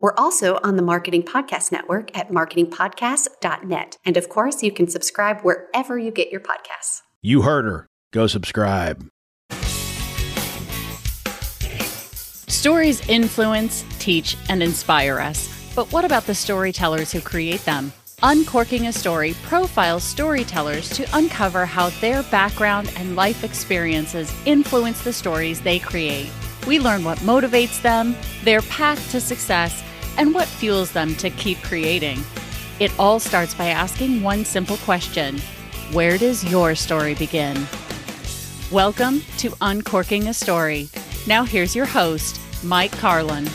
We're 0.00 0.14
also 0.16 0.58
on 0.64 0.76
the 0.76 0.82
Marketing 0.82 1.22
Podcast 1.22 1.70
Network 1.70 2.16
at 2.16 2.30
marketingpodcast.net. 2.30 3.98
And 4.02 4.16
of 4.16 4.30
course, 4.30 4.62
you 4.62 4.72
can 4.72 4.88
subscribe 4.88 5.42
wherever 5.42 5.98
you 5.98 6.10
get 6.10 6.30
your 6.30 6.40
podcasts. 6.40 7.02
You 7.20 7.42
heard 7.42 7.66
her. 7.66 7.86
Go 8.10 8.26
subscribe. 8.26 9.06
Stories 12.48 13.06
influence, 13.08 13.84
teach, 13.98 14.38
and 14.48 14.62
inspire 14.62 15.18
us. 15.18 15.48
But 15.76 15.92
what 15.92 16.06
about 16.06 16.24
the 16.24 16.34
storytellers 16.34 17.12
who 17.12 17.20
create 17.20 17.64
them? 17.66 17.92
Uncorking 18.22 18.86
a 18.86 18.92
Story 18.92 19.34
profiles 19.42 20.02
storytellers 20.02 20.88
to 20.90 21.06
uncover 21.12 21.66
how 21.66 21.90
their 22.00 22.22
background 22.24 22.90
and 22.96 23.16
life 23.16 23.44
experiences 23.44 24.34
influence 24.46 25.02
the 25.04 25.12
stories 25.12 25.60
they 25.60 25.78
create. 25.78 26.30
We 26.66 26.78
learn 26.78 27.04
what 27.04 27.18
motivates 27.18 27.80
them, 27.80 28.16
their 28.44 28.62
path 28.62 29.10
to 29.12 29.20
success, 29.20 29.82
and 30.20 30.34
what 30.34 30.46
fuels 30.46 30.92
them 30.92 31.14
to 31.14 31.30
keep 31.30 31.56
creating. 31.62 32.22
It 32.78 32.92
all 32.98 33.18
starts 33.18 33.54
by 33.54 33.68
asking 33.68 34.22
one 34.22 34.44
simple 34.44 34.76
question 34.78 35.38
Where 35.92 36.18
does 36.18 36.44
your 36.44 36.74
story 36.74 37.14
begin? 37.14 37.66
Welcome 38.70 39.22
to 39.38 39.54
Uncorking 39.62 40.28
a 40.28 40.34
Story. 40.34 40.90
Now, 41.26 41.44
here's 41.44 41.74
your 41.74 41.86
host, 41.86 42.38
Mike 42.62 42.92
Carlin. 42.92 43.48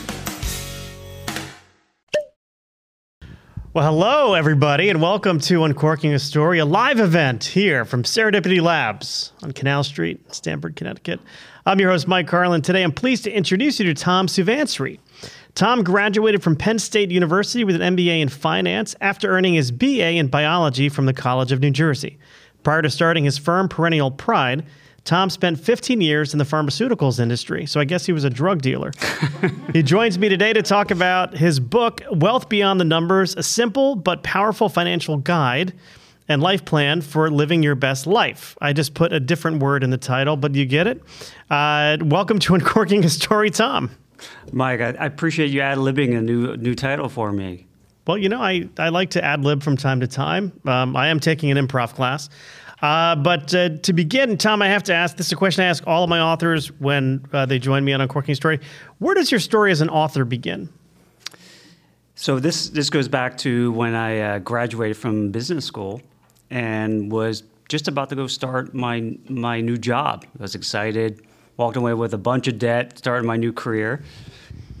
Well, 3.72 3.86
hello, 3.86 4.34
everybody, 4.34 4.88
and 4.88 5.00
welcome 5.00 5.38
to 5.40 5.62
Uncorking 5.62 6.14
a 6.14 6.18
Story, 6.18 6.58
a 6.58 6.64
live 6.64 6.98
event 6.98 7.44
here 7.44 7.84
from 7.84 8.02
Serendipity 8.02 8.60
Labs 8.60 9.32
on 9.42 9.52
Canal 9.52 9.84
Street, 9.84 10.34
Stamford, 10.34 10.74
Connecticut. 10.74 11.20
I'm 11.64 11.78
your 11.78 11.90
host, 11.90 12.08
Mike 12.08 12.26
Carlin. 12.26 12.62
Today, 12.62 12.82
I'm 12.82 12.92
pleased 12.92 13.24
to 13.24 13.30
introduce 13.30 13.78
you 13.78 13.86
to 13.86 13.94
Tom 13.94 14.26
Suvansri. 14.26 14.98
Tom 15.56 15.82
graduated 15.82 16.42
from 16.42 16.54
Penn 16.54 16.78
State 16.78 17.10
University 17.10 17.64
with 17.64 17.80
an 17.80 17.96
MBA 17.96 18.20
in 18.20 18.28
finance 18.28 18.94
after 19.00 19.30
earning 19.30 19.54
his 19.54 19.70
BA 19.70 20.10
in 20.10 20.26
biology 20.26 20.90
from 20.90 21.06
the 21.06 21.14
College 21.14 21.50
of 21.50 21.60
New 21.60 21.70
Jersey. 21.70 22.18
Prior 22.62 22.82
to 22.82 22.90
starting 22.90 23.24
his 23.24 23.38
firm, 23.38 23.66
Perennial 23.66 24.10
Pride, 24.10 24.66
Tom 25.04 25.30
spent 25.30 25.58
15 25.58 26.02
years 26.02 26.34
in 26.34 26.38
the 26.38 26.44
pharmaceuticals 26.44 27.18
industry, 27.18 27.64
so 27.64 27.80
I 27.80 27.86
guess 27.86 28.04
he 28.04 28.12
was 28.12 28.24
a 28.24 28.28
drug 28.28 28.60
dealer. 28.60 28.92
he 29.72 29.82
joins 29.82 30.18
me 30.18 30.28
today 30.28 30.52
to 30.52 30.60
talk 30.60 30.90
about 30.90 31.34
his 31.34 31.58
book, 31.58 32.02
Wealth 32.12 32.50
Beyond 32.50 32.78
the 32.78 32.84
Numbers 32.84 33.34
A 33.34 33.42
Simple 33.42 33.96
but 33.96 34.22
Powerful 34.22 34.68
Financial 34.68 35.16
Guide 35.16 35.72
and 36.28 36.42
Life 36.42 36.66
Plan 36.66 37.00
for 37.00 37.30
Living 37.30 37.62
Your 37.62 37.76
Best 37.76 38.06
Life. 38.06 38.58
I 38.60 38.74
just 38.74 38.92
put 38.92 39.14
a 39.14 39.20
different 39.20 39.62
word 39.62 39.82
in 39.82 39.88
the 39.88 39.96
title, 39.96 40.36
but 40.36 40.54
you 40.54 40.66
get 40.66 40.86
it. 40.86 41.02
Uh, 41.48 41.96
welcome 42.02 42.40
to 42.40 42.54
Uncorking 42.54 43.06
a 43.06 43.08
Story, 43.08 43.48
Tom. 43.48 43.90
Mike, 44.52 44.80
I, 44.80 44.90
I 44.90 45.06
appreciate 45.06 45.50
you 45.50 45.60
ad 45.60 45.78
libbing 45.78 46.16
a 46.16 46.20
new 46.20 46.56
new 46.56 46.74
title 46.74 47.08
for 47.08 47.32
me. 47.32 47.66
Well, 48.06 48.18
you 48.18 48.28
know, 48.28 48.40
I, 48.40 48.68
I 48.78 48.90
like 48.90 49.10
to 49.10 49.24
ad 49.24 49.44
lib 49.44 49.62
from 49.62 49.76
time 49.76 50.00
to 50.00 50.06
time. 50.06 50.52
Um, 50.64 50.96
I 50.96 51.08
am 51.08 51.18
taking 51.18 51.50
an 51.50 51.58
improv 51.66 51.94
class. 51.94 52.28
Uh, 52.80 53.16
but 53.16 53.54
uh, 53.54 53.70
to 53.78 53.92
begin, 53.92 54.36
Tom, 54.36 54.62
I 54.62 54.68
have 54.68 54.82
to 54.84 54.94
ask 54.94 55.16
this 55.16 55.26
is 55.26 55.32
a 55.32 55.36
question 55.36 55.64
I 55.64 55.66
ask 55.66 55.86
all 55.86 56.04
of 56.04 56.10
my 56.10 56.20
authors 56.20 56.70
when 56.72 57.24
uh, 57.32 57.46
they 57.46 57.58
join 57.58 57.84
me 57.84 57.92
on 57.94 58.00
Uncorking 58.00 58.34
Story. 58.34 58.60
Where 58.98 59.14
does 59.14 59.30
your 59.30 59.40
story 59.40 59.72
as 59.72 59.80
an 59.80 59.88
author 59.88 60.24
begin? 60.24 60.68
So 62.14 62.38
this 62.38 62.68
this 62.68 62.90
goes 62.90 63.08
back 63.08 63.36
to 63.38 63.72
when 63.72 63.94
I 63.94 64.20
uh, 64.20 64.38
graduated 64.38 64.96
from 64.96 65.30
business 65.30 65.64
school 65.64 66.00
and 66.50 67.10
was 67.10 67.42
just 67.68 67.88
about 67.88 68.08
to 68.10 68.14
go 68.14 68.26
start 68.26 68.74
my 68.74 69.16
my 69.28 69.60
new 69.60 69.76
job. 69.76 70.24
I 70.38 70.42
was 70.42 70.54
excited, 70.54 71.26
walked 71.56 71.76
away 71.76 71.94
with 71.94 72.14
a 72.14 72.18
bunch 72.18 72.48
of 72.48 72.58
debt, 72.58 72.98
started 72.98 73.24
my 73.24 73.36
new 73.36 73.52
career, 73.52 74.02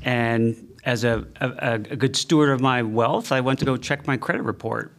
and 0.02 0.76
as 0.84 1.02
a, 1.02 1.26
a, 1.40 1.72
a 1.74 1.96
good 1.96 2.16
steward 2.16 2.48
of 2.48 2.60
my 2.60 2.82
wealth, 2.82 3.32
I 3.32 3.40
went 3.40 3.58
to 3.58 3.64
go 3.64 3.76
check 3.76 4.06
my 4.06 4.16
credit 4.16 4.42
report 4.42 4.92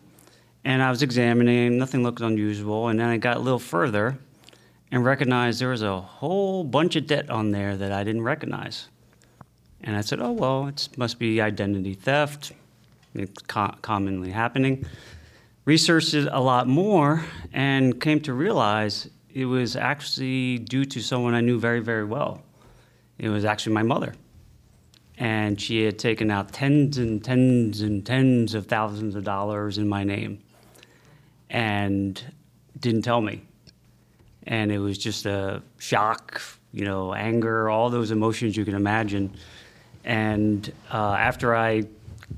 and 0.66 0.84
I 0.84 0.90
was 0.90 1.02
examining, 1.02 1.78
nothing 1.78 2.04
looked 2.04 2.20
unusual. 2.20 2.90
And 2.90 3.00
then 3.00 3.08
I 3.08 3.16
got 3.16 3.38
a 3.38 3.40
little 3.40 3.58
further 3.58 4.18
and 4.92 5.06
recognized 5.06 5.62
there 5.62 5.70
was 5.70 5.82
a 5.82 6.02
whole 6.02 6.66
bunch 6.66 6.98
of 6.98 7.08
debt 7.08 7.30
on 7.30 7.52
there 7.52 7.78
that 7.78 7.94
I 7.94 8.04
didn't 8.04 8.24
recognize. 8.24 8.90
And 9.82 9.96
I 9.96 10.02
said, 10.02 10.20
oh, 10.20 10.34
well, 10.34 10.68
it 10.68 10.90
must 10.98 11.20
be 11.20 11.40
identity 11.40 11.94
theft. 11.94 12.52
It's 13.16 13.42
co- 13.44 13.76
commonly 13.82 14.32
happening. 14.32 14.86
Researched 15.64 16.14
it 16.14 16.28
a 16.30 16.42
lot 16.42 16.68
more 16.68 17.24
and 17.54 18.02
came 18.02 18.20
to 18.22 18.34
realize 18.34 19.10
it 19.38 19.46
was 19.46 19.76
actually 19.76 20.58
due 20.58 20.84
to 20.84 21.00
someone 21.00 21.36
I 21.36 21.42
knew 21.42 21.60
very, 21.60 21.80
very 21.80 22.04
well. 22.04 22.42
It 23.20 23.30
was 23.30 23.46
actually 23.46 23.74
my 23.74 23.84
mother. 23.84 24.16
And 25.20 25.62
she 25.62 25.84
had 25.84 26.00
taken 26.00 26.32
out 26.32 26.52
tens 26.52 26.98
and 26.98 27.24
tens 27.24 27.82
and 27.82 28.04
tens 28.04 28.56
of 28.56 28.66
thousands 28.66 29.14
of 29.14 29.24
dollars 29.24 29.78
in 29.78 29.88
my 29.88 30.04
name 30.04 30.40
and 31.52 32.20
didn't 32.80 33.04
tell 33.04 33.22
me. 33.22 33.44
And 34.48 34.72
it 34.72 34.80
was 34.80 34.98
just 34.98 35.28
a 35.28 35.62
shock, 35.78 36.42
you 36.74 36.86
know, 36.86 37.14
anger, 37.14 37.70
all 37.70 37.92
those 37.92 38.10
emotions 38.10 38.58
you 38.58 38.66
can 38.66 38.74
imagine. 38.74 39.36
And 40.04 40.68
uh, 40.92 41.14
after 41.14 41.56
I 41.56 41.84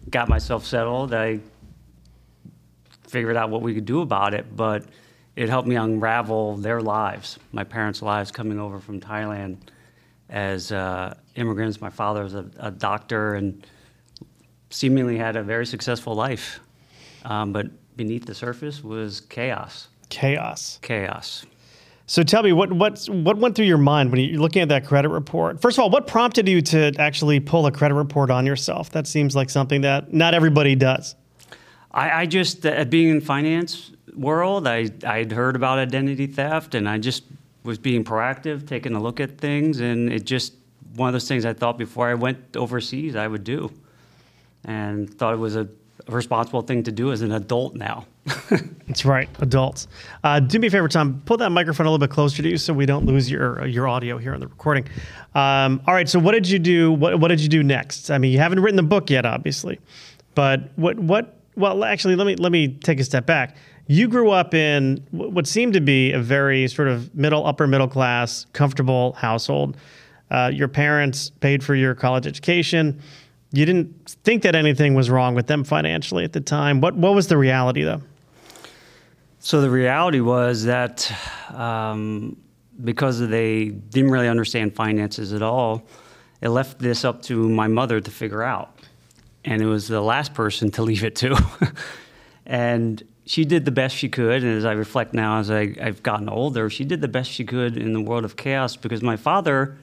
got 0.09 0.27
myself 0.27 0.65
settled, 0.65 1.13
I 1.13 1.39
figured 3.07 3.38
out 3.38 3.51
what 3.51 3.61
we 3.61 3.73
could 3.73 3.85
do 3.85 4.01
about 4.01 4.33
it. 4.33 4.53
But 4.53 4.83
it 5.39 5.47
helped 5.47 5.69
me 5.69 5.77
unravel 5.77 6.57
their 6.57 6.81
lives, 6.81 7.39
my 7.53 7.63
parents' 7.63 8.01
lives 8.01 8.29
coming 8.29 8.59
over 8.59 8.77
from 8.77 9.00
Thailand 9.00 9.55
as 10.27 10.73
uh, 10.73 11.16
immigrants. 11.35 11.79
My 11.79 11.89
father 11.89 12.23
was 12.23 12.35
a, 12.35 12.45
a, 12.59 12.69
doctor 12.69 13.35
and 13.35 13.66
seemingly 14.69 15.17
had 15.17 15.38
a 15.38 15.41
very 15.41 15.66
successful 15.66 16.13
life. 16.13 16.59
Um, 17.23 17.53
but 17.53 17.67
beneath 17.95 18.25
the 18.25 18.35
surface 18.35 18.83
was 18.83 19.22
chaos. 19.22 19.88
Chaos. 20.09 20.77
Chaos. 20.81 21.45
So 22.06 22.21
tell 22.21 22.44
me 22.44 22.51
what 22.51 22.73
what 22.73 23.07
what 23.09 23.38
went 23.38 23.56
through 23.56 23.67
your 23.67 23.77
mind 23.77 24.11
when 24.11 24.19
you're 24.19 24.41
looking 24.41 24.61
at 24.61 24.67
that 24.69 24.85
credit 24.85 25.07
report? 25.07 25.61
First 25.61 25.77
of 25.77 25.83
all, 25.83 25.89
what 25.89 26.06
prompted 26.06 26.50
you 26.50 26.61
to 26.63 26.91
actually 27.00 27.39
pull 27.39 27.66
a 27.66 27.71
credit 27.71 27.95
report 27.95 28.29
on 28.29 28.45
yourself? 28.45 28.89
That 28.89 29.07
seems 29.07 29.38
like 29.38 29.50
something 29.50 29.81
that 29.81 30.11
not 30.11 30.33
everybody 30.33 30.75
does. 30.75 31.16
I, 31.91 32.21
I 32.21 32.25
just 32.25 32.66
uh, 32.66 32.83
being 32.83 33.09
in 33.09 33.21
finance 33.21 33.91
world, 34.19 34.68
I 34.68 34.89
I'd 35.06 35.31
heard 35.31 35.56
about 35.56 35.80
identity 35.80 36.27
theft, 36.27 36.75
and 36.75 36.88
I 36.88 36.98
just 36.98 37.24
was 37.63 37.77
being 37.77 38.04
proactive, 38.04 38.68
taking 38.68 38.95
a 38.95 39.01
look 39.01 39.19
at 39.19 39.38
things, 39.38 39.80
and 39.80 40.12
it 40.12 40.25
just 40.25 40.54
one 40.95 41.07
of 41.10 41.13
those 41.13 41.27
things 41.27 41.45
I 41.45 41.54
thought 41.54 41.77
before 41.77 42.07
I 42.07 42.13
went 42.13 42.56
overseas 42.56 43.16
I 43.16 43.27
would 43.27 43.44
do, 43.44 43.71
and 44.63 45.13
thought 45.13 45.33
it 45.33 45.38
was 45.38 45.56
a 45.56 45.68
responsible 46.07 46.62
thing 46.62 46.83
to 46.83 46.92
do 46.92 47.12
as 47.12 47.21
an 47.21 47.31
adult 47.31 47.75
now. 47.75 48.06
That's 48.88 49.06
right, 49.06 49.30
adults. 49.39 49.88
Uh, 50.24 50.39
do 50.39 50.60
me 50.60 50.68
a 50.68 50.72
favor, 50.72 50.88
Tom. 50.88 51.22
Pull 51.25 51.38
that 51.38 51.51
microphone 51.51 51.86
a 51.86 51.89
little 51.89 52.06
bit 52.06 52.13
closer 52.13 52.42
to 52.42 52.50
you 52.50 52.57
so 52.57 52.74
we 52.74 52.86
don't 52.86 53.06
lose 53.06 53.30
your 53.30 53.65
your 53.65 53.88
audio 53.88 54.18
here 54.18 54.33
on 54.33 54.39
the 54.39 54.48
recording. 54.48 54.86
Um, 55.36 55.81
all 55.88 55.94
right. 55.94 56.10
So, 56.10 56.19
what 56.19 56.31
did 56.33 56.50
you 56.50 56.60
do? 56.60 56.92
What, 56.92 57.19
what 57.19 57.27
did 57.30 57.39
you 57.39 57.50
do 57.50 57.63
next? 57.63 58.10
I 58.12 58.18
mean, 58.18 58.31
you 58.31 58.39
haven't 58.39 58.60
written 58.60 58.77
the 58.77 58.83
book 58.83 59.10
yet, 59.10 59.25
obviously, 59.25 59.80
but 60.36 60.72
what 60.75 60.98
what? 61.00 61.36
Well, 61.56 61.83
actually, 61.83 62.15
let 62.15 62.25
me 62.25 62.36
let 62.36 62.51
me 62.51 62.68
take 62.68 63.00
a 63.00 63.04
step 63.04 63.25
back. 63.25 63.56
You 63.89 64.07
grew 64.07 64.30
up 64.31 64.53
in 64.53 65.03
what 65.12 65.47
seemed 65.47 65.74
to 65.74 65.81
be 65.81 66.13
a 66.13 66.19
very 66.19 66.68
sort 66.68 66.88
of 66.88 67.13
middle, 67.15 67.45
upper 67.45 67.68
middle 67.68 67.88
class, 67.88 68.45
comfortable 68.53 69.13
household. 69.13 69.75
Uh, 70.31 70.51
your 70.53 70.68
parents 70.68 71.31
paid 71.31 71.63
for 71.63 71.75
your 71.75 71.95
college 71.95 72.27
education 72.27 73.01
you 73.51 73.65
didn't 73.65 74.18
think 74.24 74.44
that 74.44 74.56
anything 74.56 74.94
was 74.94 75.09
wrong 75.09 75.33
with 75.33 75.47
them 75.47 75.63
financially 75.63 76.24
at 76.24 76.33
the 76.33 76.41
time. 76.41 76.81
What 76.81 76.95
what 76.95 77.13
was 77.13 77.27
the 77.27 77.38
reality 77.38 77.83
though? 77.83 78.01
So 79.39 79.62
the 79.62 79.69
reality 79.69 80.19
was 80.19 80.65
that 80.65 81.12
um, 81.53 82.38
because 82.83 83.19
they 83.19 83.69
didn't 83.69 84.12
really 84.12 84.27
understand 84.27 84.75
finances 84.75 85.33
at 85.33 85.41
all, 85.41 85.83
it 86.41 86.50
left 86.50 86.80
this 86.80 87.06
up 87.06 87.21
to 87.24 87.47
my 87.50 87.68
mother 87.68 88.01
to 88.01 88.12
figure 88.12 88.44
out, 88.44 88.80
and 89.45 89.62
it 89.62 89.65
was 89.65 89.88
the 89.88 90.01
last 90.01 90.33
person 90.33 90.69
to 90.71 90.83
leave 90.89 91.03
it 91.03 91.15
to. 91.18 91.38
and 92.45 93.01
she 93.29 93.45
did 93.45 93.63
the 93.63 93.71
best 93.71 93.95
she 93.95 94.09
could. 94.09 94.43
And 94.43 94.57
as 94.57 94.65
I 94.65 94.71
reflect 94.71 95.13
now, 95.13 95.37
as 95.37 95.51
I, 95.51 95.75
have 95.79 96.01
gotten 96.01 96.27
older, 96.27 96.67
she 96.67 96.83
did 96.83 96.99
the 96.99 97.07
best 97.07 97.29
she 97.29 97.45
could 97.45 97.77
in 97.77 97.93
the 97.93 98.01
world 98.01 98.25
of 98.25 98.35
chaos 98.35 98.75
because 98.75 99.03
my 99.03 99.17
father 99.17 99.77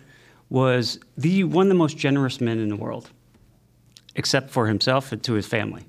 was 0.51 0.99
the 1.17 1.45
one 1.45 1.67
of 1.67 1.69
the 1.69 1.77
most 1.77 1.97
generous 1.97 2.41
men 2.41 2.59
in 2.59 2.69
the 2.69 2.75
world, 2.75 3.09
except 4.17 4.51
for 4.51 4.67
himself 4.67 5.13
and 5.13 5.23
to 5.23 5.35
his 5.35 5.47
family. 5.47 5.85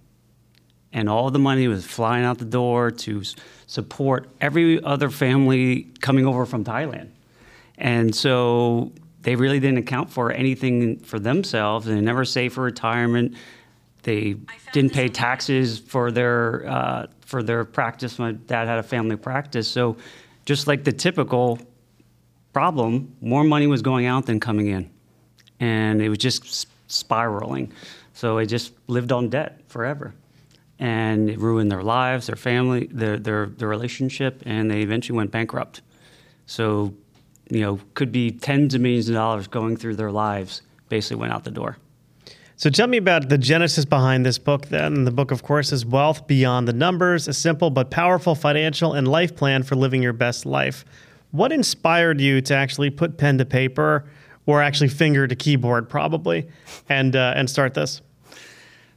And 0.94 1.10
all 1.10 1.32
the 1.32 1.40
money 1.40 1.68
was 1.68 1.84
flying 1.84 2.26
out 2.26 2.38
the 2.38 2.46
door 2.46 2.92
to 2.92 3.24
support 3.66 4.30
every 4.40 4.80
other 4.84 5.10
family 5.10 5.88
coming 6.00 6.28
over 6.28 6.46
from 6.46 6.64
Thailand. 6.64 7.10
And 7.76 8.14
so 8.14 8.92
they 9.24 9.36
really 9.36 9.60
didn't 9.60 9.80
account 9.80 10.12
for 10.12 10.32
anything 10.32 11.00
for 11.00 11.18
themselves. 11.18 11.88
They 11.88 12.00
never 12.02 12.24
saved 12.24 12.54
for 12.54 12.62
retirement. 12.62 13.34
They 14.08 14.38
didn't 14.72 14.94
pay 14.94 15.10
taxes 15.10 15.80
for 15.80 16.12
their 16.12 16.66
uh, 16.66 17.08
for 17.26 17.44
their 17.44 17.66
practice. 17.66 18.18
My 18.18 18.32
dad 18.32 18.66
had 18.66 18.80
a 18.80 18.84
family 18.84 19.18
practice, 19.18 19.68
so 19.68 19.98
just 20.46 20.66
like 20.66 20.86
the 20.86 20.94
typical 20.94 21.60
problem, 22.54 23.18
more 23.20 23.44
money 23.44 23.68
was 23.68 23.82
going 23.82 24.06
out 24.06 24.26
than 24.26 24.40
coming 24.40 24.68
in, 24.68 24.90
and 25.60 26.02
it 26.02 26.08
was 26.08 26.20
just 26.20 26.70
spiraling. 26.88 27.74
So 28.14 28.38
they 28.38 28.46
just 28.46 28.72
lived 28.88 29.12
on 29.12 29.28
debt 29.28 29.60
forever, 29.68 30.14
and 30.80 31.30
it 31.30 31.38
ruined 31.38 31.70
their 31.70 31.84
lives, 31.84 32.28
their 32.28 32.38
family, 32.38 32.88
their 32.90 33.18
their 33.18 33.48
their 33.48 33.68
relationship, 33.68 34.42
and 34.46 34.72
they 34.72 34.84
eventually 34.84 35.18
went 35.18 35.32
bankrupt. 35.32 35.82
So, 36.46 36.94
you 37.50 37.60
know, 37.60 37.82
could 37.94 38.14
be 38.14 38.32
tens 38.32 38.74
of 38.74 38.80
millions 38.80 39.10
of 39.10 39.16
dollars 39.16 39.48
going 39.48 39.76
through 39.76 39.98
their 39.98 40.12
lives 40.12 40.62
basically 40.88 41.20
went 41.20 41.34
out 41.34 41.44
the 41.44 41.52
door. 41.52 41.78
So 42.60 42.72
tell 42.72 42.88
me 42.88 42.98
about 42.98 43.30
the 43.30 43.38
genesis 43.38 43.86
behind 43.86 44.26
this 44.26 44.40
book 44.40 44.70
then. 44.70 45.04
The 45.04 45.12
book, 45.12 45.30
of 45.30 45.44
course, 45.44 45.72
is 45.72 45.86
Wealth 45.86 46.26
Beyond 46.26 46.68
the 46.68 46.74
Numbers, 46.74 47.28
a 47.28 47.34
simple 47.34 47.70
but 47.70 47.92
powerful 47.92 48.34
financial 48.34 48.94
and 48.94 49.08
life 49.08 49.36
plan 49.36 49.62
for 49.62 49.76
living 49.76 50.02
your 50.02 50.12
best 50.12 50.44
life. 50.44 50.84
What 51.30 51.52
inspired 51.52 52.20
you 52.20 52.42
to 52.42 52.56
actually 52.56 52.90
put 52.90 53.20
pen 53.20 53.38
to 53.38 53.46
paper 53.46 54.10
or 54.48 54.64
actually 54.64 54.88
finger 54.88 55.28
to 55.28 55.36
keyboard 55.36 55.88
probably 55.88 56.48
and, 56.90 57.16
uh, 57.16 57.34
and 57.36 57.48
start 57.48 57.76
this? 57.76 58.02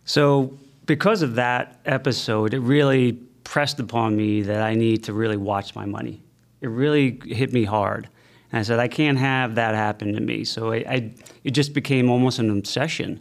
So 0.06 0.56
because 0.86 1.20
of 1.20 1.34
that 1.34 1.80
episode, 1.84 2.54
it 2.54 2.60
really 2.60 3.12
pressed 3.44 3.78
upon 3.78 4.16
me 4.16 4.40
that 4.40 4.62
I 4.62 4.74
need 4.74 5.04
to 5.04 5.12
really 5.12 5.36
watch 5.36 5.74
my 5.74 5.84
money. 5.84 6.22
It 6.62 6.68
really 6.68 7.20
hit 7.26 7.52
me 7.52 7.64
hard. 7.64 8.08
And 8.52 8.60
I 8.60 8.62
said, 8.62 8.78
I 8.78 8.88
can't 8.88 9.18
have 9.18 9.56
that 9.56 9.74
happen 9.74 10.14
to 10.14 10.20
me. 10.22 10.44
So 10.44 10.72
I, 10.72 10.76
I 10.76 11.14
it 11.44 11.50
just 11.50 11.74
became 11.74 12.08
almost 12.08 12.38
an 12.38 12.48
obsession 12.48 13.20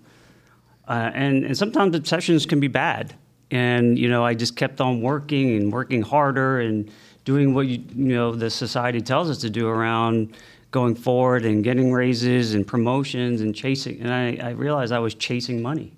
uh, 0.90 1.12
and, 1.14 1.46
and 1.46 1.56
sometimes 1.56 1.96
obsessions 1.96 2.48
can 2.48 2.60
be 2.60 2.68
bad. 2.68 3.14
And, 3.52 3.98
you 3.98 4.10
know, 4.10 4.26
I 4.26 4.34
just 4.34 4.56
kept 4.56 4.82
on 4.82 5.02
working 5.02 5.56
and 5.56 5.72
working 5.72 6.02
harder 6.02 6.60
and 6.60 6.92
doing 7.26 7.54
what, 7.54 7.68
you, 7.68 7.84
you 7.96 8.16
know, 8.16 8.34
the 8.34 8.50
society 8.50 9.00
tells 9.00 9.30
us 9.30 9.38
to 9.40 9.50
do 9.50 9.68
around 9.68 10.36
going 10.72 10.96
forward 10.96 11.46
and 11.46 11.64
getting 11.64 11.92
raises 11.92 12.54
and 12.54 12.66
promotions 12.66 13.42
and 13.42 13.56
chasing. 13.56 14.02
And 14.02 14.12
I, 14.12 14.48
I 14.48 14.50
realized 14.52 14.92
I 14.92 15.00
was 15.00 15.14
chasing 15.14 15.62
money. 15.62 15.94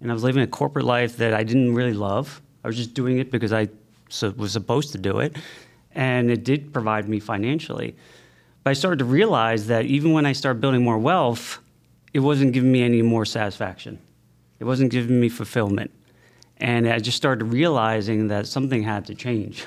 And 0.00 0.10
I 0.10 0.14
was 0.14 0.22
living 0.22 0.42
a 0.42 0.46
corporate 0.46 0.84
life 0.84 1.16
that 1.18 1.32
I 1.32 1.42
didn't 1.42 1.74
really 1.74 1.94
love. 1.94 2.42
I 2.64 2.68
was 2.68 2.76
just 2.76 2.94
doing 2.94 3.18
it 3.18 3.30
because 3.30 3.52
I 3.52 3.68
so 4.08 4.30
was 4.36 4.52
supposed 4.52 4.92
to 4.92 4.98
do 4.98 5.18
it. 5.20 5.36
And 5.94 6.30
it 6.30 6.44
did 6.44 6.72
provide 6.72 7.08
me 7.08 7.20
financially. 7.20 7.96
But 8.62 8.70
I 8.70 8.74
started 8.74 8.98
to 8.98 9.04
realize 9.04 9.66
that 9.68 9.86
even 9.86 10.12
when 10.12 10.26
I 10.26 10.32
started 10.32 10.60
building 10.60 10.82
more 10.82 10.98
wealth, 10.98 11.60
it 12.12 12.20
wasn't 12.20 12.52
giving 12.52 12.70
me 12.70 12.82
any 12.82 13.02
more 13.02 13.24
satisfaction. 13.24 13.98
It 14.58 14.64
wasn't 14.64 14.90
giving 14.90 15.20
me 15.20 15.28
fulfillment. 15.28 15.90
And 16.58 16.88
I 16.88 16.98
just 16.98 17.16
started 17.16 17.44
realizing 17.46 18.28
that 18.28 18.46
something 18.46 18.82
had 18.82 19.06
to 19.06 19.14
change, 19.14 19.66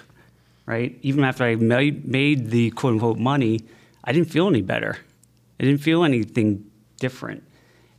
right? 0.65 0.97
Even 1.01 1.23
after 1.23 1.43
I 1.43 1.55
made, 1.55 2.49
the 2.49 2.71
quote 2.71 2.93
unquote 2.93 3.19
money, 3.19 3.61
I 4.03 4.11
didn't 4.11 4.29
feel 4.31 4.47
any 4.47 4.61
better. 4.61 4.97
I 5.59 5.63
didn't 5.63 5.81
feel 5.81 6.03
anything 6.03 6.69
different. 6.97 7.43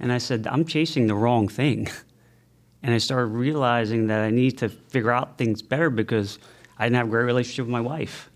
And 0.01 0.11
I 0.11 0.19
said, 0.19 0.47
I'm 0.47 0.65
chasing 0.65 1.07
the 1.07 1.15
wrong 1.15 1.49
thing. 1.49 1.89
And 2.83 2.95
I 2.95 2.99
started 2.99 3.27
realizing 3.27 4.07
that 4.07 4.23
I 4.23 4.31
need 4.31 4.57
to 4.59 4.71
figure 4.71 5.11
out 5.11 5.37
things 5.37 5.61
better 5.61 5.91
because 5.91 6.39
I 6.79 6.87
didn't 6.87 6.97
have 6.97 7.09
a 7.09 7.11
great 7.11 7.25
relationship 7.25 7.67
with 7.67 7.73
my 7.73 7.83
wife. 7.83 8.31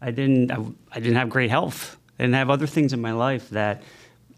I 0.00 0.10
didn't, 0.10 0.50
I, 0.50 0.56
I 0.90 0.98
didn't 0.98 1.14
have 1.14 1.30
great 1.30 1.48
health. 1.48 1.96
I 2.18 2.24
didn't 2.24 2.34
have 2.34 2.50
other 2.50 2.66
things 2.66 2.92
in 2.92 3.00
my 3.00 3.12
life 3.12 3.50
that 3.50 3.84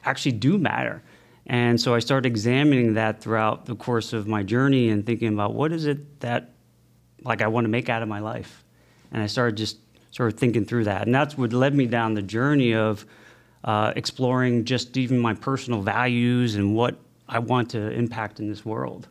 actually 0.05 0.33
do 0.33 0.59
matter. 0.59 1.03
And 1.47 1.81
so 1.81 1.95
I 1.95 2.01
started 2.01 2.27
examining 2.27 2.95
that 2.95 3.21
throughout 3.21 3.67
the 3.67 3.77
course 3.77 4.13
of 4.13 4.27
my 4.27 4.43
journey 4.43 4.89
and 4.89 5.07
thinking 5.07 5.29
about 5.33 5.55
what 5.55 5.73
is 5.73 5.87
it 5.87 6.21
that 6.21 6.51
like 7.23 7.41
I 7.41 7.47
want 7.47 7.65
to 7.65 7.69
make 7.69 7.89
out 7.89 8.03
of 8.03 8.09
my 8.09 8.19
life. 8.19 8.65
And 9.13 9.23
I 9.23 9.27
started 9.27 9.57
just 9.57 9.79
sort 10.11 10.33
of 10.33 10.39
thinking 10.39 10.65
through 10.65 10.85
that. 10.85 11.07
And 11.07 11.15
that's 11.15 11.39
what 11.39 11.53
led 11.53 11.75
me 11.75 11.87
down 11.87 12.15
the 12.15 12.23
journey 12.23 12.75
of 12.75 13.07
uh, 13.65 13.93
exploring 13.97 14.65
just 14.65 14.97
even 14.97 15.19
my 15.19 15.35
personal 15.35 15.83
values 15.83 16.55
and 16.55 16.75
what 16.75 16.97
I 17.29 17.39
want 17.39 17.71
to 17.71 17.91
impact 17.91 18.41
in 18.41 18.49
this 18.49 18.65
world. 18.65 19.09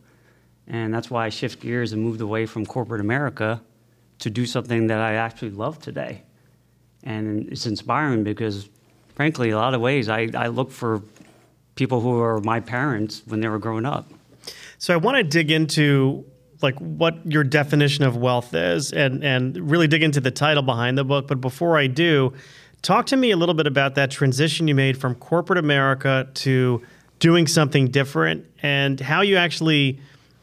And 0.66 0.92
that's 0.92 1.10
why 1.10 1.26
I 1.26 1.28
shift 1.28 1.60
gears 1.60 1.92
and 1.92 2.02
moved 2.02 2.20
away 2.20 2.46
from 2.46 2.66
corporate 2.66 3.00
America 3.00 3.62
to 4.18 4.30
do 4.30 4.46
something 4.46 4.88
that 4.88 4.98
I 4.98 5.14
actually 5.14 5.50
love 5.50 5.78
today. 5.78 6.22
And 7.02 7.48
it's 7.50 7.66
inspiring 7.66 8.24
because, 8.24 8.68
frankly, 9.14 9.50
a 9.50 9.56
lot 9.56 9.74
of 9.74 9.80
ways 9.80 10.08
I, 10.08 10.28
I 10.34 10.48
look 10.48 10.70
for 10.70 11.02
people 11.76 12.00
who 12.00 12.10
were 12.10 12.40
my 12.40 12.58
parents 12.58 13.22
when 13.26 13.40
they 13.40 13.48
were 13.48 13.58
growing 13.58 13.86
up. 13.86 14.10
So 14.78 14.92
I 14.92 14.96
want 14.96 15.16
to 15.18 15.22
dig 15.22 15.50
into 15.50 16.24
like 16.62 16.76
what 16.78 17.14
your 17.30 17.44
definition 17.44 18.04
of 18.04 18.16
wealth 18.16 18.54
is 18.54 18.92
and 18.92 19.22
and 19.22 19.70
really 19.70 19.86
dig 19.86 20.02
into 20.02 20.20
the 20.20 20.30
title 20.30 20.62
behind 20.62 20.98
the 20.98 21.04
book, 21.04 21.28
but 21.28 21.40
before 21.40 21.78
I 21.78 21.86
do, 21.86 22.32
talk 22.82 23.06
to 23.06 23.16
me 23.16 23.30
a 23.30 23.36
little 23.36 23.54
bit 23.54 23.66
about 23.66 23.94
that 23.96 24.10
transition 24.10 24.66
you 24.66 24.74
made 24.74 24.98
from 24.98 25.14
corporate 25.14 25.58
America 25.58 26.28
to 26.34 26.82
doing 27.18 27.46
something 27.46 27.88
different 27.88 28.46
and 28.62 29.00
how 29.00 29.20
you 29.20 29.36
actually 29.36 30.00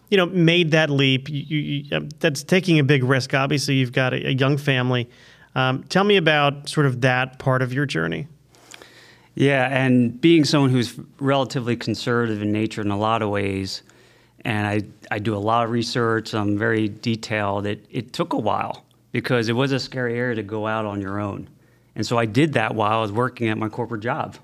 you 0.09 0.17
know 0.17 0.27
made 0.27 0.71
that 0.71 0.89
leap. 0.89 1.29
You, 1.29 1.57
you, 1.57 1.97
um, 1.97 2.09
that's 2.19 2.43
taking 2.43 2.79
a 2.79 2.83
big 2.83 3.03
risk. 3.03 3.33
Obviously 3.33 3.75
you've 3.75 3.91
got 3.91 4.13
a, 4.13 4.27
a 4.27 4.31
young 4.31 4.57
family. 4.57 5.09
Um, 5.55 5.83
tell 5.83 6.03
me 6.03 6.17
about 6.17 6.69
sort 6.69 6.85
of 6.85 7.01
that 7.01 7.37
part 7.37 7.61
of 7.61 7.73
your 7.73 7.85
journey 7.85 8.27
yeah, 9.35 9.67
and 9.69 10.19
being 10.19 10.45
someone 10.45 10.69
who's 10.69 10.99
relatively 11.19 11.75
conservative 11.75 12.41
in 12.41 12.51
nature 12.51 12.81
in 12.81 12.91
a 12.91 12.97
lot 12.97 13.21
of 13.21 13.29
ways, 13.29 13.81
and 14.45 14.67
I, 14.67 14.81
I 15.09 15.19
do 15.19 15.35
a 15.35 15.39
lot 15.39 15.65
of 15.65 15.71
research, 15.71 16.33
I'm 16.33 16.57
very 16.57 16.89
detailed, 16.89 17.65
it, 17.65 17.85
it 17.89 18.13
took 18.13 18.33
a 18.33 18.37
while 18.37 18.85
because 19.11 19.49
it 19.49 19.53
was 19.53 19.71
a 19.71 19.79
scary 19.79 20.17
area 20.17 20.35
to 20.35 20.43
go 20.43 20.67
out 20.67 20.85
on 20.85 21.01
your 21.01 21.19
own. 21.19 21.47
And 21.95 22.05
so 22.05 22.17
I 22.17 22.25
did 22.25 22.53
that 22.53 22.75
while 22.75 22.99
I 22.99 23.01
was 23.01 23.11
working 23.11 23.49
at 23.49 23.57
my 23.57 23.69
corporate 23.69 24.01
job, 24.01 24.35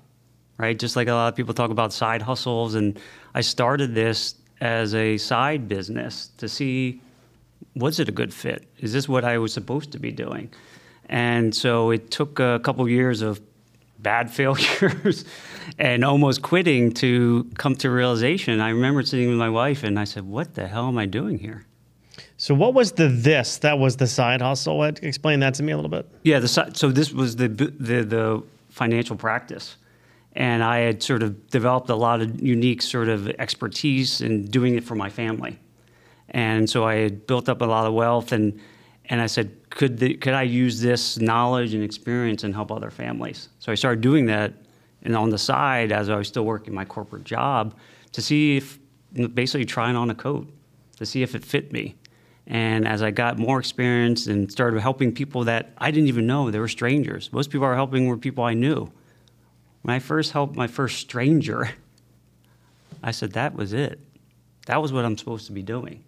right? 0.58 0.78
Just 0.78 0.96
like 0.96 1.08
a 1.08 1.12
lot 1.12 1.28
of 1.28 1.36
people 1.36 1.54
talk 1.54 1.70
about 1.70 1.92
side 1.92 2.22
hustles. 2.22 2.74
And 2.74 2.98
I 3.34 3.40
started 3.40 3.94
this 3.94 4.36
as 4.60 4.94
a 4.94 5.18
side 5.18 5.68
business 5.68 6.30
to 6.38 6.48
see 6.48 7.00
was 7.76 8.00
it 8.00 8.08
a 8.08 8.12
good 8.12 8.34
fit? 8.34 8.66
Is 8.78 8.92
this 8.92 9.08
what 9.08 9.24
I 9.24 9.38
was 9.38 9.52
supposed 9.52 9.92
to 9.92 9.98
be 9.98 10.10
doing? 10.10 10.50
And 11.08 11.54
so 11.54 11.90
it 11.90 12.10
took 12.10 12.38
a 12.40 12.60
couple 12.62 12.88
years 12.88 13.22
of 13.22 13.40
bad 14.02 14.30
failures 14.38 15.24
and 15.78 16.04
almost 16.04 16.42
quitting 16.42 16.92
to 16.92 17.50
come 17.56 17.74
to 17.76 17.90
realization. 17.90 18.60
I 18.60 18.70
remember 18.70 19.02
sitting 19.02 19.28
with 19.28 19.38
my 19.38 19.50
wife 19.50 19.82
and 19.82 19.98
I 19.98 20.04
said, 20.04 20.24
What 20.24 20.54
the 20.54 20.66
hell 20.66 20.88
am 20.88 20.98
I 20.98 21.06
doing 21.06 21.38
here? 21.38 21.66
So, 22.36 22.54
what 22.54 22.72
was 22.74 22.92
the 22.92 23.08
this 23.08 23.58
that 23.58 23.78
was 23.78 23.96
the 23.96 24.06
side 24.06 24.40
hustle? 24.40 24.78
What, 24.78 25.02
explain 25.02 25.40
that 25.40 25.54
to 25.54 25.62
me 25.62 25.72
a 25.72 25.76
little 25.76 25.90
bit. 25.90 26.10
Yeah, 26.22 26.38
the, 26.38 26.48
so 26.48 26.90
this 26.90 27.12
was 27.12 27.36
the, 27.36 27.48
the, 27.48 28.02
the 28.02 28.42
financial 28.70 29.16
practice. 29.16 29.76
And 30.34 30.62
I 30.62 30.78
had 30.78 31.02
sort 31.02 31.22
of 31.22 31.50
developed 31.50 31.90
a 31.90 31.94
lot 31.96 32.20
of 32.20 32.40
unique 32.40 32.82
sort 32.82 33.08
of 33.08 33.28
expertise 33.30 34.20
in 34.20 34.46
doing 34.46 34.76
it 34.76 34.84
for 34.84 34.94
my 34.94 35.10
family. 35.10 35.58
And 36.30 36.70
so 36.70 36.84
I 36.84 36.94
had 36.94 37.26
built 37.26 37.48
up 37.48 37.60
a 37.60 37.64
lot 37.64 37.86
of 37.86 37.92
wealth 37.92 38.32
and 38.32 38.60
and 39.10 39.20
I 39.20 39.26
said, 39.26 39.50
could, 39.70 39.98
the, 39.98 40.14
could 40.14 40.34
I 40.34 40.42
use 40.42 40.80
this 40.80 41.18
knowledge 41.18 41.74
and 41.74 41.82
experience 41.82 42.44
and 42.44 42.54
help 42.54 42.70
other 42.70 42.90
families? 42.90 43.48
So 43.58 43.72
I 43.72 43.74
started 43.74 44.00
doing 44.00 44.26
that 44.26 44.54
and 45.02 45.16
on 45.16 45.30
the 45.30 45.38
side 45.38 45.90
as 45.90 46.08
I 46.08 46.16
was 46.16 46.28
still 46.28 46.44
working 46.44 46.72
my 46.72 46.84
corporate 46.84 47.24
job 47.24 47.74
to 48.12 48.22
see 48.22 48.56
if, 48.56 48.78
basically 49.34 49.64
trying 49.64 49.96
on 49.96 50.10
a 50.10 50.14
coat 50.14 50.48
to 50.98 51.06
see 51.06 51.22
if 51.22 51.34
it 51.34 51.44
fit 51.44 51.72
me. 51.72 51.96
And 52.46 52.86
as 52.86 53.02
I 53.02 53.10
got 53.10 53.38
more 53.38 53.58
experience 53.58 54.26
and 54.26 54.50
started 54.50 54.80
helping 54.80 55.12
people 55.12 55.44
that 55.44 55.70
I 55.78 55.90
didn't 55.90 56.08
even 56.08 56.26
know, 56.26 56.50
they 56.50 56.58
were 56.60 56.68
strangers. 56.68 57.32
Most 57.32 57.50
people 57.50 57.66
I 57.66 57.70
were 57.70 57.74
helping 57.74 58.06
were 58.06 58.16
people 58.16 58.44
I 58.44 58.54
knew. 58.54 58.92
When 59.82 59.94
I 59.94 59.98
first 59.98 60.32
helped 60.32 60.54
my 60.54 60.66
first 60.68 60.98
stranger, 60.98 61.70
I 63.02 63.10
said, 63.10 63.32
that 63.32 63.54
was 63.54 63.72
it. 63.72 63.98
That 64.66 64.80
was 64.80 64.92
what 64.92 65.04
I'm 65.04 65.18
supposed 65.18 65.46
to 65.46 65.52
be 65.52 65.62
doing. 65.62 66.04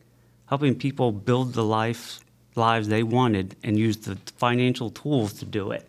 Helping 0.47 0.75
people 0.75 1.11
build 1.11 1.55
the 1.55 1.65
life, 1.65 2.21
lives 2.55 2.89
they 2.89 3.03
wanted 3.03 3.57
and 3.63 3.79
use 3.79 3.97
the 3.99 4.17
financial 4.37 4.91
tools 4.91 5.33
to 5.35 5.45
do 5.45 5.71
it. 5.71 5.89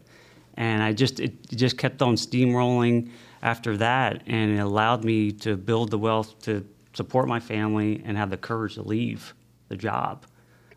And 0.56 0.84
I 0.84 0.94
just, 0.94 1.20
it 1.20 1.50
just 1.50 1.78
kept 1.78 2.02
on 2.02 2.16
steamrolling 2.16 3.10
after 3.42 3.78
that. 3.78 4.22
And 4.28 4.52
it 4.52 4.60
allowed 4.60 5.04
me 5.04 5.32
to 5.32 5.58
build 5.58 5.92
the 5.92 5.98
wealth 5.98 6.40
to 6.44 6.66
support 6.94 7.28
my 7.28 7.40
family 7.40 8.02
and 8.06 8.18
have 8.18 8.30
the 8.30 8.38
courage 8.38 8.76
to 8.76 8.84
leave 8.84 9.34
the 9.70 9.76
job. 9.76 10.26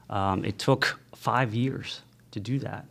Um, 0.08 0.44
it 0.44 0.58
took 0.58 0.98
five 1.14 1.54
years 1.54 2.00
to 2.30 2.40
do 2.40 2.58
that. 2.60 2.86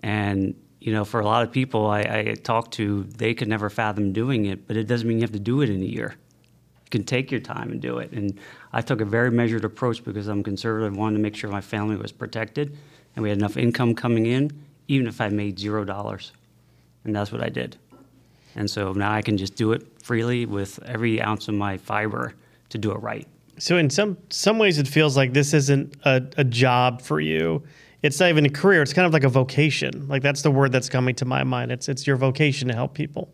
And, 0.00 0.54
you 0.80 0.92
know, 0.92 1.04
for 1.04 1.20
a 1.20 1.24
lot 1.24 1.44
of 1.44 1.52
people 1.52 1.86
I, 1.86 2.00
I 2.00 2.34
talk 2.42 2.70
to, 2.72 3.04
they 3.04 3.34
could 3.34 3.48
never 3.48 3.70
fathom 3.70 4.12
doing 4.12 4.46
it, 4.46 4.66
but 4.66 4.76
it 4.76 4.84
doesn't 4.84 5.06
mean 5.06 5.18
you 5.18 5.22
have 5.22 5.32
to 5.32 5.38
do 5.38 5.62
it 5.62 5.70
in 5.70 5.80
a 5.80 5.86
year. 5.86 6.16
Can 6.92 7.04
take 7.04 7.30
your 7.30 7.40
time 7.40 7.72
and 7.72 7.80
do 7.80 7.98
it. 7.98 8.12
And 8.12 8.38
I 8.74 8.82
took 8.82 9.00
a 9.00 9.06
very 9.06 9.30
measured 9.30 9.64
approach 9.64 10.04
because 10.04 10.28
I'm 10.28 10.42
conservative, 10.42 10.94
wanted 10.94 11.16
to 11.16 11.22
make 11.22 11.34
sure 11.34 11.50
my 11.50 11.62
family 11.62 11.96
was 11.96 12.12
protected 12.12 12.76
and 13.16 13.22
we 13.22 13.30
had 13.30 13.38
enough 13.38 13.56
income 13.56 13.94
coming 13.94 14.26
in, 14.26 14.50
even 14.88 15.06
if 15.06 15.18
I 15.18 15.30
made 15.30 15.58
zero 15.58 15.84
dollars. 15.84 16.32
And 17.04 17.16
that's 17.16 17.32
what 17.32 17.42
I 17.42 17.48
did. 17.48 17.78
And 18.56 18.70
so 18.70 18.92
now 18.92 19.10
I 19.10 19.22
can 19.22 19.38
just 19.38 19.56
do 19.56 19.72
it 19.72 19.86
freely 20.02 20.44
with 20.44 20.82
every 20.84 21.22
ounce 21.22 21.48
of 21.48 21.54
my 21.54 21.78
fiber 21.78 22.34
to 22.68 22.76
do 22.76 22.92
it 22.92 22.98
right. 22.98 23.26
So 23.58 23.78
in 23.78 23.88
some 23.88 24.18
some 24.28 24.58
ways, 24.58 24.78
it 24.78 24.86
feels 24.86 25.16
like 25.16 25.32
this 25.32 25.54
isn't 25.54 25.96
a, 26.04 26.22
a 26.36 26.44
job 26.44 27.00
for 27.00 27.20
you. 27.20 27.62
It's 28.02 28.20
not 28.20 28.28
even 28.28 28.44
a 28.44 28.50
career. 28.50 28.82
It's 28.82 28.92
kind 28.92 29.06
of 29.06 29.14
like 29.14 29.24
a 29.24 29.30
vocation. 29.30 30.08
Like 30.08 30.20
that's 30.20 30.42
the 30.42 30.50
word 30.50 30.72
that's 30.72 30.90
coming 30.90 31.14
to 31.14 31.24
my 31.24 31.42
mind. 31.42 31.72
It's 31.72 31.88
it's 31.88 32.06
your 32.06 32.16
vocation 32.16 32.68
to 32.68 32.74
help 32.74 32.92
people. 32.92 33.32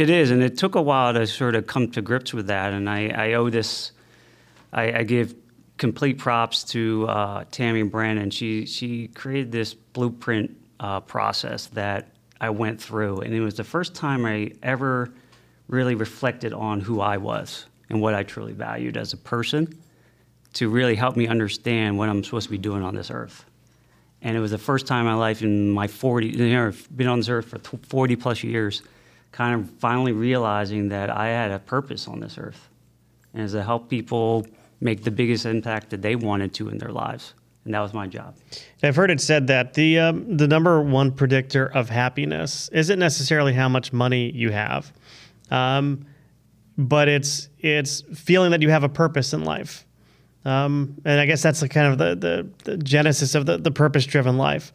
It 0.00 0.08
is, 0.08 0.30
and 0.30 0.42
it 0.42 0.56
took 0.56 0.76
a 0.76 0.80
while 0.80 1.12
to 1.12 1.26
sort 1.26 1.54
of 1.54 1.66
come 1.66 1.90
to 1.90 2.00
grips 2.00 2.32
with 2.32 2.46
that. 2.46 2.72
And 2.72 2.88
I, 2.88 3.08
I 3.08 3.32
owe 3.34 3.50
this. 3.50 3.92
I, 4.72 5.00
I 5.00 5.02
give 5.02 5.34
complete 5.76 6.16
props 6.16 6.64
to 6.72 7.06
uh, 7.06 7.44
Tammy 7.50 7.82
Brandon. 7.82 8.30
She 8.30 8.64
she 8.64 9.08
created 9.08 9.52
this 9.52 9.74
blueprint 9.74 10.56
uh, 10.80 11.00
process 11.00 11.66
that 11.74 12.12
I 12.40 12.48
went 12.48 12.80
through, 12.80 13.20
and 13.20 13.34
it 13.34 13.42
was 13.42 13.56
the 13.56 13.64
first 13.64 13.94
time 13.94 14.24
I 14.24 14.52
ever 14.62 15.12
really 15.68 15.96
reflected 15.96 16.54
on 16.54 16.80
who 16.80 17.02
I 17.02 17.18
was 17.18 17.66
and 17.90 18.00
what 18.00 18.14
I 18.14 18.22
truly 18.22 18.54
valued 18.54 18.96
as 18.96 19.12
a 19.12 19.18
person 19.18 19.78
to 20.54 20.70
really 20.70 20.94
help 20.94 21.14
me 21.14 21.28
understand 21.28 21.98
what 21.98 22.08
I'm 22.08 22.24
supposed 22.24 22.46
to 22.46 22.50
be 22.50 22.56
doing 22.56 22.82
on 22.82 22.94
this 22.94 23.10
earth. 23.10 23.44
And 24.22 24.34
it 24.34 24.40
was 24.40 24.52
the 24.52 24.56
first 24.56 24.86
time 24.86 25.00
in 25.00 25.12
my 25.12 25.18
life 25.18 25.42
in 25.42 25.68
my 25.68 25.88
40, 25.88 26.28
you 26.28 26.54
know, 26.54 26.68
I've 26.68 26.88
been 26.96 27.06
on 27.06 27.18
this 27.18 27.28
earth 27.28 27.50
for 27.50 27.58
40 27.58 28.16
plus 28.16 28.42
years, 28.42 28.80
kind 29.32 29.60
of 29.60 29.70
finally 29.78 30.12
realizing 30.12 30.88
that 30.88 31.10
I 31.10 31.28
had 31.28 31.50
a 31.50 31.58
purpose 31.58 32.08
on 32.08 32.20
this 32.20 32.38
earth. 32.38 32.68
And 33.32 33.44
is 33.44 33.52
to 33.52 33.62
help 33.62 33.88
people 33.88 34.46
make 34.80 35.04
the 35.04 35.10
biggest 35.10 35.46
impact 35.46 35.90
that 35.90 36.02
they 36.02 36.16
wanted 36.16 36.52
to 36.54 36.68
in 36.68 36.78
their 36.78 36.90
lives. 36.90 37.34
And 37.64 37.74
that 37.74 37.80
was 37.80 37.92
my 37.92 38.06
job. 38.06 38.36
I've 38.82 38.96
heard 38.96 39.10
it 39.10 39.20
said 39.20 39.46
that 39.48 39.74
the 39.74 39.98
um, 39.98 40.36
the 40.36 40.48
number 40.48 40.82
one 40.82 41.12
predictor 41.12 41.66
of 41.66 41.90
happiness 41.90 42.70
isn't 42.72 42.98
necessarily 42.98 43.52
how 43.52 43.68
much 43.68 43.92
money 43.92 44.30
you 44.32 44.50
have, 44.50 44.92
um, 45.50 46.06
but 46.78 47.08
it's 47.08 47.50
it's 47.58 48.00
feeling 48.14 48.50
that 48.52 48.62
you 48.62 48.70
have 48.70 48.82
a 48.82 48.88
purpose 48.88 49.34
in 49.34 49.44
life. 49.44 49.84
Um, 50.46 50.96
and 51.04 51.20
I 51.20 51.26
guess 51.26 51.42
that's 51.42 51.60
the 51.60 51.68
kind 51.68 51.92
of 51.92 51.98
the, 51.98 52.14
the, 52.16 52.70
the 52.70 52.76
genesis 52.78 53.34
of 53.34 53.44
the, 53.44 53.58
the 53.58 53.70
purpose 53.70 54.06
driven 54.06 54.38
life. 54.38 54.72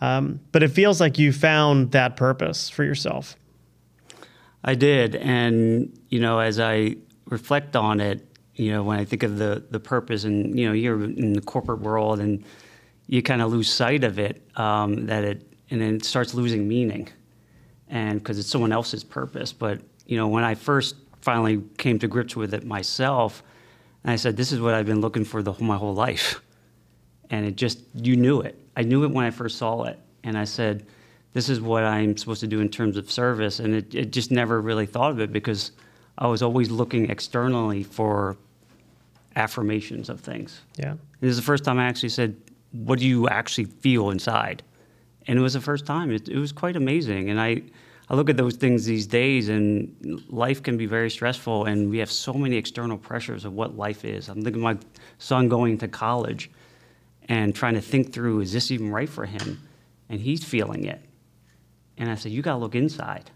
Um, 0.00 0.40
but 0.50 0.64
it 0.64 0.68
feels 0.68 1.00
like 1.00 1.16
you 1.16 1.32
found 1.32 1.92
that 1.92 2.16
purpose 2.16 2.68
for 2.68 2.82
yourself. 2.82 3.36
I 4.66 4.74
did. 4.74 5.16
And, 5.16 5.98
you 6.10 6.20
know, 6.20 6.38
as 6.38 6.60
I 6.60 6.96
reflect 7.26 7.74
on 7.74 8.00
it, 8.00 8.26
you 8.54 8.72
know, 8.72 8.82
when 8.82 8.98
I 8.98 9.04
think 9.04 9.22
of 9.22 9.38
the, 9.38 9.64
the 9.70 9.80
purpose 9.80 10.24
and, 10.24 10.58
you 10.58 10.66
know, 10.66 10.72
you're 10.72 11.02
in 11.04 11.32
the 11.32 11.40
corporate 11.40 11.80
world 11.80 12.20
and 12.20 12.44
you 13.06 13.22
kind 13.22 13.40
of 13.40 13.50
lose 13.50 13.72
sight 13.72 14.04
of 14.04 14.18
it, 14.18 14.42
um, 14.56 15.06
that 15.06 15.24
it, 15.24 15.52
and 15.70 15.80
then 15.80 15.96
it 15.96 16.04
starts 16.04 16.34
losing 16.34 16.68
meaning 16.68 17.08
and 17.88 18.18
because 18.18 18.38
it's 18.38 18.48
someone 18.48 18.72
else's 18.72 19.04
purpose. 19.04 19.52
But, 19.52 19.80
you 20.06 20.18
know, 20.18 20.28
when 20.28 20.44
I 20.44 20.54
first 20.54 20.96
finally 21.26 21.60
came 21.76 21.98
to 21.98 22.06
grips 22.06 22.36
with 22.36 22.54
it 22.54 22.64
myself. 22.64 23.42
And 24.04 24.12
I 24.12 24.16
said, 24.16 24.36
This 24.36 24.52
is 24.52 24.60
what 24.60 24.74
I've 24.74 24.86
been 24.86 25.00
looking 25.00 25.24
for 25.24 25.42
the 25.42 25.50
whole, 25.50 25.66
my 25.66 25.76
whole 25.76 25.92
life. 25.92 26.40
And 27.30 27.44
it 27.44 27.56
just, 27.56 27.80
you 27.94 28.14
knew 28.14 28.40
it. 28.42 28.56
I 28.76 28.82
knew 28.82 29.02
it 29.02 29.10
when 29.10 29.24
I 29.24 29.32
first 29.32 29.58
saw 29.58 29.82
it. 29.82 29.98
And 30.22 30.38
I 30.38 30.44
said, 30.44 30.86
This 31.36 31.50
is 31.50 31.60
what 31.60 31.84
I'm 31.84 32.16
supposed 32.16 32.40
to 32.40 32.46
do 32.46 32.60
in 32.60 32.70
terms 32.70 32.96
of 32.96 33.10
service. 33.10 33.60
And 33.60 33.74
it, 33.74 33.94
it 33.94 34.10
just 34.10 34.30
never 34.30 34.58
really 34.58 34.86
thought 34.86 35.10
of 35.10 35.20
it 35.20 35.34
because 35.34 35.72
I 36.16 36.28
was 36.28 36.40
always 36.40 36.70
looking 36.70 37.10
externally 37.10 37.82
for 37.82 38.38
affirmations 39.36 40.08
of 40.08 40.18
things. 40.18 40.62
Yeah. 40.78 40.94
This 41.20 41.32
is 41.32 41.36
the 41.36 41.42
first 41.42 41.62
time 41.62 41.78
I 41.78 41.84
actually 41.84 42.08
said, 42.08 42.36
What 42.72 43.00
do 43.00 43.06
you 43.06 43.28
actually 43.28 43.66
feel 43.66 44.08
inside? 44.08 44.62
And 45.26 45.38
it 45.38 45.42
was 45.42 45.52
the 45.52 45.60
first 45.60 45.84
time. 45.84 46.10
It, 46.10 46.26
it 46.30 46.38
was 46.38 46.52
quite 46.52 46.74
amazing. 46.74 47.28
And 47.28 47.38
I, 47.38 47.60
I 48.08 48.14
look 48.14 48.30
at 48.30 48.38
those 48.38 48.56
things 48.56 48.86
these 48.86 49.06
days, 49.06 49.50
and 49.50 50.24
life 50.30 50.62
can 50.62 50.78
be 50.78 50.86
very 50.86 51.10
stressful, 51.10 51.66
and 51.66 51.90
we 51.90 51.98
have 51.98 52.10
so 52.10 52.32
many 52.32 52.56
external 52.56 52.96
pressures 52.96 53.44
of 53.44 53.52
what 53.52 53.76
life 53.76 54.06
is. 54.06 54.30
I'm 54.30 54.40
thinking 54.40 54.64
of 54.64 54.74
my 54.74 54.78
son 55.18 55.50
going 55.50 55.76
to 55.78 55.88
college 55.88 56.50
and 57.28 57.54
trying 57.54 57.74
to 57.74 57.82
think 57.82 58.14
through 58.14 58.40
is 58.40 58.54
this 58.54 58.70
even 58.70 58.90
right 58.90 59.08
for 59.08 59.26
him? 59.26 59.68
And 60.08 60.18
he's 60.18 60.42
feeling 60.42 60.84
it. 60.84 61.02
And 61.98 62.10
I 62.10 62.14
said, 62.14 62.32
You 62.32 62.42
got 62.42 62.52
to 62.52 62.58
look 62.58 62.74
inside. 62.74 63.30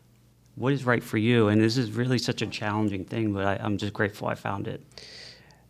What 0.57 0.73
is 0.73 0.85
right 0.85 1.02
for 1.02 1.17
you? 1.17 1.49
And 1.49 1.61
this 1.61 1.76
is 1.76 1.93
really 1.93 2.19
such 2.19 2.43
a 2.43 2.47
challenging 2.47 3.05
thing, 3.05 3.33
but 3.33 3.47
I, 3.47 3.57
I'm 3.62 3.79
just 3.79 3.93
grateful 3.93 4.29
I 4.29 4.35
found 4.35 4.69
it. 4.69 4.83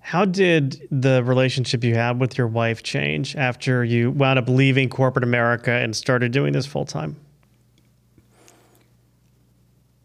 How 0.00 0.24
did 0.24 0.88
the 0.90 1.22
relationship 1.22 1.84
you 1.84 1.94
had 1.94 2.18
with 2.18 2.38
your 2.38 2.46
wife 2.46 2.82
change 2.82 3.36
after 3.36 3.84
you 3.84 4.10
wound 4.10 4.38
up 4.38 4.48
leaving 4.48 4.88
corporate 4.88 5.22
America 5.22 5.70
and 5.70 5.94
started 5.94 6.32
doing 6.32 6.52
this 6.52 6.66
full 6.66 6.86
time? 6.86 7.16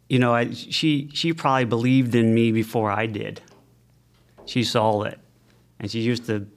you 0.09 0.19
know, 0.19 0.33
I, 0.33 0.51
she 0.51 1.09
she 1.13 1.33
probably 1.33 1.65
believed 1.65 2.15
in 2.15 2.33
me 2.33 2.51
before 2.51 2.91
I 2.91 3.05
did. 3.05 3.41
She 4.45 4.63
saw 4.63 5.01
it, 5.03 5.19
and 5.79 5.89
she 5.89 6.01
used 6.01 6.27
to 6.27 6.47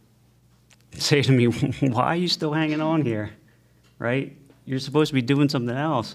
say 0.93 1.23
to 1.23 1.33
me, 1.33 1.47
"Why 1.47 2.07
are 2.07 2.17
you 2.17 2.29
still 2.29 2.53
hanging 2.53 2.81
on 2.81 3.03
here? 3.03 3.31
Right? 3.99 4.37
You're 4.69 4.79
supposed 4.79 5.09
to 5.09 5.15
be 5.15 5.23
doing 5.23 5.49
something 5.49 5.77
else." 5.77 6.15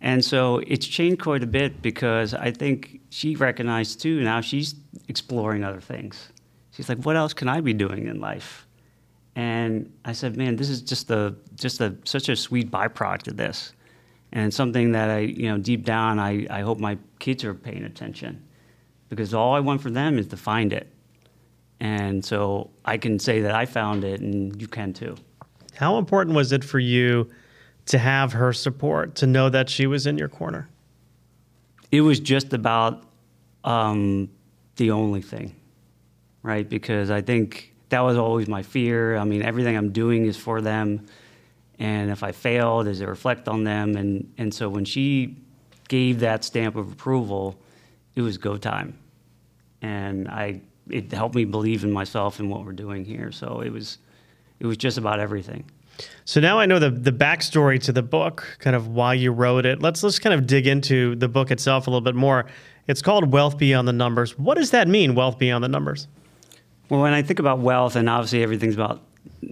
And 0.00 0.24
so 0.24 0.62
it's 0.66 0.86
changed 0.86 1.20
quite 1.20 1.42
a 1.42 1.46
bit 1.46 1.82
because 1.82 2.32
I 2.32 2.50
think 2.50 3.00
she 3.10 3.36
recognized 3.36 4.00
too. 4.00 4.22
Now 4.22 4.40
she's 4.40 4.74
exploring 5.08 5.62
other 5.62 5.80
things. 5.80 6.30
She's 6.70 6.88
like, 6.88 7.04
"What 7.04 7.16
else 7.16 7.34
can 7.34 7.48
I 7.48 7.60
be 7.60 7.74
doing 7.74 8.06
in 8.06 8.20
life?" 8.20 8.66
And 9.36 9.92
I 10.04 10.12
said, 10.12 10.36
"Man, 10.36 10.56
this 10.56 10.70
is 10.70 10.80
just 10.82 11.10
a 11.10 11.34
just 11.54 11.80
a 11.80 11.94
such 12.04 12.28
a 12.28 12.36
sweet 12.36 12.70
byproduct 12.70 13.28
of 13.28 13.36
this." 13.36 13.74
and 14.32 14.52
something 14.52 14.92
that 14.92 15.10
I, 15.10 15.18
you 15.20 15.48
know, 15.48 15.58
deep 15.58 15.84
down, 15.84 16.18
I, 16.18 16.46
I 16.50 16.60
hope 16.60 16.78
my 16.78 16.98
kids 17.18 17.44
are 17.44 17.54
paying 17.54 17.84
attention 17.84 18.42
because 19.08 19.34
all 19.34 19.54
I 19.54 19.60
want 19.60 19.80
for 19.80 19.90
them 19.90 20.18
is 20.18 20.28
to 20.28 20.36
find 20.36 20.72
it. 20.72 20.92
And 21.80 22.24
so 22.24 22.70
I 22.84 22.98
can 22.98 23.18
say 23.18 23.40
that 23.40 23.54
I 23.54 23.66
found 23.66 24.04
it 24.04 24.20
and 24.20 24.60
you 24.60 24.68
can 24.68 24.92
too. 24.92 25.16
How 25.74 25.98
important 25.98 26.36
was 26.36 26.52
it 26.52 26.62
for 26.62 26.78
you 26.78 27.28
to 27.86 27.98
have 27.98 28.32
her 28.32 28.52
support, 28.52 29.16
to 29.16 29.26
know 29.26 29.48
that 29.48 29.68
she 29.68 29.86
was 29.86 30.06
in 30.06 30.18
your 30.18 30.28
corner? 30.28 30.68
It 31.90 32.02
was 32.02 32.20
just 32.20 32.52
about 32.52 33.02
um, 33.64 34.30
the 34.76 34.92
only 34.92 35.22
thing, 35.22 35.54
right? 36.42 36.68
Because 36.68 37.10
I 37.10 37.20
think 37.20 37.74
that 37.88 38.00
was 38.00 38.16
always 38.16 38.46
my 38.48 38.62
fear. 38.62 39.16
I 39.16 39.24
mean, 39.24 39.42
everything 39.42 39.76
I'm 39.76 39.90
doing 39.90 40.26
is 40.26 40.36
for 40.36 40.60
them 40.60 41.06
and 41.80 42.10
if 42.10 42.22
I 42.22 42.30
failed, 42.30 42.84
does 42.84 43.00
it 43.00 43.08
reflect 43.08 43.48
on 43.48 43.64
them? 43.64 43.96
And 43.96 44.32
and 44.36 44.54
so 44.54 44.68
when 44.68 44.84
she 44.84 45.38
gave 45.88 46.20
that 46.20 46.44
stamp 46.44 46.76
of 46.76 46.92
approval, 46.92 47.58
it 48.14 48.20
was 48.20 48.36
go 48.36 48.58
time, 48.58 48.98
and 49.80 50.28
I 50.28 50.60
it 50.90 51.10
helped 51.10 51.34
me 51.34 51.46
believe 51.46 51.82
in 51.82 51.90
myself 51.90 52.38
and 52.38 52.50
what 52.50 52.66
we're 52.66 52.72
doing 52.72 53.06
here. 53.06 53.32
So 53.32 53.62
it 53.62 53.70
was 53.70 53.96
it 54.60 54.66
was 54.66 54.76
just 54.76 54.98
about 54.98 55.20
everything. 55.20 55.64
So 56.24 56.40
now 56.40 56.58
I 56.58 56.66
know 56.66 56.78
the 56.78 56.90
the 56.90 57.12
backstory 57.12 57.80
to 57.82 57.92
the 57.92 58.02
book, 58.02 58.56
kind 58.58 58.76
of 58.76 58.88
why 58.88 59.14
you 59.14 59.32
wrote 59.32 59.66
it. 59.66 59.80
Let's 59.80 60.02
let's 60.02 60.18
kind 60.18 60.34
of 60.34 60.46
dig 60.46 60.66
into 60.66 61.16
the 61.16 61.28
book 61.28 61.50
itself 61.50 61.86
a 61.86 61.90
little 61.90 62.00
bit 62.00 62.14
more. 62.14 62.46
It's 62.86 63.02
called 63.02 63.32
Wealth 63.32 63.58
Beyond 63.58 63.86
the 63.86 63.92
Numbers. 63.92 64.38
What 64.38 64.56
does 64.56 64.70
that 64.70 64.88
mean, 64.88 65.14
wealth 65.14 65.38
beyond 65.38 65.62
the 65.62 65.68
numbers? 65.68 66.08
Well, 66.88 67.00
when 67.00 67.12
I 67.12 67.22
think 67.22 67.38
about 67.38 67.60
wealth, 67.60 67.94
and 67.94 68.08
obviously 68.08 68.42
everything's 68.42 68.74
about 68.74 69.00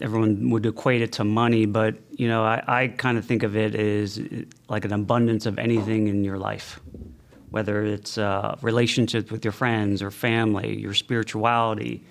everyone 0.01 0.51
would 0.51 0.67
equate 0.67 1.03
it 1.03 1.13
to 1.13 1.25
money, 1.25 1.67
but 1.67 1.97
you 2.11 2.29
know, 2.29 2.45
I, 2.45 2.63
I 2.67 2.89
kind 2.89 3.19
of 3.19 3.25
think 3.25 3.43
of 3.43 3.57
it 3.57 3.75
as 3.75 4.21
like 4.69 4.85
an 4.85 4.93
abundance 4.93 5.47
of 5.47 5.59
anything 5.59 6.09
in 6.09 6.25
your 6.25 6.39
life, 6.39 6.81
whether 7.51 7.85
it's 7.85 8.19
uh, 8.19 8.57
relationships 8.61 9.31
with 9.31 9.45
your 9.45 9.53
friends 9.53 10.03
or 10.03 10.11
family, 10.11 10.79
your 10.79 10.95
spirituality, 10.95 12.05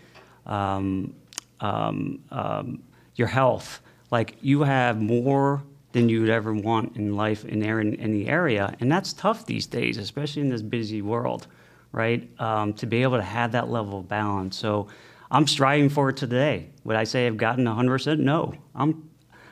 um, 0.45 1.13
um, 1.59 2.19
um, 2.31 2.83
your 3.15 3.27
health. 3.27 3.81
Like 4.11 4.37
you 4.41 4.63
have 4.63 5.01
more 5.01 5.63
than 5.91 6.09
you 6.09 6.21
would 6.21 6.29
ever 6.29 6.53
want 6.53 6.95
in 6.95 7.15
life 7.15 7.45
in, 7.45 7.63
in 7.63 7.95
any 7.95 8.27
area, 8.27 8.75
and 8.79 8.91
that's 8.91 9.13
tough 9.13 9.45
these 9.45 9.65
days, 9.65 9.97
especially 9.97 10.41
in 10.41 10.49
this 10.49 10.61
busy 10.61 11.01
world, 11.01 11.47
right? 11.91 12.29
Um, 12.39 12.73
to 12.73 12.85
be 12.85 13.03
able 13.03 13.17
to 13.17 13.23
have 13.23 13.51
that 13.53 13.69
level 13.69 13.99
of 13.99 14.07
balance. 14.07 14.57
So 14.57 14.87
I'm 15.31 15.47
striving 15.47 15.89
for 15.89 16.09
it 16.09 16.17
today. 16.17 16.69
Would 16.83 16.95
I 16.95 17.03
say 17.03 17.27
I've 17.27 17.37
gotten 17.37 17.65
100%? 17.65 18.19
No. 18.19 18.53
I'm, 18.75 19.09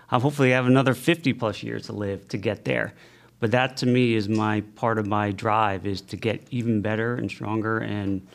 I 0.09 0.19
hopefully 0.19 0.51
have 0.51 0.67
another 0.67 0.93
50 0.93 1.33
plus 1.33 1.63
years 1.63 1.87
to 1.87 1.93
live 1.93 2.27
to 2.29 2.37
get 2.37 2.65
there. 2.65 2.93
But 3.39 3.51
that 3.51 3.77
to 3.77 3.85
me 3.85 4.15
is 4.15 4.29
my 4.29 4.61
part 4.75 4.97
of 4.97 5.07
my 5.07 5.31
drive 5.31 5.85
is 5.85 6.01
to 6.01 6.15
get 6.15 6.47
even 6.51 6.81
better 6.81 7.15
and 7.15 7.29
stronger 7.29 7.79
and 7.79 8.25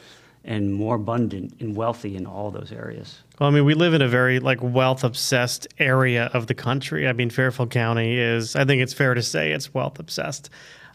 and 0.44 0.72
more 0.72 0.94
abundant 0.94 1.54
and 1.60 1.76
wealthy 1.76 2.16
in 2.16 2.26
all 2.26 2.50
those 2.50 2.72
areas. 2.72 3.18
Well, 3.38 3.48
I 3.48 3.52
mean, 3.52 3.64
we 3.64 3.74
live 3.74 3.94
in 3.94 4.02
a 4.02 4.08
very 4.08 4.40
like 4.40 4.58
wealth 4.62 5.04
obsessed 5.04 5.68
area 5.78 6.30
of 6.32 6.46
the 6.46 6.54
country. 6.54 7.06
I 7.06 7.12
mean, 7.12 7.30
Fairfield 7.30 7.70
County 7.70 8.18
is, 8.18 8.56
I 8.56 8.64
think 8.64 8.82
it's 8.82 8.94
fair 8.94 9.14
to 9.14 9.22
say, 9.22 9.52
it's 9.52 9.72
wealth 9.74 9.98
obsessed. 9.98 10.50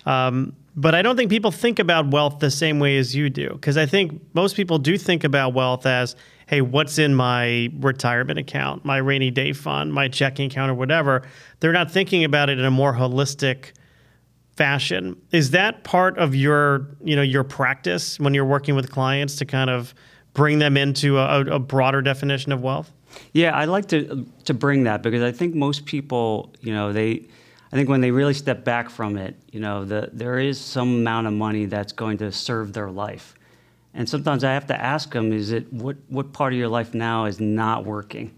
Um, 0.06 0.56
but 0.76 0.94
I 0.94 1.02
don't 1.02 1.16
think 1.16 1.30
people 1.30 1.52
think 1.52 1.80
about 1.80 2.12
wealth 2.12 2.40
the 2.40 2.52
same 2.52 2.80
way 2.80 2.98
as 2.98 3.16
you 3.16 3.30
do, 3.30 3.50
because 3.50 3.78
I 3.78 3.86
think 3.86 4.22
most 4.34 4.56
people 4.56 4.78
do 4.78 4.98
think 4.98 5.24
about 5.24 5.54
wealth 5.54 5.86
as, 5.86 6.16
hey, 6.48 6.62
what's 6.62 7.00
in 7.00 7.16
my 7.16 7.70
retirement 7.80 8.38
account, 8.38 8.86
my 8.86 8.98
rainy 8.98 9.32
day 9.32 9.54
fund, 9.54 9.94
my 9.94 10.08
checking 10.08 10.52
account, 10.52 10.70
or 10.70 10.76
whatever. 10.76 11.24
They're 11.60 11.72
not 11.72 11.92
thinking 11.92 12.24
about 12.24 12.50
it 12.50 12.60
in 12.60 12.66
a 12.66 12.72
more 12.72 12.94
holistic 12.94 13.72
fashion. 14.56 15.22
Is 15.32 15.52
that 15.52 15.84
part 15.84 16.18
of 16.18 16.34
your, 16.34 16.88
you 17.04 17.16
know, 17.16 17.22
your 17.22 17.44
practice 17.44 18.20
when 18.20 18.34
you're 18.34 18.46
working 18.46 18.76
with 18.76 18.92
clients 18.92 19.36
to 19.38 19.46
kind 19.46 19.70
of 19.70 19.94
bring 20.34 20.60
them 20.60 20.78
into 20.78 21.18
a, 21.18 21.42
a 21.42 21.60
broader 21.60 22.02
definition 22.02 22.52
of 22.52 22.62
wealth? 22.62 22.92
Yeah, 23.34 23.52
I 23.52 23.66
like 23.66 23.88
to 23.90 24.26
to 24.46 24.54
bring 24.54 24.84
that 24.84 25.02
because 25.02 25.22
I 25.22 25.32
think 25.32 25.56
most 25.56 25.86
people, 25.86 26.54
you 26.62 26.74
know, 26.74 26.92
they 26.92 27.26
I 27.72 27.76
think 27.76 27.90
when 27.90 28.02
they 28.02 28.12
really 28.12 28.34
step 28.34 28.64
back 28.64 28.90
from 28.90 29.18
it, 29.18 29.36
you 29.52 29.60
know, 29.60 29.84
the, 29.84 30.10
there 30.14 30.40
is 30.40 30.60
some 30.60 30.96
amount 30.96 31.28
of 31.28 31.34
money 31.34 31.66
that's 31.66 31.92
going 31.92 32.18
to 32.20 32.32
serve 32.32 32.72
their 32.74 32.90
life. 32.90 33.36
And 33.94 34.08
sometimes 34.08 34.44
I 34.44 34.54
have 34.54 34.68
to 34.68 34.80
ask 34.80 35.12
them, 35.12 35.34
is 35.34 35.52
it 35.52 35.72
what, 35.74 35.98
what 36.08 36.32
part 36.32 36.54
of 36.54 36.60
your 36.60 36.68
life 36.68 36.94
now 36.94 37.26
is 37.26 37.40
not 37.40 37.86
working, 37.86 38.34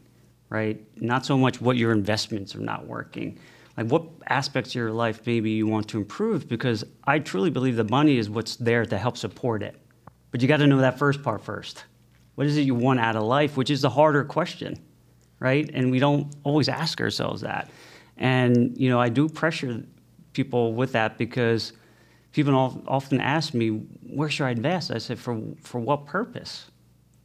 right? 0.49 0.79
Not 1.01 1.25
so 1.25 1.37
much 1.37 1.59
what 1.59 1.77
your 1.77 1.91
investments 1.91 2.55
are 2.55 2.59
not 2.59 2.87
working. 2.87 3.39
Like 3.77 3.87
what 3.87 4.03
aspects 4.27 4.71
of 4.71 4.75
your 4.75 4.91
life 4.91 5.21
maybe 5.25 5.51
you 5.51 5.67
want 5.67 5.87
to 5.89 5.97
improve 5.97 6.49
because 6.49 6.83
I 7.03 7.19
truly 7.19 7.51
believe 7.51 7.75
the 7.75 7.83
money 7.83 8.17
is 8.17 8.29
what's 8.29 8.55
there 8.55 8.85
to 8.85 8.97
help 8.97 9.17
support 9.17 9.61
it. 9.61 9.79
But 10.31 10.41
you 10.41 10.47
got 10.47 10.57
to 10.57 10.67
know 10.67 10.79
that 10.79 10.97
first 10.97 11.21
part 11.23 11.41
first. 11.41 11.85
What 12.35 12.47
is 12.47 12.57
it 12.57 12.61
you 12.61 12.75
want 12.75 12.99
out 12.99 13.15
of 13.15 13.23
life, 13.23 13.55
which 13.55 13.69
is 13.69 13.81
the 13.81 13.89
harder 13.89 14.23
question, 14.23 14.79
right? 15.39 15.69
And 15.73 15.91
we 15.91 15.99
don't 15.99 16.35
always 16.43 16.69
ask 16.69 16.99
ourselves 16.99 17.41
that. 17.41 17.69
And 18.17 18.77
you 18.77 18.89
know, 18.89 18.99
I 18.99 19.09
do 19.09 19.29
pressure 19.29 19.83
people 20.33 20.73
with 20.73 20.91
that 20.93 21.17
because 21.17 21.73
people 22.31 22.83
often 22.87 23.21
ask 23.21 23.53
me, 23.53 23.69
"Where 23.69 24.29
should 24.29 24.45
I 24.45 24.51
invest?" 24.51 24.91
I 24.91 24.97
said, 24.97 25.19
"For 25.19 25.39
for 25.61 25.79
what 25.79 26.05
purpose? 26.05 26.71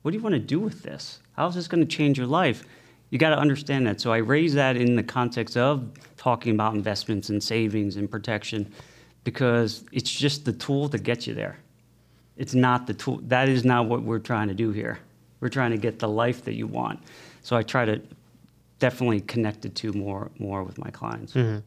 What 0.02 0.10
do 0.10 0.16
you 0.16 0.22
want 0.22 0.34
to 0.34 0.38
do 0.38 0.60
with 0.60 0.82
this? 0.82 1.20
How 1.32 1.46
is 1.48 1.54
this 1.54 1.68
going 1.68 1.80
to 1.80 1.96
change 1.96 2.18
your 2.18 2.26
life?" 2.26 2.64
You 3.12 3.18
got 3.18 3.28
to 3.28 3.38
understand 3.38 3.86
that. 3.88 4.00
So 4.00 4.10
I 4.10 4.16
raise 4.16 4.54
that 4.54 4.74
in 4.78 4.96
the 4.96 5.02
context 5.02 5.58
of 5.58 5.86
talking 6.16 6.54
about 6.54 6.72
investments 6.72 7.28
and 7.28 7.42
savings 7.42 7.96
and 7.96 8.10
protection 8.10 8.72
because 9.22 9.84
it's 9.92 10.10
just 10.10 10.46
the 10.46 10.52
tool 10.54 10.88
to 10.88 10.96
get 10.96 11.26
you 11.26 11.34
there. 11.34 11.58
It's 12.38 12.54
not 12.54 12.86
the 12.86 12.94
tool. 12.94 13.20
That 13.24 13.50
is 13.50 13.66
not 13.66 13.84
what 13.84 14.02
we're 14.02 14.18
trying 14.18 14.48
to 14.48 14.54
do 14.54 14.70
here. 14.70 14.98
We're 15.40 15.50
trying 15.50 15.72
to 15.72 15.76
get 15.76 15.98
the 15.98 16.08
life 16.08 16.42
that 16.46 16.54
you 16.54 16.66
want. 16.66 17.00
So 17.42 17.54
I 17.54 17.62
try 17.62 17.84
to 17.84 18.00
definitely 18.78 19.20
connect 19.20 19.66
it 19.66 19.74
to 19.76 19.92
more 19.92 20.30
more 20.38 20.62
with 20.62 20.78
my 20.78 20.90
clients. 20.90 21.34
Mm-hmm. 21.34 21.58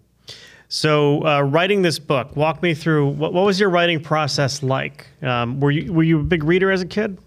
So, 0.68 1.24
uh, 1.24 1.42
writing 1.42 1.84
this 1.84 2.00
book, 2.00 2.36
walk 2.36 2.64
me 2.64 2.74
through 2.74 3.10
what, 3.10 3.34
what 3.34 3.46
was 3.46 3.60
your 3.60 3.70
writing 3.70 4.02
process 4.02 4.64
like? 4.64 5.06
Um, 5.22 5.60
were 5.60 5.70
you 5.70 5.94
were 5.94 6.02
you 6.02 6.22
a 6.22 6.24
big 6.24 6.44
reader 6.44 6.72
as 6.72 6.82
a 6.82 6.88
kid? 6.88 7.20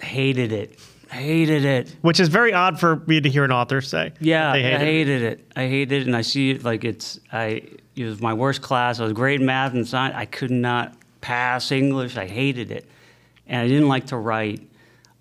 Hated 0.00 0.50
it. 0.50 0.80
Hated 1.10 1.64
it. 1.64 1.96
Which 2.02 2.20
is 2.20 2.28
very 2.28 2.52
odd 2.52 2.78
for 2.78 2.96
me 3.06 3.20
to 3.20 3.28
hear 3.30 3.44
an 3.44 3.52
author 3.52 3.80
say. 3.80 4.12
Yeah, 4.20 4.52
I 4.52 4.60
hated 4.60 5.22
it. 5.22 5.40
it. 5.40 5.52
I 5.56 5.66
hated 5.66 6.02
it, 6.02 6.06
and 6.06 6.14
I 6.14 6.20
see 6.20 6.50
it 6.50 6.64
like 6.64 6.84
it's. 6.84 7.18
I 7.32 7.62
it 7.96 8.04
was 8.04 8.20
my 8.20 8.34
worst 8.34 8.60
class. 8.60 9.00
I 9.00 9.04
was 9.04 9.14
great 9.14 9.40
in 9.40 9.46
math 9.46 9.72
and 9.72 9.88
science. 9.88 10.14
I 10.16 10.26
could 10.26 10.50
not 10.50 10.94
pass 11.20 11.72
English. 11.72 12.16
I 12.16 12.26
hated 12.26 12.70
it, 12.70 12.86
and 13.46 13.62
I 13.62 13.68
didn't 13.68 13.88
like 13.88 14.06
to 14.06 14.16
write. 14.18 14.62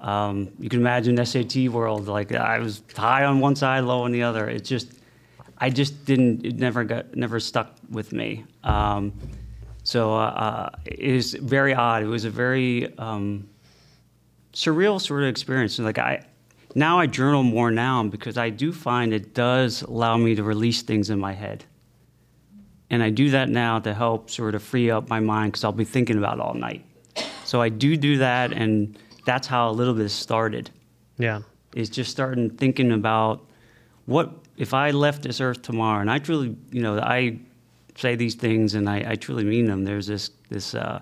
Um, 0.02 0.52
you 0.60 0.70
can 0.70 0.82
imagine 0.82 1.24
SAT 1.26 1.70
world. 1.70 2.08
Like 2.08 2.34
I 2.34 2.60
was 2.60 2.84
high 2.96 3.24
on 3.24 3.40
one 3.40 3.56
side, 3.56 3.86
low 3.86 4.04
on 4.04 4.12
the 4.12 4.24
other. 4.24 4.50
It 4.50 4.66
just, 4.66 4.92
I 5.58 5.70
just 5.70 6.06
didn't. 6.06 6.46
It 6.46 6.58
never 6.58 6.84
got, 6.84 7.16
never 7.16 7.40
stuck 7.40 7.76
with 7.90 8.12
me. 8.12 8.44
Um, 8.66 9.14
so 9.84 10.14
uh, 10.14 10.18
uh 10.18 10.70
it 10.86 11.14
was 11.14 11.34
very 11.34 11.74
odd. 11.74 12.04
It 12.04 12.08
was 12.08 12.26
a 12.26 12.30
very 12.30 12.96
um, 12.98 13.48
surreal 14.58 15.00
sort 15.00 15.22
of 15.22 15.30
experience. 15.30 15.78
Like 15.78 16.00
I, 16.00 16.26
now 16.74 17.00
I 17.00 17.06
journal 17.06 17.44
more 17.44 17.70
now 17.70 18.04
because 18.04 18.38
I 18.38 18.50
do 18.50 18.74
find 18.74 19.14
it 19.14 19.36
does 19.36 19.84
allow 19.84 20.18
me 20.18 20.34
to 20.34 20.44
release 20.44 20.82
things 20.82 21.12
in 21.12 21.20
my 21.20 21.34
head. 21.34 21.64
And 22.90 23.04
I 23.04 23.12
do 23.12 23.30
that 23.32 23.50
now 23.50 23.80
to 23.80 23.94
help 23.94 24.32
sort 24.32 24.56
of 24.56 24.64
free 24.64 24.90
up 24.90 25.10
my 25.10 25.20
mind 25.20 25.52
because 25.52 25.64
I'll 25.64 25.72
be 25.72 25.86
thinking 25.86 26.18
about 26.18 26.36
it 26.36 26.42
all 26.42 26.56
night. 26.56 26.84
So 27.44 27.62
I 27.62 27.70
do 27.70 27.96
do 27.98 28.18
that, 28.18 28.52
and 28.52 28.98
that's 29.26 29.46
how 29.46 29.70
a 29.70 29.72
little 29.72 29.94
bit 29.94 30.10
started. 30.10 30.70
Yeah. 31.18 31.42
Is 31.76 31.90
just 31.90 32.10
starting 32.10 32.50
thinking 32.50 32.92
about 32.92 33.46
what 34.06 34.32
if 34.58 34.74
I 34.74 34.92
left 34.92 35.24
this 35.24 35.40
earth 35.40 35.62
tomorrow, 35.62 36.02
and 36.02 36.10
I 36.10 36.18
truly, 36.18 36.56
you 36.72 36.82
know, 36.82 36.98
I 37.00 37.40
say 37.96 38.16
these 38.16 38.36
things 38.36 38.74
and 38.74 38.90
I, 38.90 39.12
I 39.12 39.16
truly 39.16 39.44
mean 39.44 39.66
them. 39.66 39.84
There's 39.84 40.08
this 40.08 40.32
this 40.50 40.74
uh, 40.74 41.02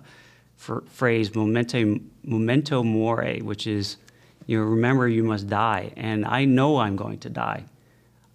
phrase 0.58 1.36
memento 1.36 2.84
mori, 2.84 3.42
which 3.42 3.68
is 3.68 3.98
you 4.48 4.60
know 4.60 4.66
remember 4.66 5.08
you 5.08 5.24
must 5.24 5.48
die, 5.48 5.92
and 5.96 6.26
I 6.26 6.46
know 6.46 6.78
I'm 6.78 6.96
going 6.96 7.20
to 7.20 7.30
die, 7.30 7.66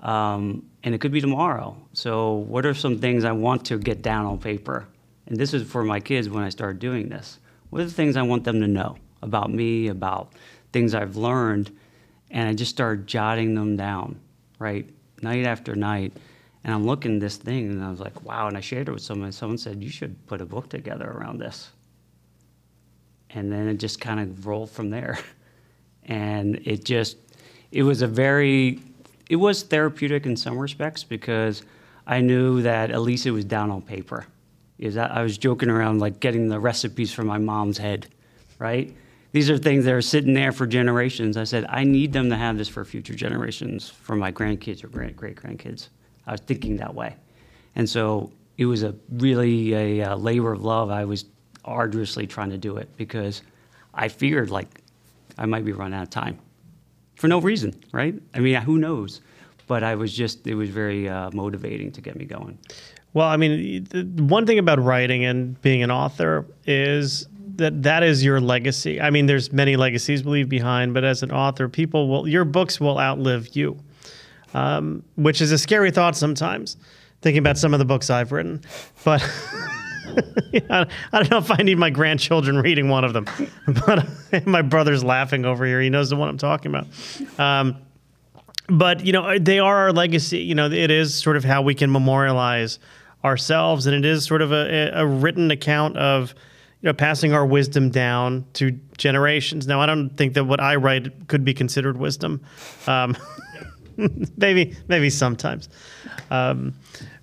um, 0.00 0.64
and 0.82 0.94
it 0.94 1.00
could 1.00 1.12
be 1.12 1.20
tomorrow. 1.20 1.76
So 1.92 2.34
what 2.34 2.66
are 2.66 2.74
some 2.74 2.98
things 2.98 3.24
I 3.24 3.32
want 3.32 3.66
to 3.66 3.78
get 3.78 4.02
down 4.02 4.26
on 4.26 4.38
paper? 4.38 4.86
And 5.26 5.38
this 5.38 5.54
is 5.54 5.68
for 5.68 5.84
my 5.84 6.00
kids 6.00 6.28
when 6.28 6.44
I 6.44 6.48
start 6.48 6.78
doing 6.78 7.08
this. 7.08 7.38
What 7.70 7.82
are 7.82 7.84
the 7.84 7.90
things 7.92 8.16
I 8.16 8.22
want 8.22 8.44
them 8.44 8.60
to 8.60 8.66
know 8.66 8.96
about 9.22 9.52
me, 9.52 9.88
about 9.88 10.32
things 10.72 10.94
I've 10.94 11.16
learned, 11.16 11.76
and 12.30 12.48
I 12.48 12.54
just 12.54 12.70
started 12.70 13.06
jotting 13.06 13.54
them 13.54 13.76
down, 13.76 14.18
right, 14.58 14.88
night 15.22 15.46
after 15.46 15.74
night. 15.74 16.12
And 16.62 16.74
I'm 16.74 16.84
looking 16.84 17.14
at 17.14 17.20
this 17.20 17.36
thing, 17.36 17.70
and 17.70 17.82
I 17.82 17.90
was 17.90 18.00
like, 18.00 18.22
wow. 18.24 18.48
And 18.48 18.56
I 18.56 18.60
shared 18.60 18.88
it 18.88 18.92
with 18.92 19.02
someone, 19.02 19.26
and 19.26 19.34
someone 19.34 19.56
said, 19.56 19.82
You 19.82 19.88
should 19.88 20.26
put 20.26 20.42
a 20.42 20.44
book 20.44 20.68
together 20.68 21.10
around 21.10 21.38
this 21.38 21.70
and 23.34 23.52
then 23.52 23.68
it 23.68 23.74
just 23.74 24.00
kind 24.00 24.20
of 24.20 24.46
rolled 24.46 24.70
from 24.70 24.90
there. 24.90 25.18
And 26.06 26.60
it 26.64 26.84
just, 26.84 27.18
it 27.70 27.84
was 27.84 28.02
a 28.02 28.06
very, 28.08 28.80
it 29.28 29.36
was 29.36 29.62
therapeutic 29.62 30.26
in 30.26 30.36
some 30.36 30.58
respects 30.58 31.04
because 31.04 31.62
I 32.06 32.20
knew 32.20 32.62
that 32.62 32.90
at 32.90 33.02
least 33.02 33.26
it 33.26 33.30
was 33.30 33.44
down 33.44 33.70
on 33.70 33.82
paper. 33.82 34.26
Is 34.78 34.96
I 34.96 35.22
was 35.22 35.38
joking 35.38 35.70
around 35.70 36.00
like 36.00 36.18
getting 36.18 36.48
the 36.48 36.58
recipes 36.58 37.12
from 37.12 37.28
my 37.28 37.38
mom's 37.38 37.78
head, 37.78 38.08
right? 38.58 38.92
These 39.32 39.50
are 39.50 39.58
things 39.58 39.84
that 39.84 39.94
are 39.94 40.02
sitting 40.02 40.34
there 40.34 40.50
for 40.52 40.66
generations. 40.66 41.36
I 41.36 41.44
said 41.44 41.66
I 41.68 41.84
need 41.84 42.12
them 42.12 42.30
to 42.30 42.36
have 42.36 42.58
this 42.58 42.66
for 42.66 42.84
future 42.84 43.14
generations, 43.14 43.88
for 43.88 44.16
my 44.16 44.32
grandkids 44.32 44.82
or 44.82 44.88
great 44.88 45.16
great 45.16 45.36
grandkids. 45.36 45.90
I 46.26 46.32
was 46.32 46.40
thinking 46.40 46.76
that 46.78 46.94
way, 46.94 47.14
and 47.76 47.88
so 47.88 48.32
it 48.56 48.64
was 48.64 48.82
a 48.82 48.94
really 49.12 49.74
a, 49.74 50.00
a 50.00 50.16
labor 50.16 50.52
of 50.52 50.64
love. 50.64 50.90
I 50.90 51.04
was 51.04 51.26
arduously 51.64 52.26
trying 52.26 52.50
to 52.50 52.58
do 52.58 52.76
it 52.76 52.88
because 52.96 53.42
I 53.94 54.08
feared 54.08 54.50
like 54.50 54.80
I 55.38 55.46
might 55.46 55.64
be 55.64 55.72
running 55.72 55.94
out 55.94 56.04
of 56.04 56.10
time 56.10 56.38
for 57.20 57.28
no 57.28 57.38
reason, 57.38 57.74
right? 57.92 58.14
I 58.34 58.40
mean, 58.40 58.54
who 58.56 58.78
knows? 58.78 59.20
But 59.66 59.84
I 59.84 59.94
was 59.94 60.12
just, 60.12 60.46
it 60.46 60.54
was 60.54 60.70
very 60.70 61.08
uh, 61.08 61.30
motivating 61.32 61.92
to 61.92 62.00
get 62.00 62.16
me 62.16 62.24
going. 62.24 62.58
Well, 63.12 63.28
I 63.28 63.36
mean, 63.36 63.86
one 64.16 64.46
thing 64.46 64.58
about 64.58 64.82
writing 64.82 65.24
and 65.24 65.60
being 65.62 65.82
an 65.82 65.90
author 65.90 66.46
is 66.66 67.26
that 67.56 67.82
that 67.82 68.02
is 68.02 68.24
your 68.24 68.40
legacy. 68.40 69.00
I 69.00 69.10
mean, 69.10 69.26
there's 69.26 69.52
many 69.52 69.76
legacies 69.76 70.24
we 70.24 70.32
leave 70.32 70.48
behind, 70.48 70.94
but 70.94 71.04
as 71.04 71.22
an 71.22 71.30
author, 71.30 71.68
people 71.68 72.08
will, 72.08 72.26
your 72.26 72.44
books 72.44 72.80
will 72.80 72.98
outlive 72.98 73.54
you, 73.54 73.78
um, 74.54 75.02
which 75.16 75.40
is 75.40 75.52
a 75.52 75.58
scary 75.58 75.90
thought 75.90 76.16
sometimes, 76.16 76.76
thinking 77.20 77.38
about 77.40 77.58
some 77.58 77.74
of 77.74 77.78
the 77.78 77.84
books 77.84 78.08
I've 78.08 78.32
written. 78.32 78.62
But 79.04 79.20
I 80.70 80.86
don't 81.12 81.30
know 81.30 81.38
if 81.38 81.50
I 81.50 81.62
need 81.62 81.78
my 81.78 81.90
grandchildren 81.90 82.58
reading 82.58 82.88
one 82.88 83.04
of 83.04 83.12
them, 83.12 83.26
but 83.86 84.06
my 84.46 84.62
brother's 84.62 85.04
laughing 85.04 85.44
over 85.44 85.64
here. 85.64 85.80
He 85.80 85.90
knows 85.90 86.10
the 86.10 86.16
one 86.16 86.28
I'm 86.28 86.38
talking 86.38 86.74
about. 86.74 86.86
Um, 87.38 87.76
but 88.68 89.04
you 89.04 89.12
know, 89.12 89.38
they 89.38 89.58
are 89.58 89.76
our 89.76 89.92
legacy. 89.92 90.38
You 90.38 90.54
know, 90.54 90.70
it 90.70 90.90
is 90.90 91.14
sort 91.14 91.36
of 91.36 91.44
how 91.44 91.62
we 91.62 91.74
can 91.74 91.90
memorialize 91.90 92.78
ourselves, 93.24 93.86
and 93.86 93.94
it 93.94 94.08
is 94.08 94.24
sort 94.24 94.42
of 94.42 94.52
a, 94.52 94.90
a 94.94 95.06
written 95.06 95.50
account 95.50 95.96
of 95.96 96.34
you 96.80 96.86
know 96.86 96.92
passing 96.92 97.32
our 97.32 97.44
wisdom 97.44 97.90
down 97.90 98.46
to 98.54 98.72
generations. 98.96 99.66
Now, 99.66 99.80
I 99.80 99.86
don't 99.86 100.10
think 100.10 100.34
that 100.34 100.44
what 100.44 100.60
I 100.60 100.76
write 100.76 101.28
could 101.28 101.44
be 101.44 101.54
considered 101.54 101.96
wisdom. 101.96 102.40
Um, 102.86 103.16
maybe, 104.36 104.76
maybe 104.88 105.10
sometimes. 105.10 105.68
Um, 106.30 106.74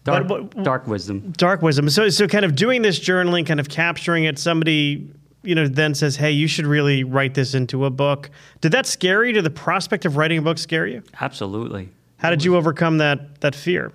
Dark, 0.07 0.27
but, 0.27 0.63
dark 0.63 0.87
wisdom. 0.87 1.33
Dark 1.37 1.61
wisdom. 1.61 1.89
So, 1.89 2.09
so 2.09 2.27
kind 2.27 2.45
of 2.45 2.55
doing 2.55 2.81
this 2.81 2.99
journaling, 2.99 3.45
kind 3.45 3.59
of 3.59 3.69
capturing 3.69 4.23
it. 4.23 4.39
Somebody, 4.39 5.11
you 5.43 5.53
know, 5.53 5.67
then 5.67 5.93
says, 5.93 6.15
"Hey, 6.15 6.31
you 6.31 6.47
should 6.47 6.65
really 6.65 7.03
write 7.03 7.33
this 7.33 7.53
into 7.53 7.85
a 7.85 7.89
book." 7.89 8.29
Did 8.61 8.71
that 8.71 8.85
scare 8.85 9.23
you? 9.25 9.33
Did 9.33 9.43
the 9.43 9.49
prospect 9.49 10.05
of 10.05 10.17
writing 10.17 10.39
a 10.39 10.41
book 10.41 10.57
scare 10.57 10.87
you? 10.87 11.03
Absolutely. 11.19 11.89
How 12.17 12.29
did 12.29 12.43
you 12.43 12.55
overcome 12.55 12.97
that 12.97 13.41
that 13.41 13.53
fear? 13.53 13.91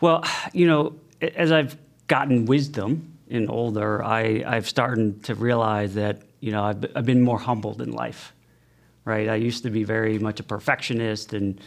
Well, 0.00 0.22
you 0.52 0.66
know, 0.66 0.94
as 1.20 1.52
I've 1.52 1.76
gotten 2.06 2.46
wisdom 2.46 3.12
and 3.30 3.50
older, 3.50 4.04
I, 4.04 4.44
I've 4.46 4.68
started 4.68 5.24
to 5.24 5.34
realize 5.34 5.94
that, 5.94 6.22
you 6.40 6.52
know, 6.52 6.62
I've, 6.62 6.84
I've 6.94 7.06
been 7.06 7.22
more 7.22 7.38
humbled 7.38 7.80
in 7.80 7.92
life, 7.92 8.32
right? 9.04 9.28
I 9.28 9.36
used 9.36 9.62
to 9.64 9.70
be 9.70 9.84
very 9.84 10.18
much 10.18 10.38
a 10.38 10.42
perfectionist 10.42 11.32
and, 11.32 11.60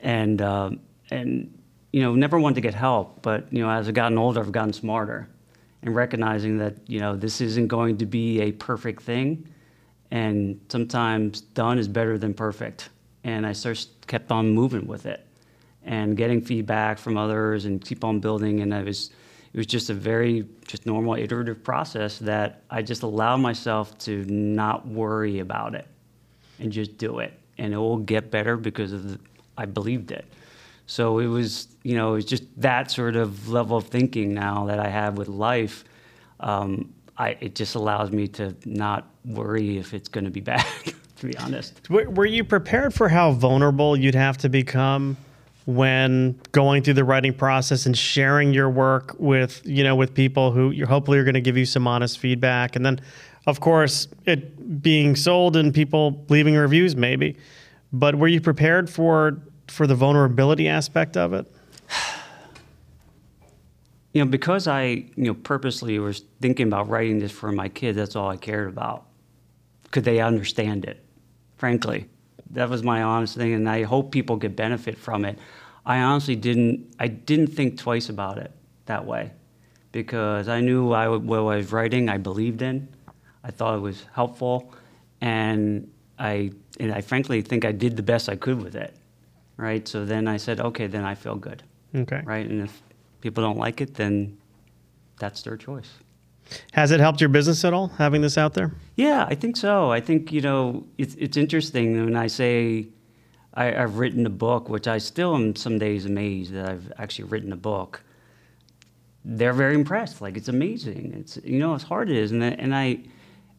and, 0.00 0.42
um, 0.42 0.80
and, 1.10 1.52
you 1.96 2.02
know, 2.02 2.14
never 2.14 2.38
wanted 2.38 2.56
to 2.56 2.60
get 2.60 2.74
help. 2.74 3.22
But, 3.22 3.50
you 3.50 3.62
know, 3.62 3.70
as 3.70 3.88
I've 3.88 3.94
gotten 3.94 4.18
older, 4.18 4.38
I've 4.38 4.52
gotten 4.52 4.74
smarter 4.74 5.30
and 5.80 5.96
recognizing 5.96 6.58
that, 6.58 6.76
you 6.86 7.00
know, 7.00 7.16
this 7.16 7.40
isn't 7.40 7.68
going 7.68 7.96
to 7.96 8.04
be 8.04 8.42
a 8.42 8.52
perfect 8.52 9.02
thing. 9.02 9.48
And 10.10 10.60
sometimes 10.68 11.40
done 11.40 11.78
is 11.78 11.88
better 11.88 12.18
than 12.18 12.34
perfect. 12.34 12.90
And 13.24 13.46
I 13.46 13.54
just 13.54 14.06
kept 14.06 14.30
on 14.30 14.50
moving 14.50 14.86
with 14.86 15.06
it 15.06 15.26
and 15.84 16.18
getting 16.18 16.42
feedback 16.42 16.98
from 16.98 17.16
others 17.16 17.64
and 17.64 17.82
keep 17.82 18.04
on 18.04 18.20
building. 18.20 18.60
And 18.60 18.74
I 18.74 18.82
was, 18.82 19.08
it 19.54 19.56
was 19.56 19.66
just 19.66 19.88
a 19.88 19.94
very 19.94 20.46
just 20.68 20.84
normal 20.84 21.14
iterative 21.14 21.64
process 21.64 22.18
that 22.18 22.62
I 22.68 22.82
just 22.82 23.04
allowed 23.04 23.38
myself 23.38 23.96
to 24.00 24.22
not 24.26 24.86
worry 24.86 25.38
about 25.38 25.74
it 25.74 25.86
and 26.58 26.70
just 26.70 26.98
do 26.98 27.20
it, 27.20 27.32
and 27.56 27.72
it 27.72 27.78
will 27.78 27.96
get 27.96 28.30
better 28.30 28.58
because 28.58 28.92
of 28.92 29.12
the, 29.12 29.20
I 29.56 29.64
believed 29.64 30.10
it. 30.10 30.26
So 30.86 31.18
it 31.18 31.26
was, 31.26 31.68
you 31.82 31.96
know, 31.96 32.14
it's 32.14 32.26
just 32.26 32.44
that 32.60 32.90
sort 32.90 33.16
of 33.16 33.48
level 33.48 33.76
of 33.76 33.88
thinking 33.88 34.34
now 34.34 34.66
that 34.66 34.78
I 34.78 34.88
have 34.88 35.18
with 35.18 35.28
life. 35.28 35.84
Um, 36.40 36.94
I, 37.18 37.30
it 37.40 37.54
just 37.54 37.74
allows 37.74 38.10
me 38.10 38.28
to 38.28 38.54
not 38.64 39.08
worry 39.24 39.78
if 39.78 39.94
it's 39.94 40.08
going 40.08 40.24
to 40.24 40.30
be 40.30 40.40
bad. 40.52 40.64
to 41.16 41.26
be 41.26 41.36
honest, 41.38 41.88
were, 41.88 42.26
you 42.26 42.44
prepared 42.44 42.92
for 42.92 43.08
how 43.08 43.32
vulnerable 43.32 43.96
you'd 43.96 44.14
have 44.14 44.38
to 44.38 44.48
become? 44.48 45.16
when 45.66 46.38
going 46.52 46.80
through 46.80 46.94
the 46.94 47.04
writing 47.04 47.34
process 47.34 47.86
and 47.86 47.98
sharing 47.98 48.54
your 48.54 48.70
work 48.70 49.16
with 49.18 49.60
you 49.64 49.82
know 49.82 49.96
with 49.96 50.14
people 50.14 50.52
who 50.52 50.70
you're 50.70 50.86
hopefully 50.86 51.18
are 51.18 51.24
going 51.24 51.34
to 51.34 51.40
give 51.40 51.56
you 51.56 51.66
some 51.66 51.88
honest 51.88 52.20
feedback 52.20 52.76
and 52.76 52.86
then 52.86 53.00
of 53.48 53.58
course 53.58 54.06
it 54.26 54.80
being 54.80 55.16
sold 55.16 55.56
and 55.56 55.74
people 55.74 56.24
leaving 56.28 56.54
reviews 56.54 56.94
maybe 56.94 57.36
but 57.92 58.14
were 58.14 58.28
you 58.28 58.40
prepared 58.40 58.88
for 58.88 59.40
for 59.68 59.86
the 59.86 59.94
vulnerability 59.94 60.68
aspect 60.68 61.16
of 61.16 61.32
it 61.32 61.46
you 64.12 64.24
know 64.24 64.30
because 64.30 64.66
i 64.66 64.84
you 64.84 65.12
know 65.16 65.34
purposely 65.34 65.98
was 65.98 66.24
thinking 66.40 66.66
about 66.66 66.88
writing 66.88 67.18
this 67.18 67.32
for 67.32 67.52
my 67.52 67.68
kids 67.68 67.96
that's 67.96 68.16
all 68.16 68.28
i 68.28 68.36
cared 68.36 68.68
about 68.68 69.06
could 69.90 70.04
they 70.04 70.20
understand 70.20 70.84
it 70.84 71.04
frankly 71.56 72.08
that 72.50 72.68
was 72.68 72.82
my 72.82 73.02
honest 73.02 73.36
thing, 73.36 73.52
and 73.52 73.68
I 73.68 73.82
hope 73.82 74.12
people 74.12 74.38
could 74.38 74.56
benefit 74.56 74.96
from 74.96 75.24
it. 75.24 75.38
I 75.84 76.00
honestly 76.00 76.36
didn't. 76.36 76.94
I 76.98 77.08
didn't 77.08 77.48
think 77.48 77.78
twice 77.78 78.08
about 78.08 78.38
it 78.38 78.52
that 78.86 79.04
way, 79.04 79.32
because 79.92 80.48
I 80.48 80.60
knew 80.60 80.92
I, 80.92 81.08
what 81.08 81.38
I 81.38 81.56
was 81.56 81.72
writing. 81.72 82.08
I 82.08 82.18
believed 82.18 82.62
in. 82.62 82.88
I 83.44 83.50
thought 83.50 83.76
it 83.76 83.80
was 83.80 84.04
helpful, 84.12 84.72
and 85.20 85.90
I 86.18 86.52
and 86.78 86.92
I 86.92 87.00
frankly 87.00 87.42
think 87.42 87.64
I 87.64 87.72
did 87.72 87.96
the 87.96 88.02
best 88.02 88.28
I 88.28 88.36
could 88.36 88.62
with 88.62 88.76
it. 88.76 88.94
Right. 89.56 89.86
So 89.88 90.04
then 90.04 90.28
I 90.28 90.36
said, 90.36 90.60
okay, 90.60 90.86
then 90.86 91.04
I 91.04 91.14
feel 91.14 91.36
good. 91.36 91.62
Okay. 91.94 92.22
Right. 92.24 92.46
And 92.48 92.62
if 92.62 92.82
people 93.20 93.42
don't 93.42 93.58
like 93.58 93.80
it, 93.80 93.94
then 93.94 94.36
that's 95.18 95.42
their 95.42 95.56
choice. 95.56 95.90
Has 96.72 96.90
it 96.90 97.00
helped 97.00 97.20
your 97.20 97.28
business 97.28 97.64
at 97.64 97.72
all 97.72 97.88
having 97.88 98.20
this 98.20 98.38
out 98.38 98.54
there? 98.54 98.72
Yeah, 98.94 99.26
I 99.28 99.34
think 99.34 99.56
so. 99.56 99.90
I 99.90 100.00
think 100.00 100.32
you 100.32 100.40
know 100.40 100.86
it's 100.96 101.14
it's 101.16 101.36
interesting 101.36 102.04
when 102.04 102.14
I 102.14 102.28
say 102.28 102.86
I, 103.54 103.64
have 103.64 103.98
written 103.98 104.26
a 104.26 104.30
book, 104.30 104.68
which 104.68 104.86
I 104.86 104.98
still 104.98 105.34
am 105.34 105.56
some 105.56 105.78
days 105.78 106.04
amazed 106.04 106.52
that 106.52 106.68
I've 106.68 106.92
actually 106.98 107.24
written 107.24 107.52
a 107.52 107.56
book. 107.56 108.02
They're 109.24 109.54
very 109.54 109.74
impressed. 109.74 110.20
Like 110.20 110.36
it's 110.36 110.48
amazing. 110.48 111.14
It's 111.18 111.38
you 111.42 111.58
know 111.58 111.72
how 111.72 111.78
hard 111.78 112.10
it 112.10 112.16
is, 112.16 112.30
and 112.30 112.44
I, 112.44 112.48
and 112.48 112.74
I 112.74 112.98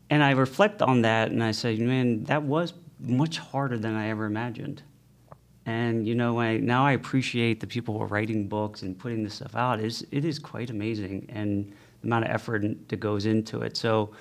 and 0.09 0.23
I 0.23 0.31
reflect 0.31 0.81
on 0.81 1.01
that, 1.01 1.31
and 1.31 1.43
I 1.43 1.51
say, 1.51 1.75
man, 1.77 2.23
that 2.25 2.43
was 2.43 2.73
much 2.99 3.39
harder 3.39 3.77
than 3.77 3.95
I 3.95 4.09
ever 4.09 4.25
imagined. 4.25 4.81
And 5.67 6.07
you 6.07 6.15
know, 6.15 6.39
I, 6.39 6.57
now 6.57 6.85
I 6.85 6.93
appreciate 6.93 7.59
the 7.59 7.67
people 7.67 7.97
who 7.97 8.01
are 8.01 8.07
writing 8.07 8.47
books 8.47 8.83
and 8.83 8.97
putting 8.97 9.21
this 9.23 9.35
stuff 9.35 9.53
out. 9.53 9.81
It's, 9.81 10.01
it 10.11 10.23
is 10.23 10.39
quite 10.39 10.69
amazing, 10.69 11.27
and 11.27 11.73
the 12.01 12.07
amount 12.07 12.23
of 12.23 12.31
effort 12.31 12.63
that 12.87 12.99
goes 13.01 13.25
into 13.25 13.61
it. 13.61 13.75
So, 13.75 14.11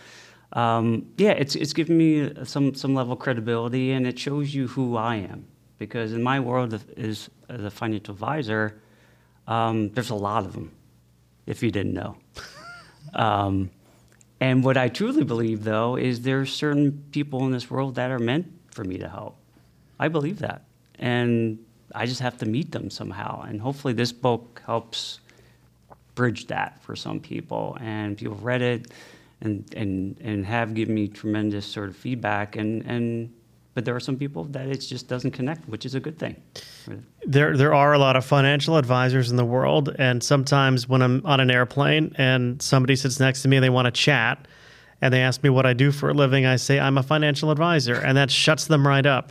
um, 0.54 1.06
yeah, 1.16 1.30
it's 1.30 1.54
it's 1.54 1.72
given 1.72 1.96
me 1.96 2.32
some 2.44 2.74
some 2.74 2.96
level 2.96 3.12
of 3.12 3.20
credibility, 3.20 3.92
and 3.92 4.08
it 4.08 4.18
shows 4.18 4.52
you 4.52 4.66
who 4.66 4.96
I 4.96 5.16
am. 5.16 5.46
Because 5.78 6.12
in 6.12 6.22
my 6.22 6.40
world 6.40 6.82
is 6.96 7.30
as 7.48 7.64
a 7.64 7.70
financial 7.70 8.12
advisor, 8.12 8.80
um, 9.46 9.90
there's 9.90 10.10
a 10.10 10.16
lot 10.16 10.44
of 10.44 10.52
them. 10.52 10.72
If 11.46 11.62
you 11.62 11.70
didn't 11.70 11.94
know. 11.94 12.16
um, 13.14 13.70
and 14.40 14.64
what 14.64 14.76
I 14.76 14.88
truly 14.88 15.22
believe, 15.22 15.62
though, 15.62 15.96
is 15.96 16.22
there 16.22 16.40
are 16.40 16.46
certain 16.46 17.04
people 17.12 17.46
in 17.46 17.52
this 17.52 17.70
world 17.70 17.94
that 17.94 18.10
are 18.10 18.18
meant 18.18 18.46
for 18.72 18.82
me 18.82 18.98
to 18.98 19.08
help. 19.08 19.38
I 19.98 20.08
believe 20.08 20.40
that, 20.40 20.65
and 20.98 21.58
I 21.94 22.06
just 22.06 22.20
have 22.20 22.36
to 22.38 22.46
meet 22.46 22.72
them 22.72 22.90
somehow. 22.90 23.42
And 23.42 23.60
hopefully, 23.60 23.92
this 23.92 24.12
book 24.12 24.62
helps 24.66 25.20
bridge 26.14 26.46
that 26.48 26.82
for 26.82 26.96
some 26.96 27.20
people. 27.20 27.76
And 27.80 28.16
people 28.16 28.36
read 28.36 28.62
it 28.62 28.90
and, 29.40 29.64
and, 29.74 30.18
and 30.20 30.44
have 30.44 30.74
given 30.74 30.94
me 30.94 31.08
tremendous 31.08 31.64
sort 31.64 31.88
of 31.88 31.96
feedback. 31.96 32.56
And, 32.56 32.82
and, 32.82 33.32
but 33.74 33.84
there 33.84 33.94
are 33.94 34.00
some 34.00 34.16
people 34.16 34.44
that 34.44 34.66
it 34.66 34.78
just 34.78 35.08
doesn't 35.08 35.30
connect, 35.30 35.68
which 35.68 35.86
is 35.86 35.94
a 35.94 36.00
good 36.00 36.18
thing. 36.18 36.36
There, 37.24 37.56
there 37.56 37.74
are 37.74 37.92
a 37.92 37.98
lot 37.98 38.16
of 38.16 38.24
financial 38.24 38.76
advisors 38.76 39.30
in 39.30 39.36
the 39.36 39.44
world. 39.44 39.94
And 39.98 40.22
sometimes 40.22 40.88
when 40.88 41.02
I'm 41.02 41.24
on 41.24 41.40
an 41.40 41.50
airplane 41.50 42.14
and 42.18 42.60
somebody 42.60 42.96
sits 42.96 43.20
next 43.20 43.42
to 43.42 43.48
me 43.48 43.58
and 43.58 43.64
they 43.64 43.70
want 43.70 43.86
to 43.86 43.92
chat, 43.92 44.48
and 45.02 45.12
they 45.12 45.20
ask 45.20 45.42
me 45.42 45.50
what 45.50 45.66
I 45.66 45.74
do 45.74 45.92
for 45.92 46.08
a 46.08 46.14
living, 46.14 46.46
I 46.46 46.56
say 46.56 46.80
I'm 46.80 46.96
a 46.96 47.02
financial 47.02 47.50
advisor, 47.50 47.96
and 47.96 48.16
that 48.16 48.30
shuts 48.30 48.64
them 48.66 48.86
right 48.86 49.04
up 49.04 49.30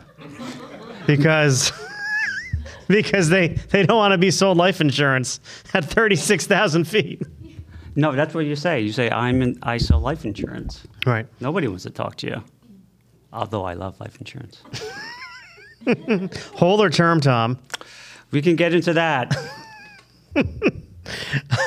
because 1.06 1.72
because 2.88 3.28
they, 3.28 3.48
they 3.48 3.84
don't 3.84 3.96
want 3.96 4.12
to 4.12 4.18
be 4.18 4.30
sold 4.30 4.56
life 4.56 4.80
insurance 4.80 5.40
at 5.74 5.84
36,000 5.84 6.84
feet. 6.84 7.22
No, 7.94 8.12
that's 8.12 8.34
what 8.34 8.44
you 8.44 8.56
say. 8.56 8.80
You 8.80 8.92
say, 8.92 9.10
I'm 9.10 9.42
in, 9.42 9.58
I 9.62 9.78
sell 9.78 10.00
life 10.00 10.24
insurance. 10.24 10.86
Right. 11.06 11.26
Nobody 11.40 11.66
wants 11.68 11.84
to 11.84 11.90
talk 11.90 12.16
to 12.16 12.26
you, 12.26 12.44
although 13.32 13.64
I 13.64 13.74
love 13.74 13.98
life 14.00 14.18
insurance. 14.18 14.62
Whole 16.54 16.82
or 16.82 16.90
term, 16.90 17.20
Tom? 17.20 17.58
We 18.32 18.42
can 18.42 18.56
get 18.56 18.74
into 18.74 18.92
that. 18.92 19.34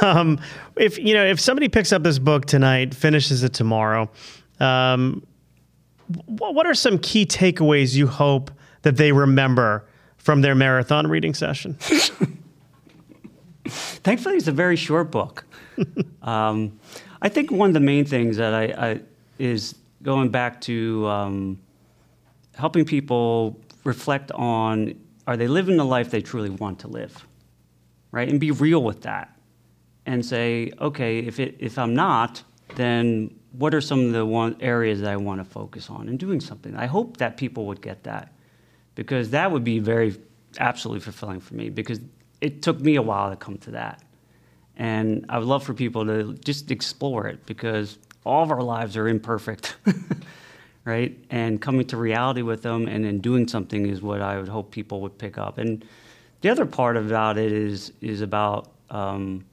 um, 0.01 0.39
if 0.75 0.99
you 0.99 1.13
know, 1.13 1.25
if 1.25 1.39
somebody 1.39 1.67
picks 1.67 1.91
up 1.91 2.03
this 2.03 2.19
book 2.19 2.45
tonight, 2.45 2.93
finishes 2.93 3.43
it 3.43 3.53
tomorrow, 3.53 4.09
um, 4.59 5.25
what 6.27 6.65
are 6.65 6.73
some 6.75 6.99
key 6.99 7.25
takeaways 7.25 7.95
you 7.95 8.07
hope 8.07 8.51
that 8.81 8.97
they 8.97 9.11
remember 9.11 9.85
from 10.17 10.41
their 10.41 10.55
marathon 10.55 11.07
reading 11.07 11.33
session? 11.33 11.75
Thankfully, 13.65 14.37
it's 14.37 14.47
a 14.47 14.51
very 14.51 14.75
short 14.75 15.11
book. 15.11 15.45
um, 16.21 16.79
I 17.21 17.29
think 17.29 17.51
one 17.51 17.69
of 17.69 17.73
the 17.73 17.79
main 17.79 18.05
things 18.05 18.37
that 18.37 18.53
I, 18.53 18.63
I 18.63 19.01
is 19.37 19.75
going 20.01 20.29
back 20.29 20.61
to 20.61 21.07
um, 21.07 21.59
helping 22.55 22.85
people 22.85 23.59
reflect 23.83 24.31
on 24.31 24.95
are 25.27 25.37
they 25.37 25.47
living 25.47 25.77
the 25.77 25.85
life 25.85 26.09
they 26.09 26.21
truly 26.21 26.49
want 26.49 26.79
to 26.79 26.87
live, 26.87 27.27
right? 28.11 28.27
And 28.27 28.39
be 28.39 28.51
real 28.51 28.81
with 28.81 29.01
that, 29.01 29.37
and 30.05 30.25
say, 30.25 30.71
okay, 30.79 31.19
if 31.19 31.39
it, 31.39 31.55
if 31.59 31.77
I'm 31.77 31.93
not, 31.93 32.41
then 32.75 33.35
what 33.51 33.75
are 33.75 33.81
some 33.81 34.07
of 34.07 34.13
the 34.13 34.25
one 34.25 34.55
areas 34.59 35.01
that 35.01 35.11
I 35.11 35.17
want 35.17 35.39
to 35.39 35.45
focus 35.45 35.89
on 35.89 36.09
and 36.09 36.17
doing 36.17 36.39
something? 36.39 36.75
I 36.75 36.87
hope 36.87 37.17
that 37.17 37.37
people 37.37 37.65
would 37.67 37.81
get 37.81 38.03
that 38.03 38.33
because 38.99 39.29
that 39.29 39.49
would 39.49 39.63
be 39.63 39.79
very 39.79 40.13
absolutely 40.59 40.99
fulfilling 40.99 41.39
for 41.39 41.55
me 41.55 41.69
because 41.69 42.01
it 42.41 42.61
took 42.61 42.81
me 42.81 42.97
a 42.97 43.01
while 43.01 43.29
to 43.29 43.37
come 43.37 43.57
to 43.57 43.71
that. 43.71 44.03
And 44.75 45.25
I 45.29 45.39
would 45.39 45.47
love 45.47 45.63
for 45.63 45.73
people 45.73 46.05
to 46.05 46.33
just 46.43 46.69
explore 46.69 47.25
it 47.25 47.45
because 47.45 47.97
all 48.25 48.43
of 48.43 48.51
our 48.51 48.61
lives 48.61 48.97
are 48.97 49.07
imperfect, 49.07 49.77
right? 50.83 51.17
And 51.29 51.61
coming 51.61 51.87
to 51.87 51.95
reality 51.95 52.41
with 52.41 52.61
them 52.61 52.89
and 52.89 53.05
then 53.05 53.19
doing 53.19 53.47
something 53.47 53.85
is 53.85 54.01
what 54.01 54.21
I 54.21 54.37
would 54.37 54.49
hope 54.49 54.69
people 54.69 54.99
would 54.99 55.17
pick 55.17 55.37
up. 55.37 55.59
And 55.59 55.85
the 56.41 56.49
other 56.49 56.65
part 56.65 56.97
about 56.97 57.37
it 57.37 57.53
is 57.53 57.93
is 58.01 58.19
about 58.19 58.69
um, 58.89 59.45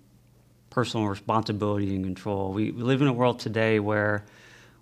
personal 0.70 1.06
responsibility 1.06 1.94
and 1.94 2.04
control. 2.04 2.52
We, 2.52 2.72
we 2.72 2.82
live 2.82 3.00
in 3.00 3.06
a 3.06 3.12
world 3.12 3.38
today 3.38 3.78
where 3.78 4.24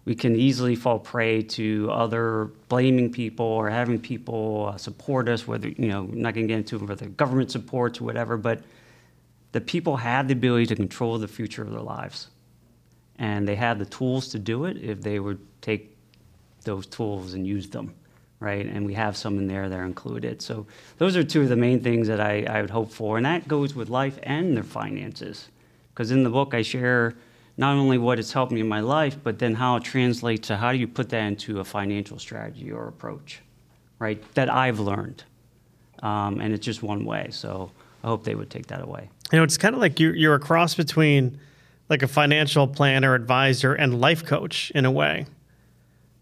we 0.05 0.15
can 0.15 0.37
easily 0.37 0.77
fall 0.77 0.99
prey 0.99 1.43
to 1.43 1.91
other 1.91 2.51
blaming 2.69 3.11
people 3.11 3.47
or 3.47 3.71
having 3.71 3.99
people 3.99 4.73
uh, 4.75 4.77
support 4.77 5.29
us, 5.29 5.47
whether, 5.47 5.69
you 5.69 5.89
know, 5.89 6.03
not 6.13 6.35
going 6.35 6.47
to 6.47 6.53
get 6.53 6.59
into 6.59 6.79
whether 6.79 7.07
government 7.07 7.51
supports 7.51 8.01
or 8.01 8.05
whatever, 8.05 8.37
but 8.37 8.63
the 9.53 9.61
people 9.61 9.97
have 9.97 10.29
the 10.29 10.35
ability 10.35 10.67
to 10.67 10.77
control 10.77 11.19
the 11.19 11.29
future 11.29 11.63
of 11.63 11.71
their 11.71 11.81
lives. 11.81 12.29
and 13.19 13.47
they 13.47 13.55
have 13.57 13.79
the 13.79 13.87
tools 13.87 14.29
to 14.29 14.39
do 14.39 14.65
it 14.65 14.77
if 14.83 15.01
they 15.01 15.21
would 15.21 15.39
take 15.63 15.97
those 16.65 16.87
tools 16.87 17.35
and 17.35 17.47
use 17.47 17.69
them, 17.69 17.95
right? 18.41 18.67
And 18.67 18.87
we 18.87 18.95
have 18.95 19.17
some 19.17 19.39
in 19.39 19.47
there 19.47 19.69
that 19.69 19.79
are 19.79 19.85
included. 19.85 20.43
So 20.43 20.67
those 20.99 21.17
are 21.17 21.23
two 21.23 21.43
of 21.43 21.49
the 21.49 21.57
main 21.57 21.81
things 21.81 22.09
that 22.09 22.21
I, 22.21 22.43
I 22.45 22.61
would 22.61 22.71
hope 22.71 22.91
for, 22.91 23.17
and 23.17 23.27
that 23.27 23.47
goes 23.47 23.75
with 23.75 23.89
life 23.89 24.19
and 24.23 24.57
their 24.57 24.65
finances. 24.65 25.49
Because 25.91 26.11
in 26.11 26.25
the 26.25 26.31
book, 26.31 26.55
I 26.55 26.63
share 26.63 27.15
not 27.57 27.77
only 27.77 27.99
what 27.99 28.19
it's 28.19 28.33
helped 28.33 28.53
me 28.53 28.61
in 28.61 28.69
my 28.69 28.81
life, 28.81 29.17
but 29.23 29.39
then 29.39 29.55
how 29.55 29.77
it 29.77 29.85
translates 29.85 30.49
to 30.49 30.57
how 30.57 30.73
do 30.73 30.79
you 30.79 30.89
put 30.89 31.09
that 31.11 31.25
into 31.25 31.61
a 31.61 31.65
financial 31.65 32.19
strategy 32.19 32.73
or 32.73 32.89
approach, 32.89 33.41
right? 33.99 34.23
That 34.35 34.51
I've 34.53 34.81
learned. 34.81 35.25
Um, 36.03 36.41
and 36.41 36.53
it's 36.53 36.65
just 36.65 36.83
one 36.83 37.05
way. 37.05 37.29
So 37.31 37.71
I 38.03 38.09
hope 38.09 38.25
they 38.25 38.35
would 38.35 38.51
take 38.51 38.67
that 38.67 38.83
away. 38.83 39.09
You 39.33 39.39
know, 39.39 39.45
it's 39.45 39.57
kind 39.57 39.75
of 39.75 39.81
like 39.81 40.01
you're, 40.01 40.15
you're 40.15 40.35
a 40.35 40.41
cross 40.41 40.75
between 40.75 41.39
like 41.89 42.03
a 42.03 42.09
financial 42.09 42.67
planner, 42.67 43.15
advisor, 43.15 43.75
and 43.75 44.01
life 44.01 44.25
coach 44.25 44.73
in 44.75 44.85
a 44.85 44.91
way. 44.91 45.27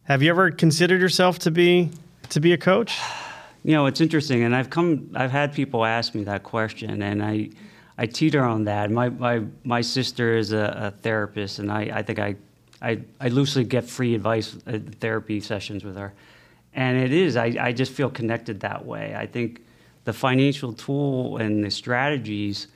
Have 0.05 0.23
you 0.23 0.31
ever 0.31 0.51
considered 0.51 1.01
yourself 1.01 1.39
to 1.41 1.51
be 1.51 1.91
to 2.31 2.41
be 2.41 2.53
a 2.53 2.59
coach? 2.59 2.99
You 3.65 3.73
know, 3.73 3.87
it's 3.87 4.01
interesting, 4.01 4.43
and 4.43 4.57
I've 4.57 4.71
come, 4.71 5.11
I've 5.15 5.31
had 5.31 5.53
people 5.53 5.85
ask 5.85 6.15
me 6.15 6.25
that 6.25 6.43
question, 6.43 7.01
and 7.03 7.23
I, 7.23 7.51
I 8.03 8.07
teeter 8.07 8.43
on 8.43 8.65
that. 8.65 8.91
My 8.91 9.11
my 9.11 9.45
my 9.63 9.81
sister 9.81 10.37
is 10.37 10.53
a, 10.53 10.87
a 10.87 10.91
therapist, 10.91 11.61
and 11.61 11.71
I, 11.71 11.83
I 11.99 12.03
think 12.03 12.19
I, 12.19 12.35
I, 12.83 13.01
I 13.21 13.29
loosely 13.29 13.63
get 13.63 13.85
free 13.85 14.17
advice 14.17 14.57
uh, 14.67 14.81
therapy 14.99 15.39
sessions 15.39 15.85
with 15.85 15.97
her, 15.97 16.13
and 16.75 16.99
it 16.99 17.13
is 17.13 17.37
I, 17.37 17.55
I 17.61 17.73
just 17.73 17.93
feel 17.93 18.11
connected 18.11 18.59
that 18.59 18.85
way. 18.85 19.15
I 19.17 19.27
think 19.27 19.61
the 20.03 20.13
financial 20.13 20.73
tool 20.73 21.37
and 21.37 21.63
the 21.63 21.71
strategies, 21.71 22.67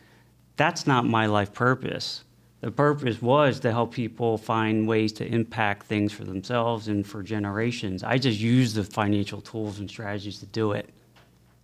that's 0.57 0.87
not 0.87 1.05
my 1.05 1.27
life 1.27 1.53
purpose. 1.53 2.23
The 2.61 2.71
purpose 2.71 3.21
was 3.21 3.59
to 3.61 3.73
help 3.73 3.93
people 3.93 4.39
find 4.39 4.87
ways 4.87 5.13
to 5.15 5.27
impact 5.27 5.89
things 5.89 6.13
for 6.13 6.23
themselves 6.23 6.87
and 6.87 7.05
for 7.05 7.25
generations. 7.25 8.05
I 8.05 8.19
just 8.19 8.39
use 8.39 8.75
the 8.75 8.85
financial 8.85 9.41
tools 9.41 9.81
and 9.81 9.91
strategies 9.91 10.39
to 10.39 10.47
do 10.47 10.71
it. 10.71 10.89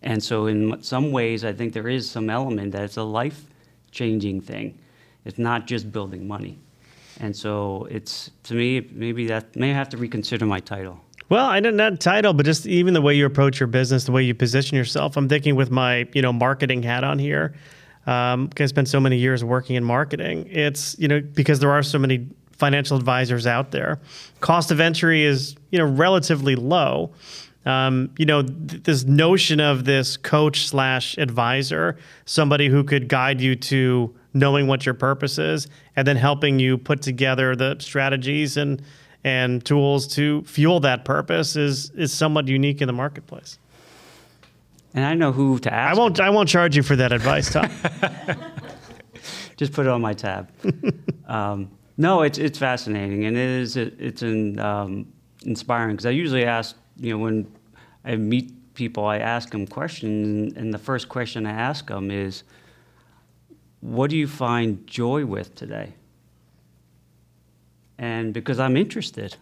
And 0.02 0.20
so, 0.20 0.46
in 0.46 0.82
some 0.82 1.12
ways, 1.12 1.44
I 1.44 1.52
think 1.52 1.72
there 1.72 1.88
is 1.88 2.10
some 2.10 2.28
element 2.28 2.72
that 2.72 2.82
it's 2.82 2.96
a 2.96 3.04
life 3.04 3.44
changing 3.92 4.40
thing. 4.40 4.78
It's 5.24 5.38
not 5.38 5.66
just 5.66 5.92
building 5.92 6.26
money. 6.26 6.58
And 7.20 7.36
so, 7.36 7.86
it's 7.90 8.30
to 8.44 8.54
me, 8.54 8.88
maybe 8.90 9.26
that 9.28 9.54
may 9.54 9.72
have 9.72 9.88
to 9.90 9.96
reconsider 9.96 10.46
my 10.46 10.58
title. 10.58 10.98
Well, 11.28 11.46
I 11.46 11.60
didn't 11.60 11.76
not 11.76 12.00
title, 12.00 12.34
but 12.34 12.44
just 12.44 12.66
even 12.66 12.92
the 12.92 13.00
way 13.00 13.14
you 13.14 13.24
approach 13.24 13.60
your 13.60 13.66
business, 13.66 14.04
the 14.04 14.12
way 14.12 14.22
you 14.22 14.34
position 14.34 14.76
yourself. 14.76 15.16
I'm 15.16 15.28
thinking 15.28 15.56
with 15.56 15.70
my 15.70 16.08
you 16.12 16.20
know 16.22 16.32
marketing 16.32 16.82
hat 16.82 17.04
on 17.04 17.18
here. 17.18 17.54
Um, 18.06 18.50
I 18.58 18.66
spent 18.66 18.88
so 18.88 18.98
many 18.98 19.16
years 19.16 19.44
working 19.44 19.76
in 19.76 19.84
marketing. 19.84 20.48
It's 20.50 20.98
you 20.98 21.08
know 21.08 21.20
because 21.20 21.60
there 21.60 21.70
are 21.70 21.82
so 21.82 21.98
many 21.98 22.28
financial 22.50 22.96
advisors 22.96 23.46
out 23.46 23.70
there. 23.70 23.98
Cost 24.40 24.70
of 24.70 24.80
entry 24.80 25.22
is 25.22 25.56
you 25.70 25.78
know 25.78 25.86
relatively 25.86 26.54
low. 26.54 27.12
Um, 27.64 28.10
you 28.18 28.26
know 28.26 28.42
th- 28.42 28.82
this 28.82 29.04
notion 29.04 29.60
of 29.60 29.84
this 29.84 30.16
coach 30.16 30.66
slash 30.66 31.16
advisor, 31.18 31.96
somebody 32.24 32.68
who 32.68 32.82
could 32.82 33.08
guide 33.08 33.40
you 33.40 33.54
to 33.56 34.14
knowing 34.34 34.66
what 34.66 34.84
your 34.84 34.94
purpose 34.94 35.38
is, 35.38 35.68
and 35.94 36.06
then 36.06 36.16
helping 36.16 36.58
you 36.58 36.78
put 36.78 37.02
together 37.02 37.54
the 37.54 37.76
strategies 37.78 38.56
and 38.56 38.82
and 39.24 39.64
tools 39.64 40.08
to 40.08 40.42
fuel 40.42 40.80
that 40.80 41.04
purpose 41.04 41.56
is 41.56 41.90
is 41.90 42.12
somewhat 42.12 42.48
unique 42.48 42.80
in 42.80 42.86
the 42.86 42.92
marketplace. 42.92 43.58
And 44.94 45.04
I 45.04 45.14
know 45.14 45.32
who 45.32 45.58
to 45.60 45.72
ask. 45.72 45.96
I 45.96 45.98
won't. 45.98 46.20
I 46.20 46.30
won't 46.30 46.48
charge 46.48 46.76
you 46.76 46.82
for 46.82 46.96
that 46.96 47.12
advice, 47.12 47.52
Tom. 47.52 47.70
Just 49.56 49.72
put 49.72 49.86
it 49.86 49.88
on 49.88 50.00
my 50.00 50.12
tab. 50.12 50.50
um, 51.26 51.70
no, 51.96 52.22
it's 52.22 52.38
it's 52.38 52.58
fascinating, 52.58 53.24
and 53.24 53.36
it 53.36 53.48
is 53.48 53.76
it, 53.76 53.94
it's 53.98 54.22
an, 54.22 54.58
um, 54.58 55.12
inspiring 55.44 55.94
because 55.96 56.06
I 56.06 56.10
usually 56.10 56.44
ask 56.44 56.76
you 56.96 57.12
know 57.12 57.18
when 57.18 57.46
I 58.04 58.16
meet 58.16 58.74
people, 58.74 59.04
I 59.04 59.18
ask 59.18 59.50
them 59.50 59.66
questions, 59.66 60.54
and 60.56 60.72
the 60.72 60.78
first 60.78 61.08
question 61.08 61.46
I 61.46 61.52
ask 61.52 61.86
them 61.86 62.10
is, 62.10 62.42
"What 63.80 64.10
do 64.10 64.16
you 64.16 64.26
find 64.26 64.86
joy 64.86 65.24
with 65.26 65.54
today?" 65.54 65.92
And 67.98 68.32
because 68.32 68.58
I'm 68.58 68.76
interested, 68.76 69.36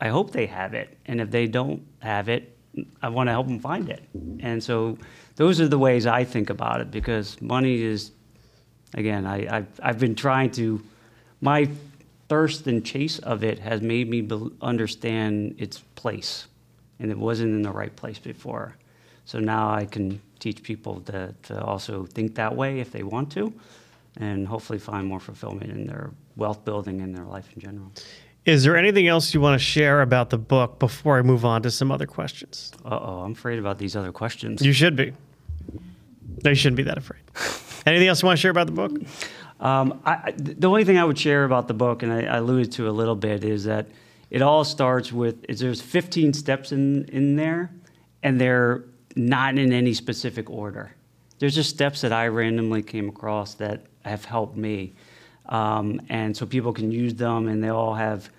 I 0.00 0.08
hope 0.08 0.32
they 0.32 0.46
have 0.46 0.74
it, 0.74 0.98
and 1.06 1.20
if 1.20 1.30
they 1.30 1.46
don't 1.46 1.82
have 2.00 2.28
it, 2.28 2.56
I 3.02 3.08
want 3.08 3.28
to 3.28 3.32
help 3.32 3.46
them 3.46 3.60
find 3.60 3.88
it. 3.88 4.02
And 4.40 4.62
so 4.62 4.98
those 5.36 5.60
are 5.60 5.68
the 5.68 5.78
ways 5.78 6.06
I 6.06 6.24
think 6.24 6.50
about 6.50 6.80
it 6.80 6.90
because 6.90 7.40
money 7.40 7.80
is, 7.80 8.12
again, 8.94 9.26
I, 9.26 9.56
I've, 9.56 9.80
I've 9.82 9.98
been 9.98 10.14
trying 10.14 10.50
to, 10.52 10.82
my 11.40 11.68
thirst 12.28 12.66
and 12.66 12.84
chase 12.84 13.18
of 13.20 13.44
it 13.44 13.58
has 13.58 13.80
made 13.80 14.08
me 14.08 14.20
be- 14.20 14.50
understand 14.60 15.54
its 15.58 15.78
place. 15.94 16.46
And 16.98 17.10
it 17.10 17.18
wasn't 17.18 17.54
in 17.54 17.62
the 17.62 17.70
right 17.70 17.94
place 17.94 18.18
before. 18.18 18.76
So 19.24 19.38
now 19.38 19.70
I 19.70 19.84
can 19.84 20.20
teach 20.38 20.62
people 20.62 21.00
to, 21.02 21.34
to 21.44 21.62
also 21.62 22.06
think 22.06 22.34
that 22.36 22.54
way 22.54 22.80
if 22.80 22.90
they 22.90 23.02
want 23.02 23.32
to 23.32 23.52
and 24.18 24.46
hopefully 24.46 24.78
find 24.78 25.06
more 25.06 25.20
fulfillment 25.20 25.70
in 25.70 25.86
their 25.86 26.10
wealth 26.36 26.64
building 26.64 27.00
and 27.00 27.14
their 27.14 27.24
life 27.24 27.48
in 27.54 27.60
general. 27.60 27.92
Is 28.44 28.62
there 28.62 28.76
anything 28.76 29.08
else 29.08 29.34
you 29.34 29.40
want 29.40 29.60
to 29.60 29.64
share 29.64 30.02
about 30.02 30.30
the 30.30 30.38
book 30.38 30.78
before 30.78 31.18
I 31.18 31.22
move 31.22 31.44
on 31.44 31.62
to 31.62 31.70
some 31.70 31.90
other 31.90 32.06
questions? 32.06 32.72
Uh 32.84 32.98
oh, 33.02 33.20
I'm 33.22 33.32
afraid 33.32 33.58
about 33.58 33.78
these 33.78 33.96
other 33.96 34.12
questions. 34.12 34.64
You 34.64 34.72
should 34.72 34.94
be. 34.94 35.12
No, 36.44 36.50
you 36.50 36.54
shouldn't 36.54 36.76
be 36.76 36.84
that 36.84 36.96
afraid. 36.96 37.22
anything 37.86 38.08
else 38.08 38.22
you 38.22 38.26
want 38.26 38.38
to 38.38 38.40
share 38.40 38.52
about 38.52 38.66
the 38.66 38.72
book? 38.72 38.92
Um, 39.60 40.00
I, 40.04 40.32
the 40.36 40.68
only 40.68 40.84
thing 40.84 40.98
I 40.98 41.04
would 41.04 41.18
share 41.18 41.44
about 41.44 41.66
the 41.68 41.74
book, 41.74 42.02
and 42.02 42.12
I, 42.12 42.22
I 42.24 42.36
alluded 42.38 42.72
to 42.72 42.88
a 42.88 42.92
little 42.92 43.14
bit, 43.14 43.44
is 43.44 43.64
that 43.64 43.86
it 44.30 44.42
all 44.42 44.64
starts 44.64 45.12
with 45.12 45.44
is 45.48 45.60
there's 45.60 45.80
15 45.80 46.32
steps 46.32 46.72
in 46.72 47.04
in 47.06 47.36
there, 47.36 47.70
and 48.22 48.40
they're 48.40 48.84
not 49.14 49.56
in 49.56 49.72
any 49.72 49.94
specific 49.94 50.50
order. 50.50 50.92
There's 51.38 51.54
just 51.54 51.70
steps 51.70 52.00
that 52.02 52.12
I 52.12 52.28
randomly 52.28 52.82
came 52.82 53.08
across 53.08 53.54
that 53.54 53.82
have 54.04 54.24
helped 54.24 54.56
me, 54.56 54.94
um, 55.48 56.00
and 56.08 56.36
so 56.36 56.44
people 56.44 56.72
can 56.72 56.90
use 56.90 57.14
them, 57.14 57.48
and 57.48 57.62
they 57.62 57.68
all 57.68 57.94
have 57.94 58.30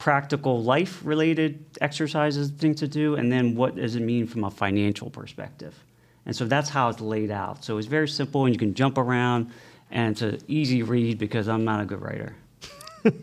practical 0.00 0.62
life 0.62 1.02
related 1.04 1.62
exercises, 1.80 2.50
things 2.50 2.80
to 2.80 2.88
do, 2.88 3.16
and 3.16 3.30
then 3.30 3.54
what 3.54 3.76
does 3.76 3.96
it 3.96 4.00
mean 4.00 4.26
from 4.26 4.44
a 4.44 4.50
financial 4.50 5.10
perspective. 5.10 5.74
And 6.24 6.34
so 6.34 6.46
that's 6.46 6.70
how 6.70 6.88
it's 6.88 7.00
laid 7.00 7.30
out. 7.30 7.64
So 7.64 7.76
it's 7.76 7.86
very 7.86 8.08
simple, 8.08 8.46
and 8.46 8.54
you 8.54 8.58
can 8.58 8.74
jump 8.74 8.96
around, 8.96 9.50
and 9.90 10.12
it's 10.12 10.22
an 10.22 10.38
easy 10.48 10.82
read 10.82 11.18
because 11.18 11.48
I'm 11.48 11.64
not 11.64 11.80
a 11.80 11.84
good 11.84 12.00
writer. 12.00 12.34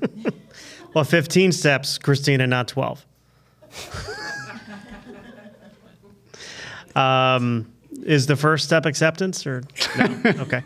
Well, 0.93 1.03
15 1.03 1.51
steps, 1.51 1.99
Christina, 1.99 2.47
not 2.47 2.67
12. 2.69 3.05
um, 6.95 7.71
is 8.03 8.25
the 8.25 8.35
first 8.35 8.65
step 8.65 8.87
acceptance 8.87 9.45
or 9.45 9.61
no? 9.95 10.21
okay? 10.25 10.63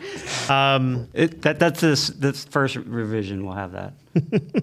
Um, 0.48 1.08
It, 1.12 1.42
that, 1.42 1.58
that's 1.58 1.80
this, 1.82 2.08
this 2.08 2.44
first 2.46 2.76
revision. 2.76 3.44
We'll 3.44 3.56
have 3.56 3.72
that. 3.72 3.92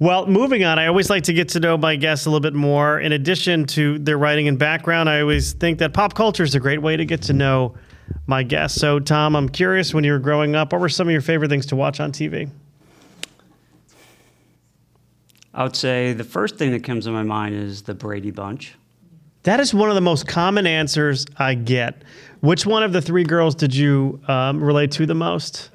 Well, 0.00 0.28
moving 0.28 0.62
on, 0.62 0.78
I 0.78 0.86
always 0.86 1.10
like 1.10 1.24
to 1.24 1.32
get 1.32 1.48
to 1.50 1.60
know 1.60 1.76
my 1.76 1.96
guests 1.96 2.24
a 2.24 2.30
little 2.30 2.38
bit 2.40 2.54
more. 2.54 3.00
In 3.00 3.10
addition 3.10 3.66
to 3.66 3.98
their 3.98 4.16
writing 4.16 4.46
and 4.46 4.56
background, 4.56 5.10
I 5.10 5.20
always 5.20 5.54
think 5.54 5.80
that 5.80 5.92
pop 5.92 6.14
culture 6.14 6.44
is 6.44 6.54
a 6.54 6.60
great 6.60 6.80
way 6.80 6.96
to 6.96 7.04
get 7.04 7.22
to 7.22 7.32
know 7.32 7.74
my 8.26 8.42
guests. 8.42 8.80
So, 8.80 8.98
Tom, 9.00 9.34
I'm 9.36 9.48
curious 9.48 9.94
when 9.94 10.04
you 10.04 10.12
were 10.12 10.18
growing 10.18 10.54
up, 10.54 10.72
what 10.72 10.80
were 10.80 10.88
some 10.88 11.08
of 11.08 11.12
your 11.12 11.20
favorite 11.20 11.48
things 11.48 11.66
to 11.66 11.76
watch 11.76 12.00
on 12.00 12.12
TV? 12.12 12.50
I 15.54 15.64
would 15.64 15.76
say 15.76 16.12
the 16.12 16.24
first 16.24 16.56
thing 16.56 16.70
that 16.72 16.84
comes 16.84 17.06
to 17.06 17.10
my 17.10 17.22
mind 17.22 17.54
is 17.54 17.82
the 17.82 17.94
Brady 17.94 18.30
Bunch. 18.30 18.74
That 19.42 19.60
is 19.60 19.72
one 19.72 19.88
of 19.88 19.94
the 19.94 20.00
most 20.00 20.26
common 20.26 20.66
answers 20.66 21.26
I 21.36 21.54
get. 21.54 22.02
Which 22.40 22.66
one 22.66 22.82
of 22.82 22.92
the 22.92 23.00
three 23.00 23.24
girls 23.24 23.54
did 23.54 23.74
you 23.74 24.20
um, 24.28 24.62
relate 24.62 24.92
to 24.92 25.06
the 25.06 25.14
most? 25.14 25.70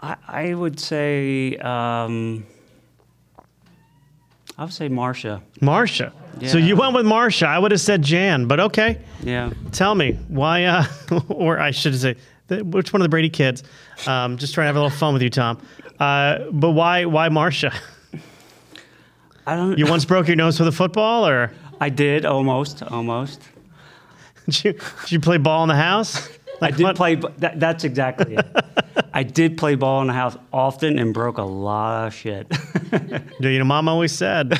I, 0.00 0.16
I 0.26 0.54
would 0.54 0.78
say, 0.78 1.56
um, 1.56 2.46
I 4.58 4.64
would 4.64 4.72
say 4.72 4.88
Marcia. 4.88 5.42
Marsha. 5.60 6.12
So 6.46 6.58
you 6.58 6.76
went 6.76 6.94
with 6.94 7.06
Marcia. 7.06 7.46
I 7.46 7.58
would 7.58 7.70
have 7.72 7.80
said 7.80 8.02
Jan, 8.02 8.46
but 8.46 8.60
okay. 8.60 8.98
Yeah. 9.22 9.52
Tell 9.72 9.94
me 9.94 10.12
why, 10.28 10.64
uh, 10.64 10.84
or 11.28 11.58
I 11.58 11.70
should 11.70 11.98
say, 11.98 12.16
which 12.48 12.92
one 12.92 13.00
of 13.00 13.04
the 13.04 13.08
Brady 13.08 13.30
kids? 13.30 13.62
Um, 14.06 14.36
just 14.36 14.54
trying 14.54 14.64
to 14.64 14.68
have 14.68 14.76
a 14.76 14.80
little 14.80 14.96
fun 14.96 15.14
with 15.14 15.22
you, 15.22 15.30
Tom. 15.30 15.60
Uh, 15.98 16.50
but 16.52 16.70
why, 16.70 17.06
why 17.06 17.28
Marcia? 17.28 17.72
I 19.46 19.56
don't. 19.56 19.78
You 19.78 19.86
once 19.86 20.04
broke 20.04 20.26
your 20.26 20.36
nose 20.36 20.58
with 20.58 20.68
a 20.68 20.72
football, 20.72 21.26
or 21.26 21.52
I 21.80 21.88
did 21.88 22.24
almost, 22.26 22.82
almost. 22.82 23.40
did 24.46 24.64
you, 24.64 24.72
did 24.72 25.12
you 25.12 25.20
play 25.20 25.38
ball 25.38 25.62
in 25.62 25.68
the 25.68 25.76
house? 25.76 26.28
I 26.62 26.70
did 26.70 26.82
what? 26.84 26.96
play. 26.96 27.14
That, 27.14 27.60
that's 27.60 27.84
exactly 27.84 28.36
it. 28.36 28.46
I 29.12 29.22
did 29.22 29.56
play 29.56 29.74
ball 29.74 30.00
in 30.02 30.08
the 30.08 30.12
house 30.12 30.36
often 30.52 30.98
and 30.98 31.12
broke 31.12 31.38
a 31.38 31.42
lot 31.42 32.08
of 32.08 32.14
shit. 32.14 32.48
Do 33.40 33.48
You 33.48 33.58
know, 33.58 33.64
Mom 33.64 33.88
always 33.88 34.12
said, 34.12 34.58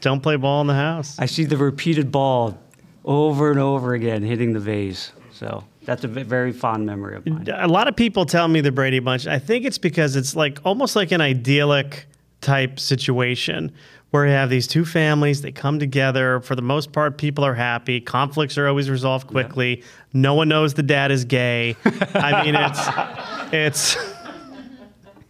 "Don't 0.00 0.22
play 0.22 0.36
ball 0.36 0.60
in 0.60 0.66
the 0.66 0.74
house." 0.74 1.18
I 1.18 1.26
see 1.26 1.44
the 1.44 1.56
repeated 1.56 2.12
ball 2.12 2.58
over 3.04 3.50
and 3.50 3.60
over 3.60 3.94
again 3.94 4.22
hitting 4.22 4.52
the 4.52 4.60
vase. 4.60 5.12
So 5.32 5.64
that's 5.84 6.04
a 6.04 6.08
very 6.08 6.52
fond 6.52 6.86
memory 6.86 7.16
of 7.16 7.26
mine. 7.26 7.46
A 7.48 7.68
lot 7.68 7.88
of 7.88 7.96
people 7.96 8.26
tell 8.26 8.48
me 8.48 8.60
the 8.60 8.72
Brady 8.72 8.98
Bunch. 8.98 9.26
I 9.26 9.38
think 9.38 9.64
it's 9.64 9.78
because 9.78 10.16
it's 10.16 10.34
like 10.34 10.58
almost 10.64 10.96
like 10.96 11.12
an 11.12 11.20
idyllic 11.20 12.06
type 12.46 12.78
situation 12.78 13.72
where 14.10 14.24
you 14.24 14.32
have 14.32 14.48
these 14.48 14.66
two 14.66 14.84
families, 14.84 15.42
they 15.42 15.50
come 15.50 15.78
together. 15.78 16.40
For 16.40 16.54
the 16.54 16.62
most 16.62 16.92
part, 16.92 17.18
people 17.18 17.44
are 17.44 17.54
happy. 17.54 18.00
Conflicts 18.00 18.56
are 18.56 18.68
always 18.68 18.88
resolved 18.88 19.26
quickly. 19.26 19.82
No 20.12 20.34
one 20.34 20.48
knows 20.48 20.74
the 20.74 20.84
dad 20.84 21.10
is 21.10 21.24
gay. 21.24 21.76
I 22.14 22.44
mean, 22.44 22.54
it's 23.52 23.96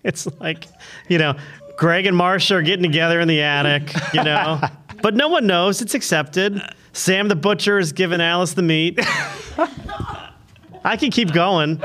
it's 0.05 0.27
it's 0.27 0.41
like, 0.41 0.69
you 1.09 1.19
know, 1.19 1.35
Greg 1.79 2.07
and 2.07 2.17
Marcia 2.17 2.57
are 2.57 2.63
getting 2.63 2.83
together 2.83 3.19
in 3.19 3.29
the 3.29 3.41
attic, 3.41 3.93
you 4.13 4.23
know. 4.23 4.61
but 5.03 5.15
no 5.15 5.29
one 5.29 5.47
knows. 5.47 5.81
It's 5.81 5.95
accepted. 5.95 6.61
Sam 6.93 7.29
the 7.29 7.37
butcher 7.37 7.79
is 7.79 7.93
giving 7.93 8.21
Alice 8.21 8.53
the 8.53 8.63
meat. 8.63 8.99
I 10.85 10.97
can 10.97 11.11
keep 11.11 11.33
going. 11.33 11.83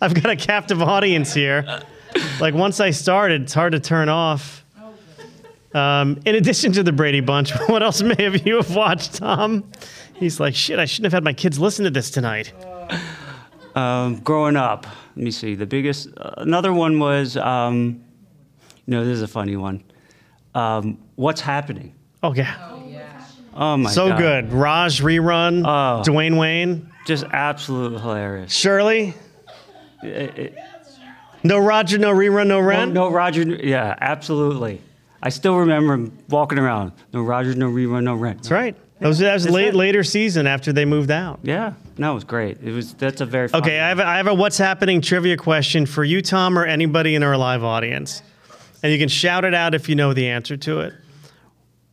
I've 0.00 0.14
got 0.14 0.30
a 0.30 0.36
captive 0.36 0.82
audience 0.82 1.32
here. 1.32 1.84
Like 2.40 2.54
once 2.54 2.80
I 2.80 2.90
started, 2.90 3.42
it's 3.42 3.54
hard 3.54 3.72
to 3.72 3.80
turn 3.80 4.08
off. 4.08 4.64
Um, 5.74 6.20
in 6.26 6.34
addition 6.34 6.72
to 6.72 6.82
the 6.82 6.92
Brady 6.92 7.20
Bunch, 7.20 7.50
what 7.68 7.82
else 7.82 8.02
may 8.02 8.14
have 8.22 8.46
you 8.46 8.56
have 8.56 8.74
watched, 8.76 9.14
Tom? 9.14 9.70
He's 10.14 10.38
like, 10.38 10.54
shit, 10.54 10.78
I 10.78 10.84
shouldn't 10.84 11.06
have 11.06 11.14
had 11.14 11.24
my 11.24 11.32
kids 11.32 11.58
listen 11.58 11.84
to 11.84 11.90
this 11.90 12.10
tonight. 12.10 12.52
Um, 13.74 14.16
growing 14.20 14.56
up, 14.56 14.86
let 15.16 15.24
me 15.24 15.30
see. 15.30 15.54
The 15.54 15.64
biggest, 15.66 16.08
uh, 16.18 16.34
another 16.38 16.72
one 16.74 16.98
was, 16.98 17.38
um, 17.38 18.04
you 18.86 18.90
know, 18.94 19.04
this 19.04 19.14
is 19.14 19.22
a 19.22 19.28
funny 19.28 19.56
one. 19.56 19.82
Um, 20.54 20.98
What's 21.16 21.40
happening? 21.40 21.94
Oh 22.22 22.34
yeah, 22.34 22.54
Oh 23.54 23.76
my 23.78 23.84
god. 23.88 23.94
so 23.94 24.08
God. 24.10 24.18
good. 24.18 24.52
Raj 24.52 25.00
rerun. 25.00 25.62
Oh. 25.64 26.02
Dwayne 26.04 26.38
Wayne. 26.38 26.90
Just 27.06 27.24
absolutely 27.32 28.00
hilarious. 28.00 28.52
Shirley. 28.52 29.14
It- 30.02 30.38
it- 30.38 30.58
No 31.44 31.58
Roger, 31.58 31.98
no 31.98 32.12
rerun, 32.12 32.46
no 32.46 32.58
oh, 32.58 32.60
rent. 32.60 32.92
no, 32.92 33.10
Roger. 33.10 33.42
Yeah, 33.42 33.96
absolutely. 34.00 34.80
I 35.22 35.28
still 35.28 35.56
remember 35.56 35.94
him 35.94 36.18
walking 36.28 36.58
around. 36.58 36.92
No 37.12 37.22
Roger, 37.22 37.54
no 37.54 37.70
rerun, 37.70 38.04
no 38.04 38.14
rent. 38.14 38.38
That's 38.38 38.50
right. 38.50 38.76
That 39.00 39.08
was, 39.08 39.18
that 39.18 39.34
was 39.34 39.50
late, 39.50 39.74
later 39.74 40.04
season 40.04 40.46
after 40.46 40.72
they 40.72 40.84
moved 40.84 41.10
out. 41.10 41.40
Yeah, 41.42 41.74
no, 41.98 42.12
it 42.12 42.14
was 42.14 42.24
great. 42.24 42.58
It 42.62 42.70
was. 42.70 42.94
That's 42.94 43.20
a 43.20 43.26
very. 43.26 43.48
Fun 43.48 43.60
Okay, 43.62 43.80
I 43.80 43.88
have, 43.88 43.98
a, 43.98 44.06
I 44.06 44.16
have 44.16 44.28
a 44.28 44.34
what's 44.34 44.58
happening 44.58 45.00
trivia 45.00 45.36
question 45.36 45.86
for 45.86 46.04
you, 46.04 46.22
Tom, 46.22 46.56
or 46.56 46.64
anybody 46.64 47.16
in 47.16 47.24
our 47.24 47.36
live 47.36 47.64
audience. 47.64 48.22
And 48.82 48.92
you 48.92 48.98
can 48.98 49.08
shout 49.08 49.44
it 49.44 49.54
out 49.54 49.74
if 49.74 49.88
you 49.88 49.96
know 49.96 50.12
the 50.12 50.28
answer 50.28 50.56
to 50.56 50.80
it. 50.80 50.94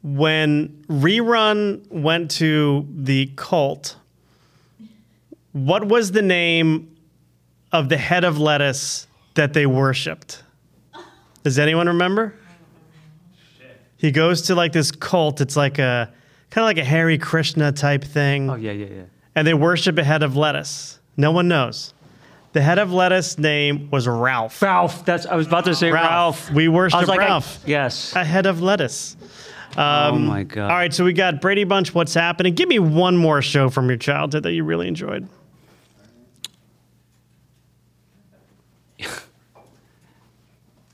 When 0.03 0.85
Rerun 0.87 1.87
went 1.91 2.31
to 2.31 2.87
the 2.91 3.31
cult, 3.35 3.95
what 5.51 5.83
was 5.85 6.11
the 6.11 6.21
name 6.21 6.95
of 7.71 7.89
the 7.89 7.97
head 7.97 8.23
of 8.23 8.39
lettuce 8.39 9.07
that 9.35 9.53
they 9.53 9.65
worshipped? 9.65 10.43
Does 11.43 11.57
anyone 11.57 11.87
remember? 11.87 12.33
He 13.97 14.11
goes 14.11 14.43
to 14.43 14.55
like 14.55 14.71
this 14.71 14.91
cult. 14.91 15.41
It's 15.41 15.57
like 15.57 15.77
a 15.79 16.11
kind 16.49 16.63
of 16.63 16.67
like 16.67 16.77
a 16.77 16.83
Hare 16.85 17.17
Krishna 17.17 17.71
type 17.71 18.03
thing 18.03 18.49
Oh 18.49 18.55
yeah, 18.55 18.71
yeah, 18.71 18.85
yeah. 18.85 19.01
and 19.35 19.45
they 19.45 19.53
worship 19.53 19.97
a 19.97 20.03
head 20.03 20.23
of 20.23 20.35
lettuce. 20.37 20.99
No 21.17 21.31
one 21.31 21.47
knows. 21.47 21.93
The 22.53 22.61
head 22.61 22.79
of 22.79 22.91
lettuce 22.91 23.37
name 23.37 23.89
was 23.91 24.07
Ralph. 24.07 24.61
Ralph. 24.61 25.05
That's. 25.05 25.25
I 25.25 25.35
was 25.35 25.47
about 25.47 25.65
to 25.65 25.75
say 25.75 25.91
Ralph. 25.91 26.49
We 26.51 26.65
I 26.65 26.69
worship 26.69 27.07
like, 27.07 27.19
I- 27.19 27.25
Ralph. 27.25 27.59
yes. 27.65 28.15
a 28.15 28.23
head 28.23 28.45
of 28.45 28.61
lettuce. 28.61 29.15
Um, 29.77 29.83
oh 29.85 30.19
my 30.19 30.43
God. 30.43 30.71
All 30.71 30.77
right, 30.77 30.91
so 30.93 31.03
we 31.05 31.13
got 31.13 31.41
Brady 31.41 31.63
Bunch. 31.63 31.93
What's 31.93 32.13
happening? 32.15 32.55
Give 32.55 32.67
me 32.67 32.79
one 32.79 33.17
more 33.17 33.41
show 33.41 33.69
from 33.69 33.87
your 33.87 33.97
childhood 33.97 34.43
that 34.43 34.53
you 34.53 34.63
really 34.63 34.87
enjoyed. 34.87 35.27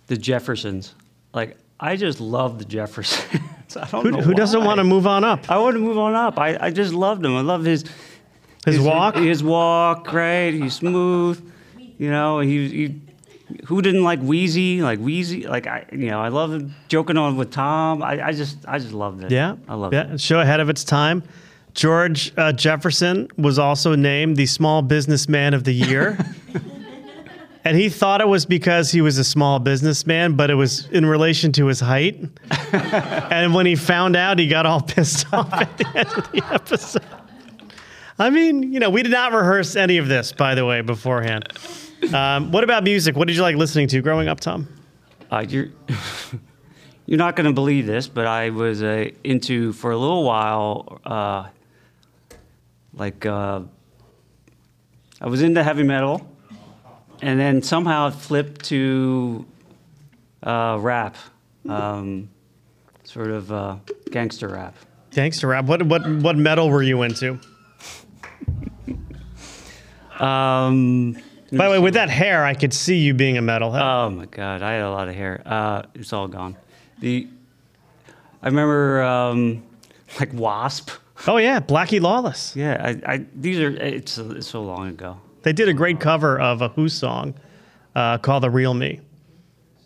The 0.08 0.18
Jeffersons. 0.18 0.94
Like 1.34 1.58
I 1.80 1.96
just 1.96 2.20
love 2.20 2.60
the 2.60 2.66
Jeffersons. 2.66 3.42
I 3.76 3.88
don't 3.90 4.06
Who, 4.06 4.12
know 4.12 4.22
who 4.22 4.34
doesn't 4.34 4.64
want 4.64 4.78
to 4.78 4.84
move 4.84 5.06
on 5.08 5.24
up? 5.24 5.50
I 5.50 5.58
want 5.58 5.76
to 5.76 5.80
move 5.80 5.98
on 5.98 6.16
up. 6.16 6.40
I, 6.40 6.58
I 6.68 6.72
just 6.72 6.94
loved 6.94 7.26
him. 7.26 7.36
I 7.36 7.42
love 7.42 7.64
his 7.64 7.84
His 8.66 8.80
walk? 8.80 9.16
His 9.16 9.44
walk, 9.44 10.14
right? 10.14 10.52
He's 10.54 10.76
smooth. 10.76 11.52
You 11.98 12.10
know, 12.10 12.40
he, 12.40 12.70
he 12.70 13.02
who 13.66 13.82
didn't 13.82 14.04
like 14.04 14.22
Weezy? 14.22 14.82
Like 14.82 15.00
Weezy, 15.00 15.48
like 15.48 15.68
I, 15.68 15.86
you 15.92 16.08
know, 16.08 16.22
I 16.22 16.30
love 16.30 16.72
joking 16.88 17.18
on 17.18 17.38
with 17.38 17.52
Tom. 17.52 18.02
I, 18.02 18.28
I 18.28 18.32
just, 18.32 18.58
I 18.68 18.80
just 18.80 18.94
loved 18.94 19.24
it. 19.24 19.32
Yeah, 19.32 19.56
I 19.68 19.76
love 19.76 19.94
yeah. 19.94 20.14
it. 20.14 20.22
Show 20.22 20.40
ahead 20.40 20.60
of 20.60 20.70
its 20.70 20.84
time. 20.84 21.24
George 21.74 22.32
uh, 22.38 22.54
Jefferson 22.54 23.28
was 23.38 23.60
also 23.60 23.96
named 23.96 24.38
the 24.38 24.46
Small 24.46 24.82
Businessman 24.82 25.54
of 25.54 25.66
the 25.66 25.74
Year. 25.74 26.18
and 27.66 27.76
he 27.76 27.90
thought 27.90 28.22
it 28.22 28.28
was 28.28 28.46
because 28.46 28.92
he 28.92 29.02
was 29.02 29.18
a 29.18 29.24
small 29.24 29.58
businessman, 29.58 30.36
but 30.36 30.52
it 30.52 30.54
was 30.54 30.86
in 30.92 31.04
relation 31.04 31.52
to 31.54 31.66
his 31.66 31.80
height. 31.80 32.24
and 32.72 33.56
when 33.56 33.66
he 33.66 33.76
found 33.76 34.16
out, 34.16 34.38
he 34.38 34.48
got 34.48 34.68
all 34.68 34.82
pissed 34.82 35.26
off 35.34 35.52
at 35.52 35.76
the 35.78 35.88
end 35.98 36.08
of 36.10 36.32
the 36.32 36.44
episode. 36.54 37.02
I 38.20 38.30
mean, 38.30 38.72
you 38.72 38.80
know, 38.80 38.92
we 38.92 39.02
did 39.02 39.12
not 39.12 39.34
rehearse 39.34 39.76
any 39.76 39.98
of 39.98 40.08
this, 40.08 40.32
by 40.32 40.54
the 40.54 40.64
way, 40.64 40.82
beforehand. 40.82 41.52
Um, 42.14 42.52
what 42.52 42.64
about 42.64 42.84
music? 42.84 43.16
What 43.16 43.28
did 43.28 43.36
you 43.36 43.42
like 43.42 43.56
listening 43.56 43.88
to 43.90 44.02
growing 44.02 44.28
up, 44.28 44.40
Tom? 44.40 44.68
Uh, 45.32 45.44
you're, 45.50 45.70
you're 47.08 47.18
not 47.18 47.36
going 47.36 47.48
to 47.48 47.54
believe 47.54 47.88
this, 47.88 48.08
but 48.08 48.28
I 48.28 48.52
was 48.52 48.84
uh, 48.84 49.10
into 49.24 49.74
for 49.74 49.90
a 49.90 49.98
little 49.98 50.24
while, 50.24 51.02
uh, 51.04 51.48
like 52.94 53.26
uh, 53.26 53.62
I 55.20 55.28
was 55.28 55.42
into 55.42 55.64
heavy 55.64 55.84
metal, 55.84 56.30
and 57.22 57.40
then 57.40 57.62
somehow 57.62 58.08
it 58.08 58.12
flipped 58.14 58.66
to 58.66 59.46
uh, 60.44 60.78
rap, 60.80 61.16
um, 61.68 62.30
sort 63.04 63.30
of 63.32 63.52
uh, 63.52 63.78
gangster 64.12 64.50
rap. 64.50 64.76
Gangster 65.12 65.48
rap. 65.48 65.66
What 65.66 65.84
what 65.84 66.08
what 66.08 66.38
metal 66.38 66.70
were 66.70 66.84
you 66.84 67.02
into? 67.04 67.40
Um, 70.20 71.14
By 71.52 71.66
the 71.66 71.72
way, 71.72 71.80
with 71.80 71.96
that 71.96 72.10
hair, 72.10 72.46
I 72.46 72.54
could 72.54 72.74
see 72.74 72.98
you 72.98 73.14
being 73.14 73.38
a 73.38 73.42
metalhead. 73.42 73.82
Oh 73.82 74.10
my 74.10 74.26
god, 74.26 74.62
I 74.62 74.74
had 74.74 74.82
a 74.82 74.90
lot 74.90 75.08
of 75.08 75.16
hair. 75.16 75.42
Uh, 75.46 75.84
it's 75.94 76.14
all 76.14 76.28
gone. 76.28 76.56
The 77.00 77.28
I 78.42 78.48
remember 78.48 79.02
um, 79.02 79.64
like 80.20 80.34
Wasp. 80.34 80.92
oh 81.28 81.38
yeah, 81.38 81.60
Blackie 81.60 82.00
Lawless. 82.00 82.56
Yeah, 82.56 82.80
I, 82.80 83.14
I 83.14 83.26
these 83.36 83.60
are 83.60 83.72
it's, 83.72 84.18
it's 84.18 84.48
so 84.48 84.64
long 84.64 84.90
ago. 84.90 85.18
They 85.46 85.54
did 85.54 85.70
a 85.70 85.74
great 85.74 86.00
cover 86.00 86.40
of 86.40 86.64
a 86.64 86.70
Who 86.70 86.90
song 86.90 87.36
uh, 87.94 88.18
called 88.18 88.42
"The 88.42 88.50
Real 88.50 88.74
Me." 88.74 89.00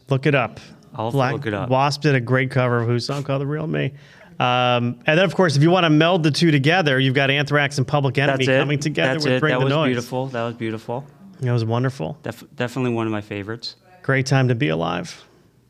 Look 0.08 0.26
it 0.26 0.34
up. 0.34 0.62
I'll 0.96 1.12
to 1.12 1.18
look 1.18 1.46
it 1.46 1.54
up. 1.54 1.70
Wasp 1.70 2.02
did 2.02 2.16
a 2.16 2.22
great 2.22 2.50
cover 2.50 2.80
of 2.80 2.88
Who 2.88 2.98
song 2.98 3.24
called 3.24 3.42
"The 3.42 3.46
Real 3.46 3.68
Me." 3.68 3.92
Um, 4.40 5.02
and 5.06 5.20
then, 5.20 5.26
of 5.26 5.36
course, 5.36 5.58
if 5.58 5.62
you 5.62 5.70
want 5.70 5.84
to 5.84 5.90
meld 5.90 6.24
the 6.24 6.32
two 6.32 6.50
together, 6.50 6.98
you've 6.98 7.14
got 7.14 7.30
Anthrax 7.30 7.78
and 7.78 7.86
Public 7.86 8.18
Enemy 8.18 8.46
coming 8.46 8.80
together 8.80 9.16
That's 9.16 9.26
with 9.26 9.34
it. 9.34 9.40
"Bring 9.42 9.60
that 9.60 9.68
the 9.68 9.76
was 9.76 9.88
beautiful. 9.88 10.28
That 10.28 10.44
was 10.44 10.56
beautiful. 10.56 11.06
That 11.42 11.52
was 11.52 11.66
wonderful. 11.66 12.18
Def- 12.24 12.46
definitely 12.56 12.94
one 12.94 13.06
of 13.06 13.12
my 13.12 13.22
favorites. 13.22 13.76
Great 14.02 14.28
time 14.28 14.48
to 14.48 14.56
be 14.56 14.70
alive. 14.70 15.26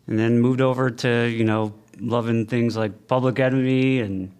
And 0.06 0.20
then 0.20 0.40
moved 0.40 0.62
over 0.62 0.92
to 0.92 1.26
you 1.26 1.44
know 1.44 1.74
loving 2.00 2.46
things 2.46 2.78
like 2.78 3.08
Public 3.08 3.40
Enemy 3.40 4.02
and 4.02 4.32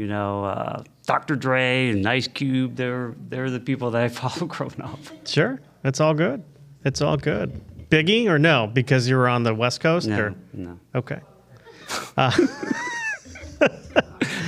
you 0.00 0.06
know 0.06 0.44
uh, 0.46 0.82
Dr. 1.06 1.36
Dre 1.36 1.90
and 1.90 2.06
Ice 2.06 2.26
Cube. 2.26 2.74
They're 2.76 3.14
they're 3.28 3.50
the 3.50 3.60
people 3.60 3.90
that 3.90 4.02
I 4.02 4.08
followed 4.08 4.48
growing 4.56 4.80
up. 4.80 4.98
Sure, 5.26 5.60
it's 5.84 6.00
all 6.00 6.14
good. 6.14 6.42
It's 6.86 7.02
all 7.02 7.18
good. 7.18 7.60
Biggie 7.90 8.26
or 8.28 8.38
no? 8.38 8.66
Because 8.66 9.06
you 9.08 9.16
were 9.16 9.28
on 9.28 9.42
the 9.42 9.54
West 9.54 9.80
Coast. 9.80 10.08
No, 10.08 10.18
Or? 10.18 10.34
no. 10.54 10.78
Okay. 10.94 11.20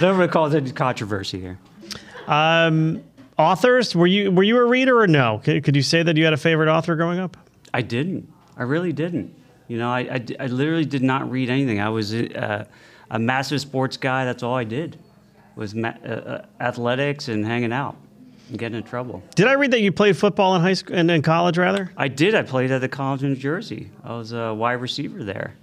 Don't 0.01 0.17
recall 0.19 0.55
any 0.55 0.71
controversy 0.73 1.39
here. 1.41 1.59
Authors? 3.39 3.95
Were 3.95 4.07
you 4.07 4.31
were 4.31 4.43
you 4.43 4.57
a 4.59 4.65
reader 4.65 4.99
or 5.01 5.07
no? 5.07 5.41
Could, 5.45 5.65
could 5.65 5.77
you 5.77 5.83
say 5.83 6.03
that 6.03 6.17
you 6.17 6.25
had 6.25 6.33
a 6.33 6.37
favorite 6.39 6.71
author 6.71 6.97
growing 6.97 7.19
up? 7.19 7.37
I 7.75 7.83
didn't. 7.83 8.33
I 8.57 8.63
really 8.63 8.93
didn't. 8.93 9.35
You 9.69 9.79
know, 9.79 9.91
I—I 9.91 10.47
literally 10.47 10.85
did 10.85 11.03
not 11.03 11.31
read 11.31 11.49
anything. 11.51 11.81
I 11.81 11.89
was 11.89 12.15
uh, 12.15 12.65
a 13.11 13.19
massive 13.19 13.61
sports 13.61 13.97
guy. 13.97 14.25
That's 14.25 14.43
all 14.43 14.55
I 14.55 14.65
did 14.65 14.99
was 15.57 15.75
ma- 15.75 15.95
uh, 16.05 16.09
uh, 16.09 16.47
athletics 16.61 17.29
and 17.29 17.45
hanging 17.45 17.73
out 17.73 17.97
and 18.49 18.59
getting 18.59 18.77
in 18.79 18.83
trouble. 18.85 19.23
Did 19.35 19.47
I 19.47 19.55
read 19.55 19.71
that 19.73 19.81
you 19.81 19.93
played 19.93 20.17
football 20.17 20.55
in 20.57 20.63
high 20.63 20.73
school 20.75 20.97
and 20.97 21.11
in 21.11 21.23
college 21.23 21.59
rather? 21.59 21.91
I 21.97 22.09
did. 22.09 22.35
I 22.35 22.43
played 22.43 22.71
at 22.71 22.81
the 22.81 22.89
college 22.89 23.23
in 23.23 23.31
New 23.31 23.37
Jersey. 23.37 23.91
I 24.05 24.15
was 24.17 24.33
a 24.33 24.53
wide 24.55 24.75
receiver 24.75 25.23
there. 25.25 25.55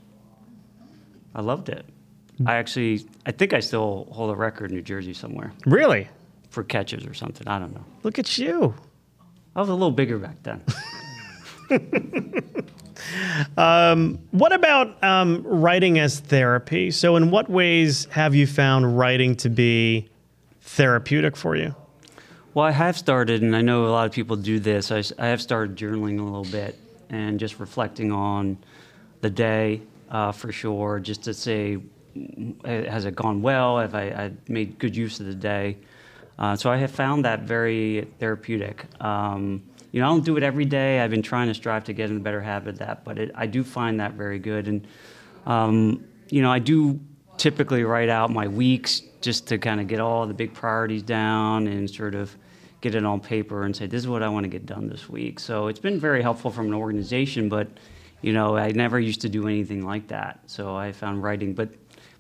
I 1.36 1.42
loved 1.42 1.70
it. 1.70 1.86
I 2.46 2.56
actually, 2.56 3.06
I 3.26 3.32
think 3.32 3.54
I 3.54 3.60
still 3.60 4.08
hold 4.12 4.32
a 4.32 4.36
record 4.36 4.72
in 4.72 4.78
New 4.78 4.82
Jersey 4.84 5.14
somewhere 5.14 5.52
Really? 5.66 6.08
for 6.50 6.64
catches 6.64 7.06
or 7.06 7.14
something. 7.14 7.48
I 7.48 7.60
don't 7.60 7.76
know. 7.76 7.84
Look 8.04 8.18
at 8.18 8.38
you. 8.38 8.74
I 9.56 9.60
was 9.60 9.70
a 9.70 9.74
little 9.74 9.92
bigger 9.92 10.18
back 10.18 10.38
then. 10.44 10.64
What 14.32 14.54
about 14.54 15.04
um, 15.04 15.44
writing 15.44 16.00
as 16.00 16.20
therapy? 16.20 16.92
So, 16.92 17.16
in 17.16 17.32
what 17.32 17.50
ways 17.50 18.06
have 18.12 18.36
you 18.36 18.48
found 18.48 18.98
writing 18.98 19.36
to 19.38 19.50
be 19.50 20.10
therapeutic 20.62 21.36
for 21.36 21.56
you? 21.56 21.76
Well, 22.54 22.66
I 22.66 22.72
have 22.72 22.98
started, 22.98 23.42
and 23.42 23.56
I 23.56 23.62
know 23.62 23.86
a 23.86 23.90
lot 23.90 24.06
of 24.06 24.12
people 24.12 24.36
do 24.36 24.60
this. 24.60 24.92
I, 24.92 25.04
I 25.18 25.28
have 25.28 25.42
started 25.42 25.76
journaling 25.76 26.20
a 26.20 26.24
little 26.24 26.52
bit 26.52 26.78
and 27.10 27.40
just 27.40 27.60
reflecting 27.60 28.12
on 28.12 28.58
the 29.22 29.30
day 29.30 29.82
uh, 30.10 30.32
for 30.32 30.52
sure, 30.52 31.00
just 31.00 31.24
to 31.24 31.34
say, 31.34 31.78
has 32.66 33.06
it 33.06 33.16
gone 33.16 33.42
well? 33.42 33.80
Have 33.80 33.96
I, 33.96 34.04
I 34.10 34.32
made 34.48 34.80
good 34.80 34.96
use 34.96 35.20
of 35.20 35.28
the 35.28 35.36
day? 35.36 35.78
Uh, 36.38 36.56
so 36.56 36.72
I 36.72 36.78
have 36.78 36.92
found 36.92 37.26
that 37.26 37.42
very 37.42 38.08
therapeutic. 38.20 38.86
Um, 39.04 39.62
you 39.92 40.02
know, 40.02 40.08
I 40.08 40.10
don't 40.10 40.26
do 40.26 40.38
it 40.38 40.44
every 40.44 40.66
day. 40.66 41.00
I've 41.00 41.10
been 41.10 41.22
trying 41.22 41.48
to 41.48 41.54
strive 41.54 41.84
to 41.86 41.94
get 41.94 42.10
in 42.10 42.18
a 42.18 42.20
better 42.20 42.42
habit 42.42 42.70
of 42.70 42.80
that, 42.80 43.04
but 43.04 43.18
it, 43.18 43.32
I 43.36 43.48
do 43.48 43.64
find 43.64 44.00
that 44.00 44.14
very 44.14 44.40
good. 44.40 44.68
And 44.68 44.88
um, 45.46 46.06
you 46.30 46.42
know, 46.42 46.52
I 46.52 46.60
do 46.60 47.00
typically 47.38 47.84
write 47.84 48.10
out 48.10 48.30
my 48.30 48.48
weeks 48.48 49.02
just 49.22 49.48
to 49.48 49.58
kind 49.58 49.80
of 49.80 49.88
get 49.88 50.00
all 50.00 50.28
the 50.28 50.34
big 50.34 50.54
priorities 50.54 51.04
down 51.04 51.68
and 51.68 51.90
sort 51.90 52.16
of 52.16 52.36
get 52.82 52.96
it 52.96 53.04
on 53.04 53.20
paper 53.20 53.64
and 53.64 53.76
say 53.76 53.88
this 53.88 54.02
is 54.02 54.08
what 54.08 54.24
I 54.24 54.30
want 54.30 54.44
to 54.44 54.50
get 54.50 54.66
done 54.66 54.88
this 54.88 55.10
week. 55.10 55.40
So 55.40 55.68
it's 55.68 55.80
been 55.80 56.00
very 56.00 56.22
helpful 56.22 56.52
from 56.52 56.68
an 56.68 56.74
organization, 56.74 57.50
but 57.50 57.68
you 58.22 58.34
know, 58.34 58.58
I 58.58 58.72
never 58.72 59.00
used 59.00 59.22
to 59.22 59.30
do 59.30 59.48
anything 59.48 59.86
like 59.86 60.08
that. 60.10 60.42
So 60.48 60.76
I 60.76 60.92
found 60.92 61.24
writing, 61.24 61.54
but 61.54 61.70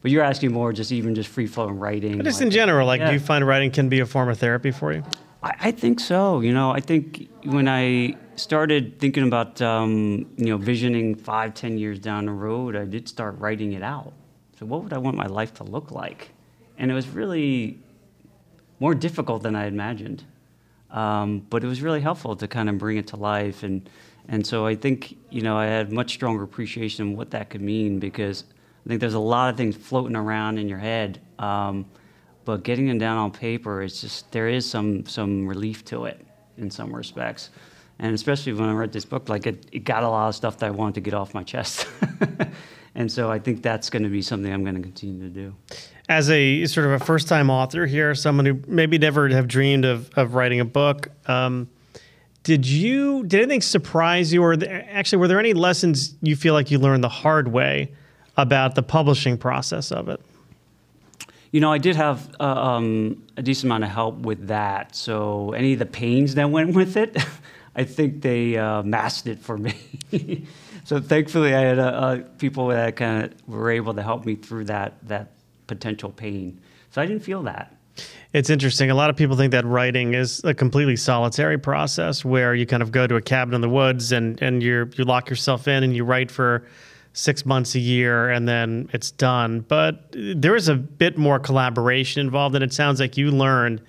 but 0.02 0.12
you're 0.12 0.24
asking 0.24 0.54
more 0.54 0.72
just 0.72 0.92
even 0.92 1.14
just 1.14 1.30
free 1.30 1.48
flowing 1.48 1.78
writing. 1.78 2.18
But 2.18 2.26
just 2.26 2.40
like, 2.40 2.48
in 2.48 2.52
general, 2.52 2.88
like, 2.88 3.00
yeah. 3.00 3.08
do 3.08 3.14
you 3.14 3.20
find 3.20 3.46
writing 3.46 3.70
can 3.70 3.90
be 3.90 4.00
a 4.00 4.06
form 4.06 4.30
of 4.30 4.40
therapy 4.40 4.72
for 4.72 4.94
you? 4.94 5.04
I, 5.44 5.54
I 5.60 5.72
think 5.72 6.00
so. 6.00 6.42
You 6.42 6.54
know, 6.54 6.72
I 6.72 6.80
think 6.80 7.30
when 7.44 7.68
I 7.68 8.16
started 8.36 9.00
thinking 9.00 9.24
about 9.28 9.62
um, 9.62 10.30
you 10.38 10.48
know 10.48 10.58
visioning 10.58 11.16
five, 11.16 11.54
ten 11.54 11.78
years 11.78 12.00
down 12.00 12.26
the 12.26 12.32
road, 12.32 12.76
I 12.76 12.86
did 12.86 13.08
start 13.08 13.38
writing 13.40 13.74
it 13.74 13.84
out. 13.84 14.14
So 14.60 14.66
what 14.66 14.84
would 14.84 14.94
I 14.94 14.98
want 14.98 15.16
my 15.16 15.28
life 15.28 15.54
to 15.56 15.64
look 15.64 15.92
like? 15.92 16.32
And 16.78 16.92
it 16.92 16.94
was 16.94 17.08
really 17.08 17.80
more 18.80 18.96
difficult 18.96 19.44
than 19.44 19.56
I 19.56 19.68
imagined. 19.68 20.24
Um, 20.92 21.46
but 21.50 21.64
it 21.64 21.68
was 21.68 21.82
really 21.82 22.02
helpful 22.02 22.36
to 22.36 22.48
kind 22.48 22.70
of 22.70 22.78
bring 22.78 22.98
it 22.98 23.08
to 23.08 23.16
life 23.16 23.62
and 23.62 23.88
and 24.28 24.46
so 24.46 24.66
I 24.66 24.76
think 24.76 25.18
you 25.30 25.42
know 25.42 25.58
I 25.58 25.66
had 25.66 25.92
much 25.92 26.12
stronger 26.12 26.44
appreciation 26.44 27.12
of 27.12 27.18
what 27.18 27.32
that 27.32 27.50
could 27.50 27.62
mean 27.62 28.00
because 28.00 28.44
I 28.86 28.90
think 28.90 29.02
there's 29.02 29.16
a 29.16 29.20
lot 29.20 29.50
of 29.50 29.58
things 29.58 29.76
floating 29.76 30.16
around 30.16 30.58
in 30.58 30.70
your 30.70 30.78
head, 30.78 31.20
um, 31.38 31.86
but 32.50 32.64
getting 32.64 32.88
them 32.88 32.98
down 32.98 33.16
on 33.16 33.30
paper 33.30 33.84
is 33.84 34.02
just 34.02 34.32
there 34.32 34.48
is 34.48 34.68
some 34.68 35.06
some 35.06 35.46
relief 35.46 35.86
to 35.86 36.06
it 36.06 36.26
in 36.58 36.72
some 36.72 36.92
respects, 36.96 37.52
and 38.00 38.16
especially 38.16 38.54
when 38.54 38.68
I 38.68 38.74
read 38.74 38.92
this 38.92 39.06
book, 39.06 39.30
like 39.30 39.46
it, 39.46 39.68
it 39.72 39.84
got 39.84 40.02
a 40.02 40.10
lot 40.10 40.30
of 40.30 40.36
stuff 40.36 40.58
that 40.58 40.66
I 40.66 40.72
wanted 40.72 40.96
to 40.96 41.02
get 41.02 41.14
off 41.14 41.36
my 41.36 41.44
chest, 41.44 41.88
and 42.96 43.12
so 43.12 43.30
I 43.30 43.38
think 43.38 43.62
that's 43.62 43.92
going 43.92 44.02
to 44.02 44.10
be 44.10 44.24
something 44.24 44.52
I'm 44.52 44.64
going 44.64 44.78
to 44.78 44.82
continue 44.82 45.22
to 45.22 45.30
do. 45.30 45.56
As 46.10 46.32
a 46.32 46.66
sort 46.66 46.88
of 46.88 46.94
a 46.94 47.06
first 47.06 47.28
time 47.28 47.52
author 47.52 47.86
here, 47.86 48.16
someone 48.16 48.48
who 48.48 48.60
maybe 48.66 48.98
never 48.98 49.30
have 49.30 49.48
dreamed 49.48 49.86
of, 49.86 50.10
of 50.18 50.34
writing 50.34 50.60
a 50.60 50.66
book, 50.66 51.10
um, 51.28 51.70
did 52.42 52.66
you 52.66 53.28
did 53.28 53.42
anything 53.42 53.62
surprise 53.62 54.34
you, 54.34 54.42
or 54.42 54.58
actually 54.64 55.20
were 55.20 55.28
there 55.28 55.40
any 55.40 55.54
lessons 55.54 56.16
you 56.24 56.36
feel 56.36 56.56
like 56.56 56.72
you 56.72 56.80
learned 56.80 57.04
the 57.04 57.10
hard 57.10 57.50
way 57.50 57.94
about 58.38 58.74
the 58.74 58.82
publishing 58.82 59.38
process 59.38 59.92
of 59.92 60.10
it? 60.10 60.20
You 61.52 61.62
know, 61.62 61.72
I 61.72 61.80
did 61.80 61.96
have 61.96 62.30
uh, 62.40 62.44
um, 62.44 63.24
a 63.36 63.42
decent 63.42 63.66
amount 63.66 63.84
of 63.84 63.90
help 63.90 64.20
with 64.20 64.48
that. 64.48 64.96
So 64.96 65.54
any 65.54 65.74
of 65.74 65.80
the 65.80 65.86
pains 65.86 66.36
that 66.36 66.50
went 66.50 66.76
with 66.76 66.96
it, 66.96 67.18
I 67.76 67.84
think 67.84 68.22
they 68.22 68.58
uh, 68.58 68.84
masked 68.84 69.28
it 69.28 69.40
for 69.40 69.58
me. 69.58 69.76
so 70.84 71.00
thankfully, 71.00 71.56
I 71.56 71.62
had 71.62 71.80
uh, 71.80 71.84
uh 71.84 72.18
people 72.38 72.68
that 72.68 72.96
kind 72.96 73.26
of 73.26 73.48
were 73.48 73.72
able 73.72 73.94
to 73.94 74.04
help 74.04 74.26
me 74.26 74.36
through 74.36 74.66
that 74.66 75.08
that 75.08 75.32
potential 75.68 76.12
pain. 76.12 76.60
So 76.92 77.02
I 77.02 77.06
didn't 77.06 77.24
feel 77.24 77.44
that. 77.44 77.76
It's 78.34 78.50
interesting. 78.50 78.92
A 78.92 78.96
lot 78.96 79.10
of 79.10 79.16
people 79.16 79.36
think 79.36 79.52
that 79.52 79.66
writing 79.66 80.14
is 80.14 80.44
a 80.44 80.54
completely 80.54 80.96
solitary 80.96 81.58
process 81.58 82.24
where 82.24 82.54
you 82.54 82.66
kind 82.66 82.84
of 82.84 82.92
go 82.92 83.08
to 83.08 83.16
a 83.16 83.22
cabin 83.22 83.56
in 83.56 83.62
the 83.62 83.70
woods 83.70 84.12
and, 84.12 84.42
and 84.42 84.62
you 84.62 84.90
you 84.96 85.04
lock 85.04 85.30
yourself 85.30 85.68
in 85.68 85.84
and 85.84 85.96
you 85.96 86.04
write 86.04 86.30
for 86.30 86.66
six 87.20 87.46
months 87.46 87.76
a 87.76 87.80
year 87.80 88.30
and 88.30 88.48
then 88.48 88.90
it's 88.94 89.12
done. 89.12 89.62
But 89.62 90.14
there 90.14 90.56
is 90.56 90.70
a 90.70 90.76
bit 90.76 91.18
more 91.18 91.40
collaboration 91.40 92.22
involved, 92.22 92.56
and 92.56 92.64
it 92.64 92.74
sounds 92.74 93.00
like 93.00 93.18
you 93.18 93.32
learned 93.32 93.82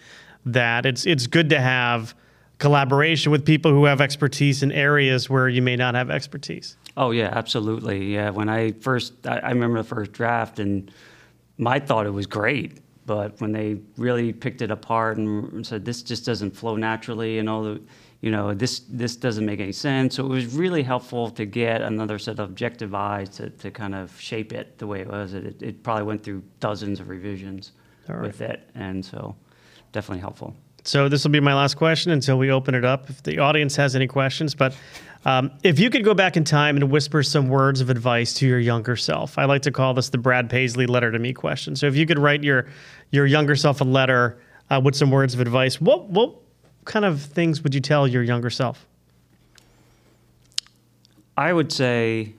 that 0.45 0.87
it's 0.87 1.07
it's 1.07 1.27
good 1.27 1.51
to 1.51 1.61
have 1.61 2.15
collaboration 2.59 3.33
with 3.33 3.45
people 3.45 3.71
who 3.71 3.85
have 3.85 4.01
expertise 4.01 4.63
in 4.63 4.73
areas 4.73 5.31
where 5.31 5.49
you 5.49 5.63
may 5.63 5.77
not 5.77 5.95
have 5.95 6.11
expertise. 6.11 6.77
Oh 6.97 7.11
yeah, 7.13 7.31
absolutely. 7.33 8.13
Yeah, 8.15 8.31
when 8.31 8.49
I 8.49 8.73
first, 8.73 9.27
I, 9.27 9.39
I 9.39 9.49
remember 9.51 9.79
the 9.79 9.89
first 9.89 10.13
draft 10.13 10.59
and 10.59 10.91
my 11.57 11.79
thought 11.79 12.07
it 12.07 12.11
was 12.11 12.27
great, 12.27 12.81
but 13.07 13.41
when 13.41 13.53
they 13.53 13.79
really 13.97 14.33
picked 14.33 14.61
it 14.61 14.71
apart 14.71 15.19
and 15.19 15.67
said 15.67 15.85
this 15.85 16.03
just 16.03 16.27
doesn't 16.27 16.57
flow 16.57 16.77
naturally, 16.77 17.39
and 17.39 17.49
all 17.49 17.63
the, 17.63 17.81
you 18.21 18.31
know, 18.31 18.53
this 18.53 18.81
this 18.81 19.17
doesn't 19.17 19.47
make 19.47 19.61
any 19.61 19.73
sense. 19.73 20.17
So 20.17 20.25
it 20.25 20.29
was 20.29 20.55
really 20.55 20.83
helpful 20.83 21.31
to 21.31 21.47
get 21.47 21.81
another 21.81 22.19
set 22.19 22.39
of 22.39 22.51
objective 22.51 22.95
eyes 22.95 23.31
to, 23.31 23.51
to 23.51 23.71
kind 23.71 23.95
of 23.95 24.19
shape 24.21 24.53
it 24.53 24.79
the 24.79 24.87
way 24.87 25.01
it 25.01 25.09
was. 25.09 25.33
It, 25.33 25.63
it 25.63 25.83
probably 25.83 26.05
went 26.05 26.23
through 26.23 26.43
dozens 26.61 27.01
of 27.01 27.09
revisions 27.09 27.73
right. 28.09 28.21
with 28.21 28.43
it, 28.43 28.69
and 28.75 29.05
so 29.05 29.35
definitely 29.93 30.21
helpful. 30.21 30.55
So 30.85 31.09
this 31.09 31.25
will 31.25 31.31
be 31.31 31.41
my 31.41 31.55
last 31.55 31.75
question 31.75 32.13
until 32.13 32.39
we 32.39 32.51
open 32.51 32.75
it 32.75 32.85
up. 32.85 33.11
If 33.11 33.23
the 33.23 33.39
audience 33.39 33.77
has 33.77 33.95
any 33.95 34.07
questions, 34.07 34.55
but 34.55 34.75
um, 35.25 35.51
if 35.63 35.79
you 35.79 35.91
could 35.91 36.05
go 36.05 36.15
back 36.15 36.37
in 36.37 36.45
time 36.45 36.77
and 36.77 36.91
whisper 36.91 37.23
some 37.23 37.49
words 37.49 37.83
of 37.83 37.91
advice 37.91 38.33
to 38.35 38.47
your 38.47 38.59
younger 38.59 38.97
self, 38.97 39.37
I 39.39 39.45
like 39.45 39.63
to 39.63 39.71
call 39.71 39.93
this 39.93 40.09
the 40.09 40.19
Brad 40.19 40.49
Paisley 40.49 40.87
letter 40.87 41.11
to 41.11 41.19
me 41.19 41.33
question. 41.33 41.77
So 41.77 41.87
if 41.87 41.97
you 41.97 42.07
could 42.07 42.19
write 42.19 42.43
your 42.43 42.67
your 43.11 43.27
younger 43.27 43.57
self 43.57 43.81
a 43.81 43.85
letter 43.85 44.41
uh, 44.71 44.81
with 44.83 44.95
some 44.95 45.11
words 45.11 45.35
of 45.35 45.41
advice, 45.41 45.81
what 45.81 46.09
what 46.09 46.35
kind 46.91 47.05
of 47.05 47.23
things 47.23 47.63
would 47.63 47.73
you 47.73 47.81
tell 47.81 48.09
your 48.09 48.25
younger 48.25 48.51
self? 48.51 48.85
I 51.37 51.53
would 51.53 51.71
say, 51.71 52.33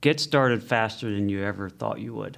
get 0.00 0.18
started 0.18 0.60
faster 0.60 1.08
than 1.08 1.28
you 1.28 1.44
ever 1.44 1.70
thought 1.70 2.00
you 2.00 2.12
would. 2.12 2.36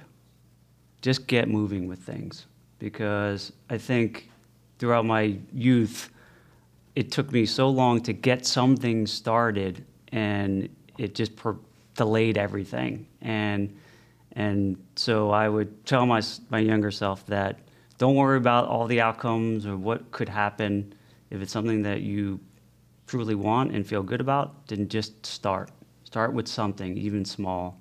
Just 1.01 1.25
get 1.25 1.49
moving 1.49 1.87
with 1.87 1.97
things 1.97 2.45
because 2.77 3.51
I 3.67 3.79
think 3.79 4.29
throughout 4.77 5.05
my 5.05 5.39
youth 5.51 6.11
it 6.95 7.11
took 7.11 7.31
me 7.31 7.47
so 7.47 7.67
long 7.67 8.01
to 8.01 8.13
get 8.13 8.45
something 8.45 9.07
started, 9.07 9.83
and 10.11 10.69
it 10.99 11.15
just 11.15 11.35
per- 11.35 11.57
delayed 11.95 12.37
everything. 12.37 13.07
And 13.21 13.75
and 14.33 14.77
so 14.95 15.31
I 15.31 15.49
would 15.49 15.83
tell 15.87 16.05
my 16.05 16.21
my 16.51 16.59
younger 16.59 16.91
self 16.91 17.25
that 17.25 17.57
don't 17.97 18.15
worry 18.15 18.37
about 18.37 18.67
all 18.67 18.85
the 18.85 19.01
outcomes 19.01 19.65
or 19.65 19.75
what 19.75 20.11
could 20.11 20.29
happen. 20.29 20.93
If 21.29 21.41
it's 21.41 21.51
something 21.51 21.81
that 21.83 22.01
you 22.01 22.39
truly 23.07 23.35
want 23.35 23.73
and 23.73 23.85
feel 23.85 24.03
good 24.03 24.21
about, 24.21 24.67
then 24.67 24.87
just 24.87 25.25
start. 25.25 25.71
Start 26.03 26.33
with 26.33 26.47
something, 26.47 26.97
even 26.97 27.25
small, 27.25 27.79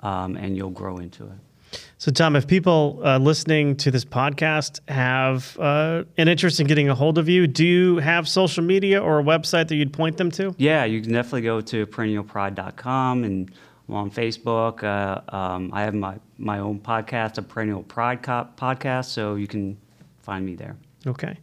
um, 0.00 0.36
and 0.36 0.56
you'll 0.56 0.70
grow 0.70 0.98
into 0.98 1.24
it. 1.24 1.78
So, 1.98 2.12
Tom, 2.12 2.36
if 2.36 2.46
people 2.46 3.00
uh, 3.04 3.18
listening 3.18 3.76
to 3.78 3.90
this 3.90 4.04
podcast 4.04 4.78
have 4.88 5.58
uh, 5.58 6.04
an 6.16 6.28
interest 6.28 6.60
in 6.60 6.66
getting 6.66 6.88
a 6.88 6.94
hold 6.94 7.18
of 7.18 7.28
you, 7.28 7.46
do 7.46 7.66
you 7.66 7.96
have 7.98 8.28
social 8.28 8.62
media 8.62 9.02
or 9.02 9.18
a 9.18 9.22
website 9.24 9.68
that 9.68 9.74
you'd 9.74 9.92
point 9.92 10.16
them 10.16 10.30
to? 10.32 10.54
Yeah, 10.58 10.84
you 10.84 11.00
can 11.00 11.12
definitely 11.12 11.42
go 11.42 11.60
to 11.62 11.86
perennialpride.com 11.86 13.24
and 13.24 13.50
I'm 13.88 13.94
on 13.94 14.10
Facebook. 14.10 14.82
Uh, 14.82 15.20
um, 15.34 15.70
I 15.72 15.82
have 15.82 15.94
my, 15.94 16.16
my 16.38 16.58
own 16.58 16.78
podcast, 16.80 17.38
a 17.38 17.42
Perennial 17.42 17.82
Pride 17.82 18.22
co- 18.22 18.48
podcast, 18.56 19.06
so 19.06 19.34
you 19.34 19.46
can 19.46 19.76
find 20.20 20.44
me 20.44 20.54
there. 20.54 20.76
Okay. 21.06 21.36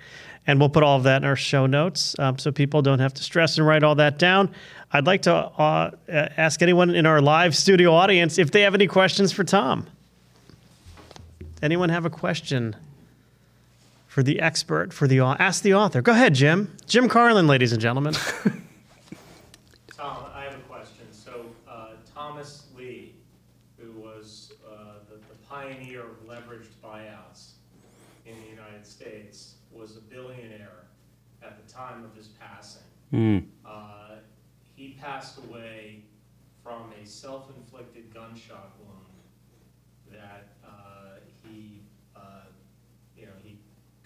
And 0.48 0.60
we'll 0.60 0.70
put 0.70 0.84
all 0.84 0.98
of 0.98 1.04
that 1.04 1.22
in 1.22 1.28
our 1.28 1.36
show 1.36 1.68
notes 1.68 2.16
um, 2.18 2.40
so 2.40 2.52
people 2.52 2.82
don't 2.82 3.00
have 3.00 3.14
to 3.14 3.24
stress 3.24 3.58
and 3.58 3.68
write 3.68 3.84
all 3.84 3.96
that 3.96 4.18
down. 4.18 4.54
I'd 4.92 5.06
like 5.06 5.22
to 5.24 5.34
uh, 5.34 5.92
ask 6.10 6.62
anyone 6.62 6.90
in 6.90 7.06
our 7.06 7.22
live 7.22 7.56
studio 7.56 7.94
audience 7.94 8.38
if 8.38 8.52
they 8.52 8.62
have 8.62 8.74
any 8.74 8.88
questions 8.88 9.32
for 9.32 9.44
Tom. 9.44 9.88
Anyone 11.62 11.90
have 11.90 12.06
a 12.06 12.10
question 12.10 12.76
for 14.08 14.24
the 14.24 14.42
expert, 14.42 14.92
for 14.92 15.08
the 15.08 15.20
ask 15.20 15.62
the 15.62 15.76
author? 15.76 16.02
Go 16.02 16.12
ahead, 16.12 16.34
Jim. 16.34 16.76
Jim 16.88 17.08
Carlin, 17.08 17.48
ladies 17.48 17.72
and 17.72 17.80
gentlemen. 17.82 18.14
Tom, 19.96 20.26
I 20.34 20.44
have 20.44 20.56
a 20.56 20.64
question. 20.68 21.06
So 21.12 21.46
uh, 21.70 21.90
Thomas 22.14 22.66
Lee, 22.76 23.14
who 23.78 23.92
was 23.92 24.54
uh, 24.68 24.96
the, 25.10 25.16
the 25.16 25.40
pioneer 25.48 26.02
of 26.02 26.28
leveraged 26.28 26.74
buyouts 26.84 27.52
in 28.26 28.36
the 28.42 28.50
United 28.50 28.86
States, 28.86 29.54
was 29.72 29.96
a 29.96 30.02
billionaire 30.02 30.88
at 31.42 31.66
the 31.66 31.71
time 31.82 32.04
of 32.04 32.16
his 32.16 32.28
passing. 32.28 32.82
Mm. 33.14 33.46
Uh, 33.66 34.16
he 34.76 34.98
passed 35.02 35.38
away 35.40 36.04
from 36.64 36.92
a 37.02 37.06
self-inflicted 37.06 38.14
gunshot 38.14 38.72
wound 38.80 38.98
that 40.12 40.50
he 41.44 41.82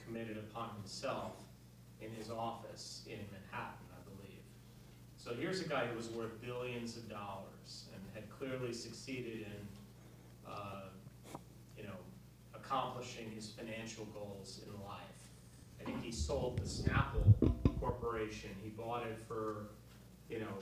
committed 0.06 0.38
upon 0.38 0.70
himself 0.78 1.34
in 2.02 2.12
his 2.12 2.30
office 2.30 3.04
in 3.08 3.18
Manhattan, 3.32 3.86
I 3.92 4.16
believe. 4.16 4.40
So 5.18 5.34
here's 5.34 5.62
a 5.62 5.68
guy 5.68 5.88
who 5.88 5.98
was 5.98 6.10
worth 6.10 6.40
billions 6.42 6.96
of 6.96 7.10
dollars 7.10 7.86
and 7.94 8.02
had 8.14 8.30
clearly 8.30 8.72
succeeded 8.72 9.42
in, 9.42 9.68
uh, 10.48 10.90
you 11.78 11.84
know, 11.84 11.98
accomplishing 12.54 13.32
his 13.32 13.50
financial 13.50 14.06
goals 14.06 14.62
in 14.66 14.72
life. 14.86 15.02
I 15.82 15.84
think 15.84 16.04
he 16.04 16.12
sold 16.12 16.60
the 16.60 16.66
Snapple 16.66 17.55
Corporation. 17.86 18.50
He 18.64 18.70
bought 18.70 19.04
it 19.06 19.20
for, 19.28 19.68
you 20.28 20.40
know, 20.40 20.58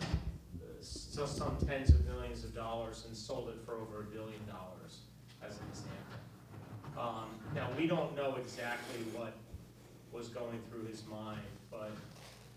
so 0.82 1.26
some 1.26 1.56
tens 1.66 1.90
of 1.92 2.06
millions 2.06 2.44
of 2.44 2.54
dollars 2.54 3.06
and 3.08 3.16
sold 3.16 3.48
it 3.48 3.56
for 3.66 3.76
over 3.76 4.02
a 4.02 4.04
billion 4.04 4.46
dollars, 4.46 5.04
as 5.42 5.56
an 5.56 5.66
example. 5.70 7.00
Um, 7.00 7.30
now, 7.56 7.70
we 7.78 7.88
don't 7.88 8.14
know 8.14 8.36
exactly 8.36 9.00
what 9.14 9.38
was 10.12 10.28
going 10.28 10.60
through 10.70 10.86
his 10.88 11.04
mind, 11.10 11.40
but 11.72 11.92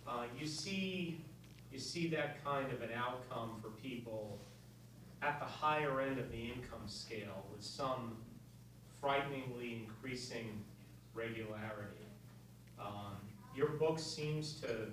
uh, 0.08 0.24
you 0.36 0.48
see, 0.48 1.20
you 1.72 1.78
see 1.78 2.08
that 2.08 2.44
kind 2.44 2.72
of 2.72 2.82
an 2.82 2.90
outcome 2.96 3.60
for 3.62 3.68
people 3.68 4.36
at 5.22 5.38
the 5.38 5.46
higher 5.46 6.00
end 6.00 6.18
of 6.18 6.28
the 6.32 6.42
income 6.42 6.86
scale 6.86 7.46
with 7.52 7.62
some 7.62 8.16
frighteningly 9.00 9.84
increasing 9.86 10.64
regularity. 11.14 12.08
Um, 12.80 13.16
your 13.56 13.68
book 13.68 13.98
seems 13.98 14.60
to 14.60 14.88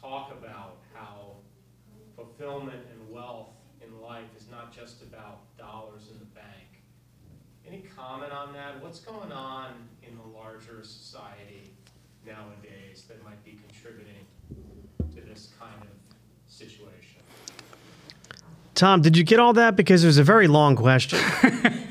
talk 0.00 0.30
about 0.32 0.76
how 0.94 1.32
fulfillment 2.14 2.80
and 2.92 3.10
wealth 3.10 3.50
in 3.84 4.00
life 4.00 4.28
is 4.38 4.46
not 4.50 4.72
just 4.72 5.02
about 5.02 5.40
dollars 5.58 6.08
in 6.12 6.18
the 6.18 6.24
bank. 6.26 6.82
Any 7.66 7.82
comment 7.96 8.32
on 8.32 8.52
that? 8.52 8.82
What's 8.82 9.00
going 9.00 9.32
on 9.32 9.72
in 10.02 10.16
the 10.16 10.38
larger 10.38 10.84
society 10.84 11.72
nowadays 12.24 13.04
that 13.08 13.22
might 13.24 13.42
be 13.44 13.58
contributing 13.66 14.24
to 15.14 15.20
this 15.20 15.50
kind 15.58 15.82
of 15.82 15.88
situation? 16.46 17.20
Tom, 18.74 19.02
did 19.02 19.16
you 19.16 19.24
get 19.24 19.40
all 19.40 19.54
that? 19.54 19.76
Because 19.76 20.04
it 20.04 20.06
was 20.06 20.18
a 20.18 20.24
very 20.24 20.46
long 20.46 20.76
question. 20.76 21.18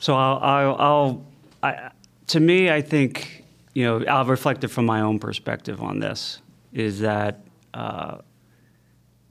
So 0.00 0.14
I'll, 0.14 0.38
I'll, 0.38 0.76
I'll 0.78 1.26
I, 1.62 1.90
to 2.28 2.40
me, 2.40 2.70
I 2.70 2.80
think, 2.80 3.37
you 3.78 3.84
know, 3.84 4.04
I'll 4.06 4.24
reflect 4.24 4.64
it 4.64 4.68
from 4.68 4.86
my 4.86 5.02
own 5.02 5.20
perspective 5.20 5.80
on 5.80 6.00
this, 6.00 6.42
is 6.72 6.98
that, 6.98 7.44
uh, 7.72 8.18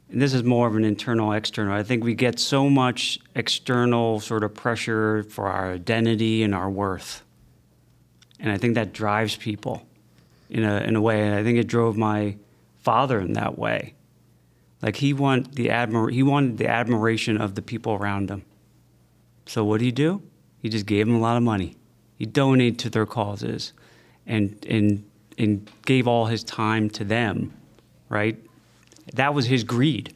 and 0.09 0.21
this 0.21 0.33
is 0.33 0.41
more 0.41 0.69
of 0.69 0.77
an 0.77 0.85
internal, 0.85 1.33
external. 1.33 1.73
I 1.73 1.83
think 1.83 2.01
we 2.01 2.15
get 2.15 2.39
so 2.39 2.69
much 2.69 3.19
external 3.35 4.21
sort 4.21 4.45
of 4.45 4.53
pressure 4.53 5.23
for 5.23 5.47
our 5.47 5.73
identity 5.73 6.43
and 6.43 6.55
our 6.55 6.69
worth. 6.69 7.23
And 8.39 8.49
I 8.49 8.57
think 8.57 8.75
that 8.75 8.93
drives 8.93 9.35
people 9.35 9.85
in 10.49 10.63
a, 10.63 10.77
in 10.77 10.95
a 10.95 11.01
way. 11.01 11.23
And 11.23 11.35
I 11.35 11.43
think 11.43 11.57
it 11.57 11.67
drove 11.67 11.97
my 11.97 12.37
father 12.79 13.19
in 13.19 13.33
that 13.33 13.59
way. 13.59 13.95
Like 14.81 14.95
he 14.95 15.11
want 15.11 15.55
the 15.55 15.67
admir- 15.67 16.13
he 16.13 16.23
wanted 16.23 16.57
the 16.57 16.69
admiration 16.69 17.35
of 17.35 17.55
the 17.55 17.61
people 17.61 17.95
around 17.95 18.31
him. 18.31 18.45
So 19.45 19.65
what 19.65 19.79
did 19.79 19.85
he 19.87 19.91
do? 19.91 20.21
He 20.61 20.69
just 20.69 20.85
gave 20.85 21.05
them 21.05 21.17
a 21.17 21.19
lot 21.19 21.35
of 21.35 21.43
money. 21.43 21.75
He 22.17 22.25
donated 22.25 22.79
to 22.79 22.89
their 22.89 23.05
causes 23.05 23.73
and 24.27 24.63
and 24.69 25.03
and 25.37 25.69
gave 25.85 26.07
all 26.07 26.25
his 26.25 26.43
time 26.43 26.89
to 26.89 27.03
them, 27.03 27.53
right? 28.09 28.37
That 29.13 29.33
was 29.33 29.45
his 29.47 29.63
greed. 29.63 30.13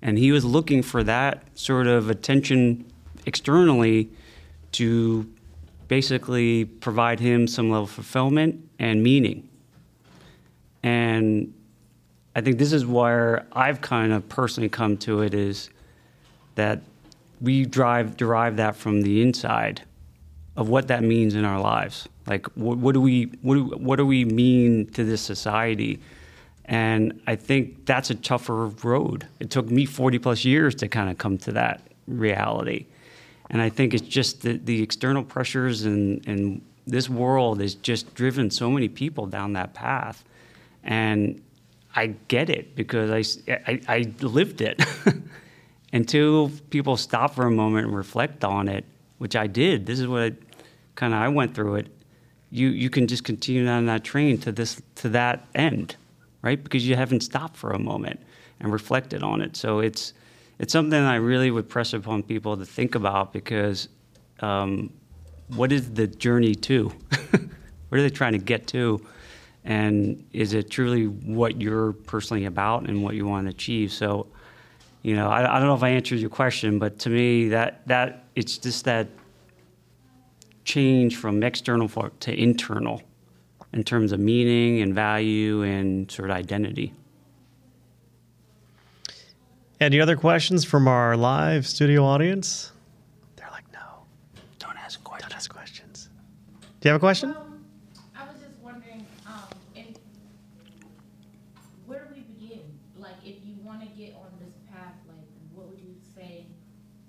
And 0.00 0.18
he 0.18 0.32
was 0.32 0.44
looking 0.44 0.82
for 0.82 1.02
that 1.04 1.42
sort 1.54 1.86
of 1.86 2.10
attention 2.10 2.84
externally 3.24 4.10
to 4.72 5.30
basically 5.88 6.64
provide 6.64 7.20
him 7.20 7.46
some 7.46 7.70
level 7.70 7.84
of 7.84 7.90
fulfillment 7.90 8.68
and 8.78 9.02
meaning. 9.02 9.48
And 10.82 11.54
I 12.34 12.40
think 12.40 12.58
this 12.58 12.72
is 12.72 12.84
where 12.84 13.46
I've 13.52 13.80
kind 13.80 14.12
of 14.12 14.28
personally 14.28 14.68
come 14.68 14.96
to 14.98 15.20
it 15.20 15.34
is 15.34 15.70
that 16.54 16.80
we 17.40 17.64
drive 17.64 18.16
derive 18.16 18.56
that 18.56 18.76
from 18.76 19.02
the 19.02 19.22
inside 19.22 19.82
of 20.56 20.68
what 20.68 20.88
that 20.88 21.02
means 21.02 21.34
in 21.34 21.44
our 21.44 21.60
lives. 21.60 22.08
Like 22.26 22.46
what, 22.56 22.78
what 22.78 22.92
do 22.92 23.00
we 23.00 23.24
what 23.42 23.54
do, 23.54 23.64
what 23.76 23.96
do 23.96 24.06
we 24.06 24.24
mean 24.24 24.86
to 24.92 25.04
this 25.04 25.20
society? 25.20 26.00
And 26.64 27.20
I 27.26 27.36
think 27.36 27.86
that's 27.86 28.10
a 28.10 28.14
tougher 28.14 28.66
road. 28.66 29.26
It 29.40 29.50
took 29.50 29.70
me 29.70 29.84
40 29.84 30.18
plus 30.18 30.44
years 30.44 30.74
to 30.76 30.88
kind 30.88 31.10
of 31.10 31.18
come 31.18 31.38
to 31.38 31.52
that 31.52 31.82
reality. 32.06 32.86
And 33.50 33.60
I 33.60 33.68
think 33.68 33.94
it's 33.94 34.06
just 34.06 34.42
the, 34.42 34.56
the 34.56 34.82
external 34.82 35.24
pressures 35.24 35.84
and, 35.84 36.26
and 36.26 36.62
this 36.86 37.08
world 37.08 37.60
has 37.60 37.74
just 37.74 38.14
driven 38.14 38.50
so 38.50 38.70
many 38.70 38.88
people 38.88 39.26
down 39.26 39.52
that 39.54 39.74
path. 39.74 40.24
And 40.82 41.42
I 41.94 42.14
get 42.28 42.48
it 42.48 42.74
because 42.74 43.10
I, 43.10 43.52
I, 43.66 43.80
I 43.88 44.12
lived 44.20 44.60
it. 44.60 44.82
Until 45.94 46.50
people 46.70 46.96
stop 46.96 47.34
for 47.34 47.46
a 47.46 47.50
moment 47.50 47.88
and 47.88 47.94
reflect 47.94 48.44
on 48.44 48.66
it, 48.66 48.86
which 49.22 49.36
I 49.36 49.46
did. 49.46 49.86
This 49.86 50.00
is 50.00 50.08
what 50.08 50.34
kind 50.96 51.14
of 51.14 51.20
I 51.20 51.28
went 51.28 51.54
through 51.54 51.76
it. 51.76 51.86
You 52.50 52.70
you 52.70 52.90
can 52.90 53.06
just 53.06 53.22
continue 53.22 53.68
on 53.68 53.86
that 53.86 54.02
train 54.02 54.36
to 54.38 54.50
this 54.50 54.82
to 54.96 55.08
that 55.10 55.46
end, 55.54 55.94
right? 56.42 56.62
Because 56.62 56.88
you 56.88 56.96
haven't 56.96 57.20
stopped 57.20 57.56
for 57.56 57.70
a 57.70 57.78
moment 57.78 58.18
and 58.58 58.72
reflected 58.72 59.22
on 59.22 59.40
it. 59.40 59.56
So 59.56 59.78
it's 59.78 60.12
it's 60.58 60.72
something 60.72 61.00
I 61.00 61.14
really 61.14 61.52
would 61.52 61.68
press 61.68 61.92
upon 61.92 62.24
people 62.24 62.56
to 62.56 62.66
think 62.66 62.96
about 62.96 63.32
because 63.32 63.88
um, 64.40 64.92
what 65.54 65.70
is 65.70 65.92
the 65.92 66.08
journey 66.08 66.56
to? 66.56 66.88
what 67.88 68.00
are 68.00 68.02
they 68.02 68.10
trying 68.10 68.32
to 68.32 68.44
get 68.52 68.66
to? 68.68 69.06
And 69.64 70.26
is 70.32 70.52
it 70.52 70.68
truly 70.68 71.06
what 71.06 71.60
you're 71.60 71.92
personally 71.92 72.46
about 72.46 72.88
and 72.88 73.04
what 73.04 73.14
you 73.14 73.24
want 73.28 73.46
to 73.46 73.50
achieve? 73.50 73.92
So, 73.92 74.26
you 75.02 75.16
know, 75.16 75.28
I, 75.28 75.56
I 75.56 75.58
don't 75.58 75.68
know 75.68 75.74
if 75.74 75.82
I 75.82 75.90
answered 75.90 76.20
your 76.20 76.30
question, 76.30 76.78
but 76.78 76.98
to 77.00 77.10
me, 77.10 77.48
that 77.48 77.86
that 77.88 78.24
it's 78.34 78.58
just 78.58 78.84
that 78.84 79.08
change 80.64 81.16
from 81.16 81.42
external 81.42 81.88
to 81.88 82.34
internal 82.34 83.02
in 83.72 83.82
terms 83.82 84.12
of 84.12 84.20
meaning 84.20 84.80
and 84.82 84.94
value 84.94 85.62
and 85.62 86.10
sort 86.10 86.30
of 86.30 86.36
identity. 86.36 86.92
Any 89.80 90.00
other 90.00 90.16
questions 90.16 90.64
from 90.64 90.86
our 90.86 91.16
live 91.16 91.66
studio 91.66 92.04
audience? 92.04 92.70
They're 93.34 93.50
like, 93.50 93.64
no. 93.72 94.04
Don't 94.60 94.76
ask 94.76 95.02
questions. 95.02 95.28
Don't 95.28 95.36
ask 95.36 95.52
questions. 95.52 96.08
Do 96.80 96.88
you 96.88 96.92
have 96.92 97.00
a 97.00 97.00
question? 97.00 97.30
Um, 97.30 97.64
I 98.14 98.24
was 98.24 98.40
just 98.40 98.56
wondering, 98.62 99.04
um, 99.26 99.48
in, 99.74 99.96
where 101.86 102.04
do 102.04 102.14
we 102.14 102.20
begin? 102.20 102.62
Like, 102.96 103.16
if 103.24 103.36
you 103.44 103.54
want 103.64 103.80
to 103.80 103.88
get 103.98 104.14
on 104.14 104.30
this 104.38 104.54
path, 104.70 104.94
like, 105.08 105.26
what 105.52 105.66
would 105.68 105.80
you 105.80 105.96
say 106.14 106.46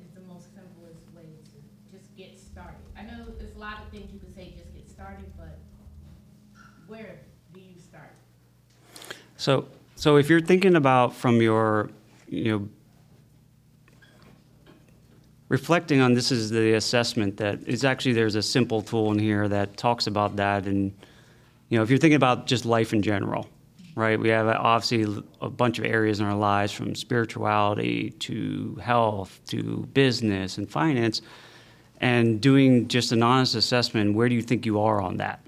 is 0.01 0.09
the 0.15 0.21
most 0.21 0.45
simplest 0.55 1.05
way 1.15 1.29
to 1.51 1.95
just 1.95 2.15
get 2.17 2.39
started? 2.39 2.81
I 2.97 3.03
know 3.03 3.25
there's 3.37 3.55
a 3.55 3.59
lot 3.59 3.83
of 3.83 3.89
things 3.91 4.11
you 4.11 4.19
could 4.19 4.33
say, 4.33 4.53
just 4.57 4.73
get 4.73 4.89
started, 4.89 5.31
but 5.37 5.59
where 6.87 7.19
do 7.53 7.59
you 7.59 7.77
start? 7.77 8.15
So, 9.43 9.67
so 9.95 10.15
if 10.15 10.29
you're 10.29 10.39
thinking 10.39 10.77
about 10.77 11.13
from 11.13 11.41
your, 11.41 11.89
you 12.29 12.49
know, 12.49 12.69
reflecting 15.49 15.99
on 15.99 16.13
this 16.13 16.31
is 16.31 16.49
the 16.49 16.75
assessment 16.75 17.35
that 17.35 17.59
it's 17.67 17.83
actually 17.83 18.13
there's 18.13 18.35
a 18.35 18.41
simple 18.41 18.81
tool 18.81 19.11
in 19.11 19.19
here 19.19 19.49
that 19.49 19.75
talks 19.75 20.07
about 20.07 20.37
that 20.37 20.65
and 20.65 20.93
you 21.67 21.77
know 21.77 21.83
if 21.83 21.89
you're 21.89 21.99
thinking 21.99 22.15
about 22.15 22.47
just 22.47 22.63
life 22.63 22.93
in 22.93 23.01
general 23.01 23.49
right? 23.95 24.17
We 24.17 24.29
have 24.29 24.47
obviously 24.47 25.23
a 25.41 25.49
bunch 25.49 25.77
of 25.77 25.85
areas 25.85 26.19
in 26.21 26.25
our 26.25 26.35
lives 26.35 26.71
from 26.71 26.95
spirituality 26.95 28.11
to 28.21 28.79
health 28.81 29.41
to 29.49 29.87
business 29.93 30.57
and 30.57 30.71
finance 30.71 31.21
and 31.97 32.39
doing 32.39 32.87
just 32.87 33.11
an 33.11 33.21
honest 33.21 33.55
assessment 33.55 34.15
where 34.15 34.29
do 34.29 34.35
you 34.35 34.41
think 34.41 34.65
you 34.65 34.79
are 34.79 35.01
on 35.01 35.17
that 35.17 35.43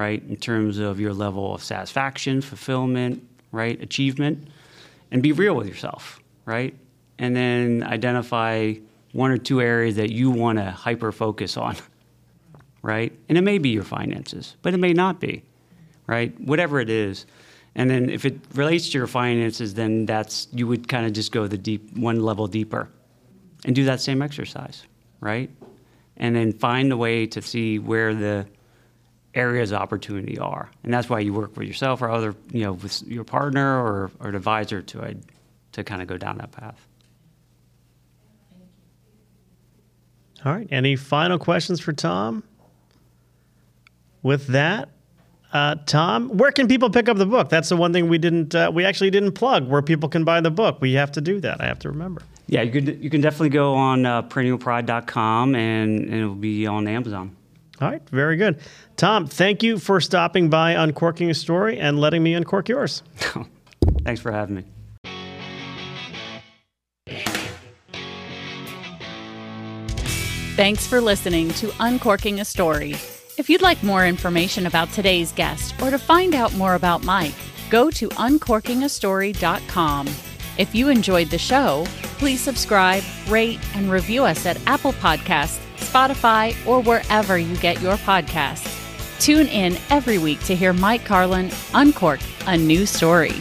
right? 0.00 0.22
In 0.22 0.36
terms 0.36 0.78
of 0.78 0.98
your 0.98 1.12
level 1.12 1.54
of 1.54 1.62
satisfaction 1.62 2.40
fulfillment 2.40 3.22
right 3.52 3.80
achievement 3.82 4.48
and 5.10 5.22
be 5.22 5.32
real 5.32 5.54
with 5.54 5.66
yourself 5.66 6.20
right 6.44 6.74
and 7.20 7.36
then 7.36 7.84
identify 7.84 8.72
one 9.12 9.30
or 9.30 9.38
two 9.38 9.60
areas 9.60 9.96
that 9.96 10.10
you 10.10 10.30
want 10.30 10.58
to 10.58 10.70
hyper 10.70 11.12
focus 11.12 11.56
on, 11.56 11.76
right? 12.82 13.12
And 13.28 13.36
it 13.36 13.42
may 13.42 13.58
be 13.58 13.70
your 13.70 13.84
finances, 13.84 14.56
but 14.62 14.74
it 14.74 14.78
may 14.78 14.92
not 14.92 15.20
be, 15.20 15.42
right? 16.06 16.38
Whatever 16.40 16.80
it 16.80 16.88
is. 16.88 17.26
And 17.74 17.88
then 17.90 18.10
if 18.10 18.24
it 18.24 18.40
relates 18.54 18.90
to 18.90 18.98
your 18.98 19.06
finances, 19.06 19.74
then 19.74 20.06
that's 20.06 20.48
you 20.52 20.66
would 20.66 20.88
kind 20.88 21.06
of 21.06 21.12
just 21.12 21.30
go 21.30 21.46
the 21.46 21.58
deep 21.58 21.96
one 21.96 22.20
level 22.20 22.46
deeper 22.46 22.88
and 23.64 23.74
do 23.74 23.84
that 23.84 24.00
same 24.00 24.22
exercise, 24.22 24.84
right? 25.20 25.50
And 26.16 26.34
then 26.34 26.52
find 26.52 26.90
a 26.92 26.96
way 26.96 27.26
to 27.26 27.42
see 27.42 27.78
where 27.78 28.14
the 28.14 28.46
areas 29.34 29.72
of 29.72 29.80
opportunity 29.80 30.38
are. 30.38 30.70
And 30.82 30.92
that's 30.92 31.08
why 31.08 31.20
you 31.20 31.32
work 31.32 31.56
with 31.56 31.66
yourself 31.66 32.02
or 32.02 32.10
other, 32.10 32.34
you 32.50 32.64
know, 32.64 32.72
with 32.72 33.02
your 33.02 33.24
partner 33.24 33.78
or, 33.78 34.10
or 34.20 34.28
an 34.28 34.34
advisor 34.34 34.82
to, 34.82 35.16
to 35.72 35.84
kind 35.84 36.02
of 36.02 36.08
go 36.08 36.16
down 36.16 36.38
that 36.38 36.52
path. 36.52 36.86
All 40.44 40.52
right. 40.52 40.68
Any 40.70 40.96
final 40.96 41.38
questions 41.38 41.80
for 41.80 41.92
Tom? 41.92 42.42
With 44.22 44.48
that, 44.48 44.90
uh, 45.52 45.76
Tom, 45.86 46.28
where 46.36 46.52
can 46.52 46.68
people 46.68 46.90
pick 46.90 47.08
up 47.08 47.16
the 47.16 47.26
book? 47.26 47.48
That's 47.48 47.68
the 47.68 47.76
one 47.76 47.92
thing 47.92 48.08
we 48.08 48.18
didn't, 48.18 48.54
uh, 48.54 48.70
we 48.72 48.84
actually 48.84 49.10
didn't 49.10 49.32
plug 49.32 49.68
where 49.68 49.82
people 49.82 50.08
can 50.08 50.24
buy 50.24 50.40
the 50.40 50.50
book. 50.50 50.80
We 50.80 50.94
have 50.94 51.12
to 51.12 51.20
do 51.20 51.40
that. 51.40 51.60
I 51.60 51.66
have 51.66 51.78
to 51.80 51.88
remember. 51.88 52.22
Yeah, 52.46 52.62
you 52.62 52.72
could 52.72 53.02
you 53.02 53.10
can 53.10 53.20
definitely 53.20 53.50
go 53.50 53.74
on 53.74 54.04
uh, 54.04 54.22
perennialpride.com 54.22 55.54
and, 55.54 56.00
and 56.00 56.14
it'll 56.14 56.34
be 56.34 56.66
on 56.66 56.88
Amazon. 56.88 57.36
All 57.80 57.90
right, 57.90 58.06
very 58.10 58.36
good. 58.36 58.60
Tom, 58.96 59.26
thank 59.26 59.62
you 59.62 59.78
for 59.78 60.00
stopping 60.00 60.50
by 60.50 60.72
Uncorking 60.72 61.30
a 61.30 61.34
Story 61.34 61.78
and 61.78 61.98
letting 61.98 62.22
me 62.22 62.34
uncork 62.34 62.68
yours. 62.68 63.02
Thanks 64.04 64.20
for 64.20 64.30
having 64.30 64.56
me. 64.56 64.64
Thanks 70.56 70.86
for 70.86 71.00
listening 71.00 71.48
to 71.54 71.72
Uncorking 71.80 72.40
a 72.40 72.44
Story. 72.44 72.92
If 73.38 73.48
you'd 73.48 73.62
like 73.62 73.82
more 73.82 74.04
information 74.06 74.66
about 74.66 74.90
today's 74.90 75.32
guest 75.32 75.80
or 75.80 75.88
to 75.90 75.96
find 75.98 76.34
out 76.34 76.52
more 76.54 76.74
about 76.74 77.02
Mike, 77.02 77.32
go 77.70 77.90
to 77.92 78.10
uncorkingastory.com. 78.10 80.06
If 80.58 80.74
you 80.74 80.88
enjoyed 80.90 81.28
the 81.28 81.38
show, 81.38 81.86
please 82.18 82.42
subscribe, 82.42 83.02
rate, 83.28 83.58
and 83.74 83.90
review 83.90 84.24
us 84.24 84.44
at 84.44 84.58
Apple 84.66 84.92
Podcasts, 84.92 85.58
Spotify, 85.80 86.54
or 86.66 86.80
wherever 86.80 87.36
you 87.38 87.56
get 87.56 87.80
your 87.80 87.96
podcasts. 87.96 88.76
Tune 89.20 89.48
in 89.48 89.76
every 89.90 90.18
week 90.18 90.40
to 90.44 90.54
hear 90.54 90.72
Mike 90.72 91.04
Carlin 91.04 91.50
uncork 91.74 92.20
a 92.46 92.56
new 92.56 92.86
story. 92.86 93.34